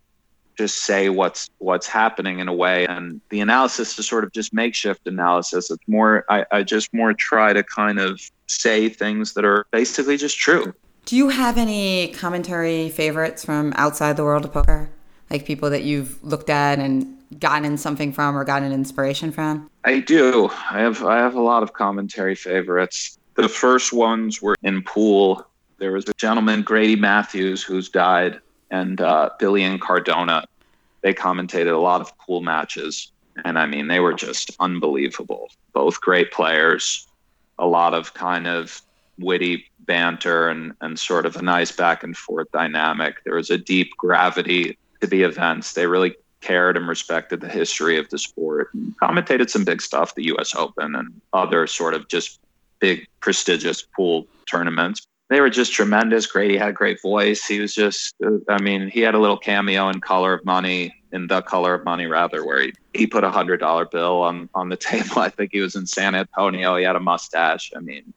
just 0.58 0.84
say 0.84 1.10
what's 1.10 1.50
what's 1.58 1.88
happening 1.88 2.40
in 2.40 2.48
a 2.48 2.54
way. 2.54 2.86
And 2.86 3.22
the 3.30 3.42
analysis 3.42 3.98
is 3.98 4.08
sort 4.08 4.24
of 4.24 4.32
just 4.32 4.54
makeshift 4.54 5.08
analysis. 5.08 5.72
It's 5.72 5.88
more 5.88 6.26
I, 6.30 6.46
I 6.52 6.64
just 6.64 6.94
more 6.94 7.14
try 7.14 7.54
to 7.54 7.64
kind 7.64 8.00
of 8.00 8.22
say 8.48 8.90
things 8.90 9.34
that 9.34 9.46
are 9.46 9.66
basically 9.72 10.18
just 10.18 10.38
true. 10.38 10.74
Do 11.06 11.16
you 11.16 11.30
have 11.30 11.58
any 11.58 12.10
commentary 12.10 12.90
favorites 12.90 13.44
from 13.44 13.74
outside 13.76 14.18
the 14.18 14.24
world 14.24 14.46
of 14.46 14.54
poker? 14.54 14.90
Like 15.30 15.46
people 15.46 15.70
that 15.70 15.84
you've 15.84 16.22
looked 16.24 16.50
at 16.50 16.78
and 16.78 17.18
gotten 17.40 17.78
something 17.78 18.12
from 18.12 18.38
or 18.38 18.44
gotten 18.44 18.72
inspiration 18.72 19.32
from? 19.32 19.70
I 19.86 20.00
do. 20.00 20.50
I 20.70 20.80
have 20.82 21.04
i 21.04 21.18
have 21.18 21.36
a 21.36 21.42
lot 21.42 21.64
of 21.64 21.74
commentary 21.74 22.36
favorites 22.36 23.18
the 23.36 23.50
first 23.50 23.94
ones 23.94 24.42
were 24.42 24.56
in 24.64 24.82
pool. 24.82 25.46
There 25.78 25.94
was 25.94 26.08
a 26.08 26.14
gentleman, 26.18 26.62
Grady 26.62 26.96
Matthews, 26.96 27.64
who's 27.64 27.90
died, 27.90 28.40
and 28.70 29.02
uh, 29.02 29.30
Billy 29.40 29.62
Incardona. 29.62 30.46
They 31.02 31.14
commentated 31.14 31.74
a 31.74 31.80
lot 31.80 32.02
of 32.02 32.16
pool 32.18 32.42
matches. 32.42 33.12
And 33.46 33.58
I 33.58 33.66
mean, 33.66 33.88
they 33.88 34.00
were 34.00 34.14
just 34.14 34.52
unbelievable. 34.60 35.50
Both 35.74 36.02
great 36.02 36.32
players, 36.32 37.08
a 37.58 37.66
lot 37.66 37.94
of 37.94 38.14
kind 38.14 38.48
of 38.48 38.82
witty 39.18 39.66
banter 39.82 40.50
and, 40.50 40.74
and 40.82 41.00
sort 41.00 41.26
of 41.26 41.36
a 41.36 41.42
nice 41.42 41.72
back 41.72 42.04
and 42.04 42.16
forth 42.16 42.52
dynamic. 42.52 43.24
There 43.24 43.36
was 43.36 43.50
a 43.50 43.58
deep 43.58 43.96
gravity 43.98 44.78
to 45.00 45.08
the 45.08 45.24
events. 45.24 45.74
They 45.74 45.88
really 45.88 46.16
cared 46.42 46.76
and 46.76 46.88
respected 46.88 47.40
the 47.40 47.50
history 47.50 47.98
of 47.98 48.10
the 48.10 48.18
sport 48.18 48.74
and 48.74 48.98
commentated 48.98 49.50
some 49.50 49.64
big 49.64 49.82
stuff, 49.82 50.16
the 50.16 50.26
US 50.36 50.56
Open 50.56 50.96
and 50.96 51.22
other 51.34 51.68
sort 51.68 51.94
of 51.94 52.08
just 52.08 52.40
big 52.82 53.08
prestigious 53.22 53.82
pool 53.82 54.28
tournaments. 54.50 55.08
They 55.30 55.40
were 55.40 55.50
just 55.50 55.72
tremendous. 55.72 56.26
Grady 56.26 56.58
had 56.58 56.70
a 56.70 56.74
great 56.74 57.02
voice. 57.02 57.46
He 57.46 57.62
was 57.62 57.74
just, 57.74 58.14
I 58.50 58.62
mean, 58.62 58.90
he 58.90 59.00
had 59.00 59.16
a 59.16 59.20
little 59.20 59.38
cameo 59.38 59.88
in 59.88 60.02
Color 60.02 60.34
of 60.34 60.44
Money, 60.44 60.94
in 61.14 61.28
The 61.28 61.42
Color 61.42 61.76
of 61.76 61.86
Money, 61.86 62.06
rather, 62.08 62.46
where 62.46 62.64
he, 62.64 62.74
he 62.94 63.08
put 63.08 63.24
a 63.24 63.32
hundred 63.32 63.62
dollar 63.62 63.86
bill 63.86 64.22
on, 64.24 64.50
on 64.54 64.68
the 64.68 64.76
table. 64.92 65.20
I 65.20 65.30
think 65.30 65.52
he 65.54 65.62
was 65.62 65.76
in 65.76 65.88
San 65.88 66.16
Antonio. 66.16 66.76
He 66.76 66.84
had 66.84 66.98
a 66.98 67.00
mustache. 67.00 67.72
I 67.74 67.80
mean, 67.80 68.14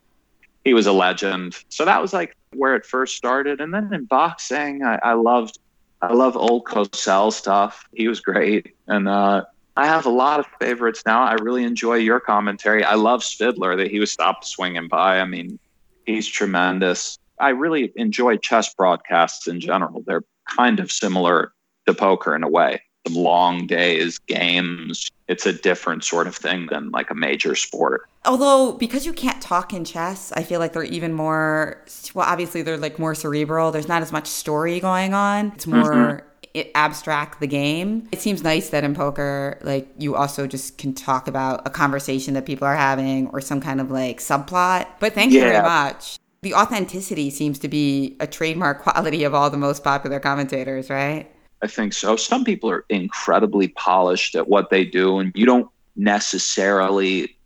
he 0.65 0.75
was 0.75 0.87
a 0.87 0.93
legend. 0.93 1.57
So 1.69 1.85
that 1.85 2.03
was 2.03 2.13
like 2.13 2.35
where 2.53 2.75
it 2.75 2.85
first 2.85 3.17
started. 3.17 3.61
And 3.61 3.73
then 3.73 3.93
in 3.95 4.07
boxing, 4.07 4.83
I, 4.83 4.99
I 5.03 5.13
loved, 5.13 5.59
I 6.03 6.13
love 6.15 6.37
old 6.37 6.65
Cosell 6.65 7.33
stuff. 7.33 7.87
He 7.93 8.09
was 8.09 8.19
great. 8.19 8.75
And, 8.89 9.09
uh, 9.09 9.45
I 9.77 9.87
have 9.87 10.07
a 10.07 10.11
lot 10.11 10.39
of 10.41 10.47
favorites 10.61 11.03
now. 11.05 11.25
I 11.25 11.35
really 11.35 11.65
enjoy 11.65 11.97
your 11.97 12.21
commentary. 12.21 12.85
I 12.85 12.95
love 12.95 13.23
Svidler 13.23 13.77
that 13.77 13.91
he 13.91 13.99
was 13.99 14.13
stopped 14.13 14.45
swinging 14.45 14.89
by. 14.89 15.19
I 15.19 15.25
mean, 15.25 15.59
he's 16.07 16.29
tremendous. 16.29 17.19
I 17.41 17.51
really 17.51 17.93
enjoy 17.97 18.37
chess 18.37 18.73
broadcasts 18.73 19.49
in 19.49 19.59
general. 19.61 20.05
They're 20.07 20.23
kind 20.57 20.79
of 20.79 20.93
similar 20.93 21.53
to 21.87 21.95
poker 21.95 22.37
in 22.37 22.45
a 22.45 22.49
way. 22.49 22.83
Long 23.11 23.67
days, 23.67 24.19
games. 24.19 25.11
It's 25.29 25.47
a 25.47 25.53
different 25.53 26.05
sort 26.05 26.27
of 26.27 26.37
thing 26.37 26.67
than 26.71 26.91
like 26.91 27.11
a 27.11 27.15
major 27.15 27.55
sport. 27.55 28.09
Although, 28.25 28.73
because 28.73 29.05
you 29.05 29.13
can't 29.13 29.41
talk 29.43 29.73
in 29.73 29.85
chess, 29.85 30.33
I 30.33 30.43
feel 30.43 30.59
like 30.61 30.73
they're 30.73 30.85
even 30.85 31.13
more, 31.13 31.85
well, 32.15 32.27
obviously, 32.27 32.63
they're 32.63 32.79
like 32.79 32.99
more 32.99 33.15
cerebral. 33.15 33.73
There's 33.73 33.89
not 33.89 34.03
as 34.03 34.13
much 34.13 34.27
story 34.27 34.81
going 34.81 35.15
on. 35.15 35.53
It's 35.55 35.67
more. 35.67 35.83
Mm-hmm 35.83 36.29
abstract 36.75 37.41
the 37.41 37.47
game. 37.47 38.09
It 38.13 38.21
seems 38.21 38.43
nice 38.43 38.71
that 38.71 38.85
in 38.85 38.95
poker, 38.95 39.59
like 39.63 39.89
you 39.99 40.15
also 40.15 40.47
just 40.47 40.79
can 40.79 40.95
talk 40.95 41.27
about 41.27 41.67
a 41.67 41.71
conversation 41.71 42.35
that 42.35 42.47
people 42.47 42.67
are 42.67 42.77
having 42.77 43.29
or 43.29 43.41
some 43.41 43.61
kind 43.61 43.81
of 43.81 43.91
like 43.91 44.21
subplot. 44.21 44.87
But 45.01 45.15
thank 45.15 45.33
yeah. 45.33 45.41
you 45.41 45.47
very 45.49 45.63
much. 45.63 46.19
The 46.43 46.55
authenticity 46.55 47.31
seems 47.31 47.59
to 47.61 47.69
be 47.69 48.17
a 48.21 48.27
trademark 48.27 48.83
quality 48.83 49.25
of 49.25 49.35
all 49.35 49.51
the 49.51 49.57
most 49.57 49.83
popular 49.83 50.21
commentators, 50.21 50.91
right? 50.91 51.34
I 51.65 51.67
think 51.67 51.95
so. 51.95 52.15
Some 52.17 52.45
people 52.45 52.71
are 52.71 52.85
incredibly 52.91 53.69
polished 53.69 54.35
at 54.35 54.49
what 54.49 54.69
they 54.69 54.85
do, 54.85 55.19
and 55.19 55.33
you 55.35 55.47
don't 55.47 55.71
necessarily, 55.97 57.39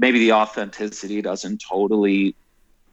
maybe 0.00 0.18
the 0.18 0.32
authenticity 0.32 1.22
doesn't 1.22 1.62
totally 1.62 2.34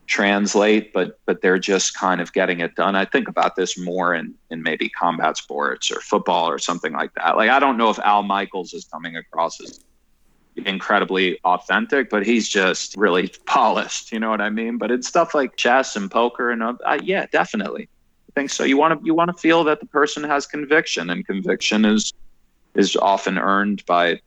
translate, 0.05 0.93
but 0.93 1.17
but 1.25 1.41
they're 1.41 1.58
just 1.58 1.97
kind 1.97 2.21
of 2.21 2.34
getting 2.34 2.60
it 2.60 2.75
done. 2.75 2.95
I 2.95 3.05
think 3.05 3.27
about 3.27 3.55
this 3.55 3.79
more 3.79 4.13
in 4.13 4.36
in 4.51 4.62
maybe 4.62 4.89
combat 4.89 5.38
sports 5.38 5.89
or 5.89 6.01
football 6.01 6.47
or 6.47 6.60
something 6.60 6.93
like 6.93 7.15
that. 7.15 7.36
Like 7.36 7.49
I 7.49 7.58
don't 7.58 7.77
know 7.77 7.89
if 7.89 7.97
Al 7.97 8.21
Michaels 8.21 8.75
is 8.75 8.86
coming 8.86 9.15
across 9.15 9.60
as 9.62 9.79
incredibly 10.55 11.39
authentic, 11.45 12.12
but 12.12 12.27
he's 12.27 12.47
just 12.47 12.95
really 12.95 13.34
polished. 13.47 14.12
You 14.12 14.19
know 14.19 14.29
what 14.29 14.41
I 14.41 14.51
mean? 14.51 14.77
But 14.77 14.91
it's 14.91 15.08
stuff 15.08 15.34
like 15.34 15.55
chess 15.55 15.95
and 15.95 16.12
poker 16.12 16.51
and 16.51 16.62
uh, 16.62 16.99
yeah, 17.01 17.25
definitely. 17.32 17.89
I 18.29 18.39
think 18.39 18.49
so. 18.51 18.63
You 18.63 18.77
want 18.77 18.99
to 18.99 19.05
you 19.05 19.13
want 19.13 19.35
to 19.35 19.41
feel 19.41 19.63
that 19.65 19.79
the 19.79 19.85
person 19.87 20.23
has 20.23 20.45
conviction, 20.45 21.09
and 21.09 21.25
conviction 21.25 21.85
is 21.85 22.13
is 22.75 22.95
often 22.95 23.37
earned 23.37 23.85
by 23.85 24.21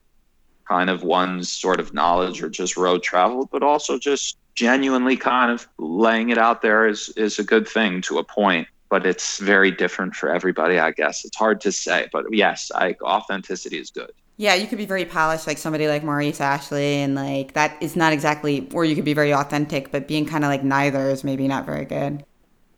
kind 0.69 0.91
of 0.91 1.03
one's 1.03 1.51
sort 1.51 1.81
of 1.81 1.95
knowledge 1.95 2.43
or 2.43 2.49
just 2.49 2.77
road 2.77 3.03
travel, 3.03 3.49
but 3.51 3.63
also 3.63 3.99
just 3.99 4.37
genuinely 4.55 5.17
kind 5.17 5.51
of 5.51 5.67
laying 5.79 6.31
it 6.31 6.39
out 6.39 6.63
there 6.63 6.87
is 6.87 7.09
is 7.11 7.39
a 7.39 7.45
good 7.45 7.67
thing 7.67 8.01
to 8.03 8.19
a 8.19 8.25
point 8.25 8.69
but 8.91 9.07
it's 9.07 9.39
very 9.39 9.71
different 9.71 10.15
for 10.15 10.29
everybody 10.29 10.79
i 10.79 10.91
guess. 10.91 11.25
It's 11.25 11.37
hard 11.37 11.61
to 11.63 11.73
say 11.73 12.09
but 12.13 12.27
yes 12.31 12.71
I, 12.75 12.95
authenticity 13.03 13.79
is 13.79 13.91
good. 13.91 14.13
Yeah 14.37 14.55
you 14.55 14.67
could 14.67 14.79
be 14.79 14.87
very 14.87 15.05
polished 15.05 15.47
like 15.47 15.59
somebody 15.59 15.89
like 15.89 16.05
maurice 16.05 16.41
ashley 16.41 16.97
and 16.97 17.15
like 17.15 17.55
that 17.55 17.77
is 17.81 17.97
not 17.97 18.13
exactly 18.13 18.69
or 18.75 18.85
you 18.85 18.95
could 18.95 19.05
be 19.07 19.15
very 19.15 19.33
authentic 19.33 19.91
but 19.91 20.07
being 20.07 20.27
kind 20.27 20.45
of 20.45 20.49
like 20.49 20.63
neither 20.65 21.09
is 21.09 21.25
maybe 21.25 21.49
not 21.49 21.65
very 21.65 21.87
good. 21.87 22.25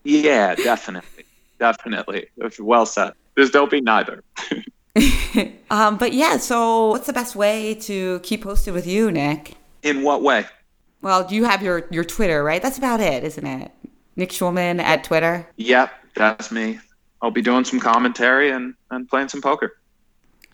Yeah 0.05 0.55
definitely 0.55 1.14
definitely 1.59 2.27
well 2.59 2.87
said 2.87 3.13
just 3.39 3.53
don't 3.53 3.71
be 3.71 3.81
neither 3.81 4.23
um, 5.71 5.97
but 5.97 6.13
yeah 6.13 6.37
so 6.37 6.89
what's 6.89 7.07
the 7.07 7.13
best 7.13 7.35
way 7.35 7.75
to 7.75 8.21
keep 8.21 8.43
posted 8.43 8.73
with 8.73 8.87
you 8.87 9.11
nick 9.11 9.57
in 9.83 10.03
what 10.03 10.23
way 10.23 10.47
well, 11.05 11.31
you 11.31 11.45
have 11.45 11.63
your 11.63 11.87
your 11.91 12.03
Twitter, 12.03 12.43
right? 12.43 12.63
That's 12.63 12.79
about 12.79 12.99
it, 12.99 13.25
isn't 13.25 13.47
it? 13.47 13.71
Nick 14.17 14.31
Schulman 14.31 14.81
at 14.81 15.05
Twitter. 15.05 15.47
Yep, 15.57 15.93
that's 16.17 16.51
me. 16.51 16.81
I'll 17.21 17.31
be 17.31 17.43
doing 17.43 17.65
some 17.65 17.79
commentary 17.79 18.51
and, 18.51 18.73
and 18.91 19.07
playing 19.07 19.29
some 19.29 19.43
poker. 19.43 19.77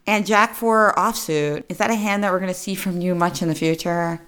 And 0.09 0.27
Jack 0.27 0.57
Four 0.57 0.93
offsuit, 0.97 1.65
is 1.69 1.79
that 1.79 1.91
a 1.91 1.95
hand 1.95 2.25
that 2.25 2.33
we're 2.33 2.41
going 2.41 2.53
to 2.53 2.59
see 2.59 2.75
from 2.75 3.01
you 3.01 3.15
much 3.15 3.43
in 3.43 3.49
the 3.49 3.55
future? 3.55 4.21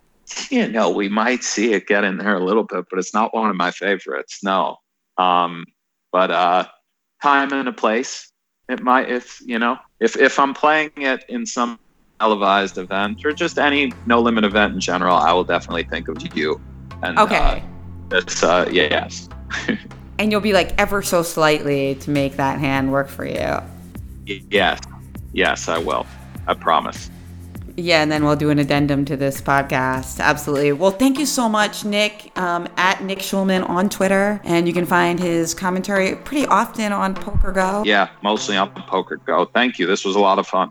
You 0.49 0.69
know, 0.69 0.91
we 0.91 1.09
might 1.09 1.43
see 1.43 1.73
it 1.73 1.89
get 1.89 2.05
in 2.05 2.19
there 2.19 2.37
a 2.37 2.45
little 2.45 2.65
bit, 2.65 2.85
but 2.89 3.01
it's 3.01 3.13
not 3.13 3.35
one 3.35 3.51
of 3.51 3.57
my 3.57 3.73
favorites. 3.73 4.45
No. 4.45 4.77
Um, 5.19 5.65
but 6.13 6.31
uh, 6.31 6.67
time 7.23 7.53
and 7.53 7.69
a 7.69 7.73
place. 7.73 8.31
It 8.69 8.83
might, 8.83 9.11
if 9.11 9.41
you 9.45 9.59
know, 9.59 9.79
if 10.01 10.17
if 10.17 10.39
I'm 10.39 10.55
playing 10.55 10.93
it 10.97 11.25
in 11.29 11.45
some 11.45 11.79
televised 12.21 12.79
event 12.79 13.25
or 13.25 13.33
just 13.33 13.59
any 13.59 13.93
no 14.07 14.21
limit 14.21 14.45
event 14.45 14.75
in 14.75 14.81
general, 14.81 15.17
I 15.17 15.33
will 15.33 15.45
definitely 15.45 15.85
think 15.85 16.09
of 16.09 16.37
you. 16.37 16.61
And, 17.03 17.19
okay. 17.19 17.63
Uh, 18.13 18.17
it's 18.17 18.43
uh, 18.43 18.69
yeah, 18.71 18.89
yes. 18.91 19.29
and 20.19 20.31
you'll 20.31 20.41
be 20.41 20.53
like 20.53 20.79
ever 20.79 21.03
so 21.03 21.23
slightly 21.23 21.97
to 21.97 22.11
make 22.11 22.37
that 22.37 22.61
hand 22.61 22.93
work 22.93 23.09
for 23.09 23.27
you. 23.27 23.59
Yes, 24.51 24.81
yes, 25.33 25.69
I 25.69 25.79
will. 25.79 26.07
I 26.47 26.55
promise. 26.55 27.11
Yeah, 27.77 28.03
and 28.03 28.13
then 28.13 28.25
we'll 28.25 28.37
do 28.37 28.51
an 28.51 28.59
addendum 28.59 29.05
to 29.07 29.17
this 29.17 29.41
podcast. 29.41 30.21
Absolutely. 30.21 30.73
Well, 30.73 30.91
thank 30.91 31.19
you 31.19 31.27
so 31.27 31.49
much, 31.49 31.85
Nick, 31.85 32.37
um, 32.39 32.69
at 32.77 33.03
Nick 33.03 33.21
Schulman 33.21 33.69
on 33.69 33.89
Twitter. 33.89 34.41
And 34.45 34.67
you 34.67 34.75
can 34.75 34.87
find 34.87 35.19
his 35.19 35.55
commentary 35.55 36.17
pretty 36.17 36.47
often 36.47 36.93
on 36.93 37.15
Poker 37.15 37.53
Go. 37.53 37.83
Yeah, 37.85 38.11
mostly 38.23 38.57
on 38.57 38.71
Poker 38.71 39.17
Go. 39.17 39.47
Thank 39.47 39.79
you. 39.79 39.87
This 39.87 40.05
was 40.05 40.17
a 40.17 40.21
lot 40.21 40.39
of 40.39 40.47
fun. 40.47 40.71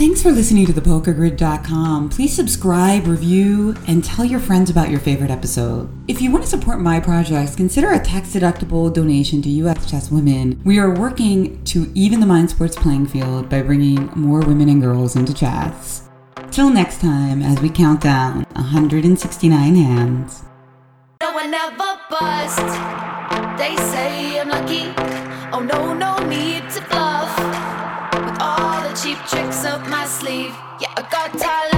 Thanks 0.00 0.22
for 0.22 0.30
listening 0.30 0.64
to 0.64 0.72
thepokergrid.com. 0.72 2.08
Please 2.08 2.34
subscribe, 2.34 3.06
review, 3.06 3.76
and 3.86 4.02
tell 4.02 4.24
your 4.24 4.40
friends 4.40 4.70
about 4.70 4.88
your 4.88 4.98
favorite 4.98 5.30
episode. 5.30 5.90
If 6.08 6.22
you 6.22 6.30
want 6.30 6.42
to 6.42 6.48
support 6.48 6.80
my 6.80 7.00
projects, 7.00 7.54
consider 7.54 7.92
a 7.92 8.02
tax 8.02 8.32
deductible 8.32 8.90
donation 8.90 9.42
to 9.42 9.50
US 9.50 9.90
Chess 9.90 10.10
Women. 10.10 10.58
We 10.64 10.78
are 10.78 10.98
working 10.98 11.62
to 11.64 11.92
even 11.94 12.20
the 12.20 12.26
mind 12.26 12.48
sports 12.48 12.76
playing 12.76 13.08
field 13.08 13.50
by 13.50 13.60
bringing 13.60 14.06
more 14.14 14.40
women 14.40 14.70
and 14.70 14.80
girls 14.80 15.16
into 15.16 15.34
chess. 15.34 16.08
Till 16.50 16.70
next 16.70 17.02
time, 17.02 17.42
as 17.42 17.60
we 17.60 17.68
count 17.68 18.00
down 18.00 18.46
169 18.54 19.76
hands. 19.76 20.44
No 21.20 21.34
one 21.34 21.52
ever 21.52 22.00
bust. 22.08 22.56
They 23.58 23.76
say 23.76 24.40
I'm 24.40 24.48
lucky. 24.48 24.94
Oh 25.52 25.60
no, 25.60 25.92
no 25.92 26.16
need 26.26 26.70
to 26.70 26.80
bluff. 26.88 27.49
Cheap 28.96 29.18
tricks 29.28 29.64
up 29.64 29.86
my 29.88 30.04
sleeve. 30.04 30.52
Yeah, 30.80 30.88
I 30.96 31.02
got 31.02 31.32
talent. 31.38 31.69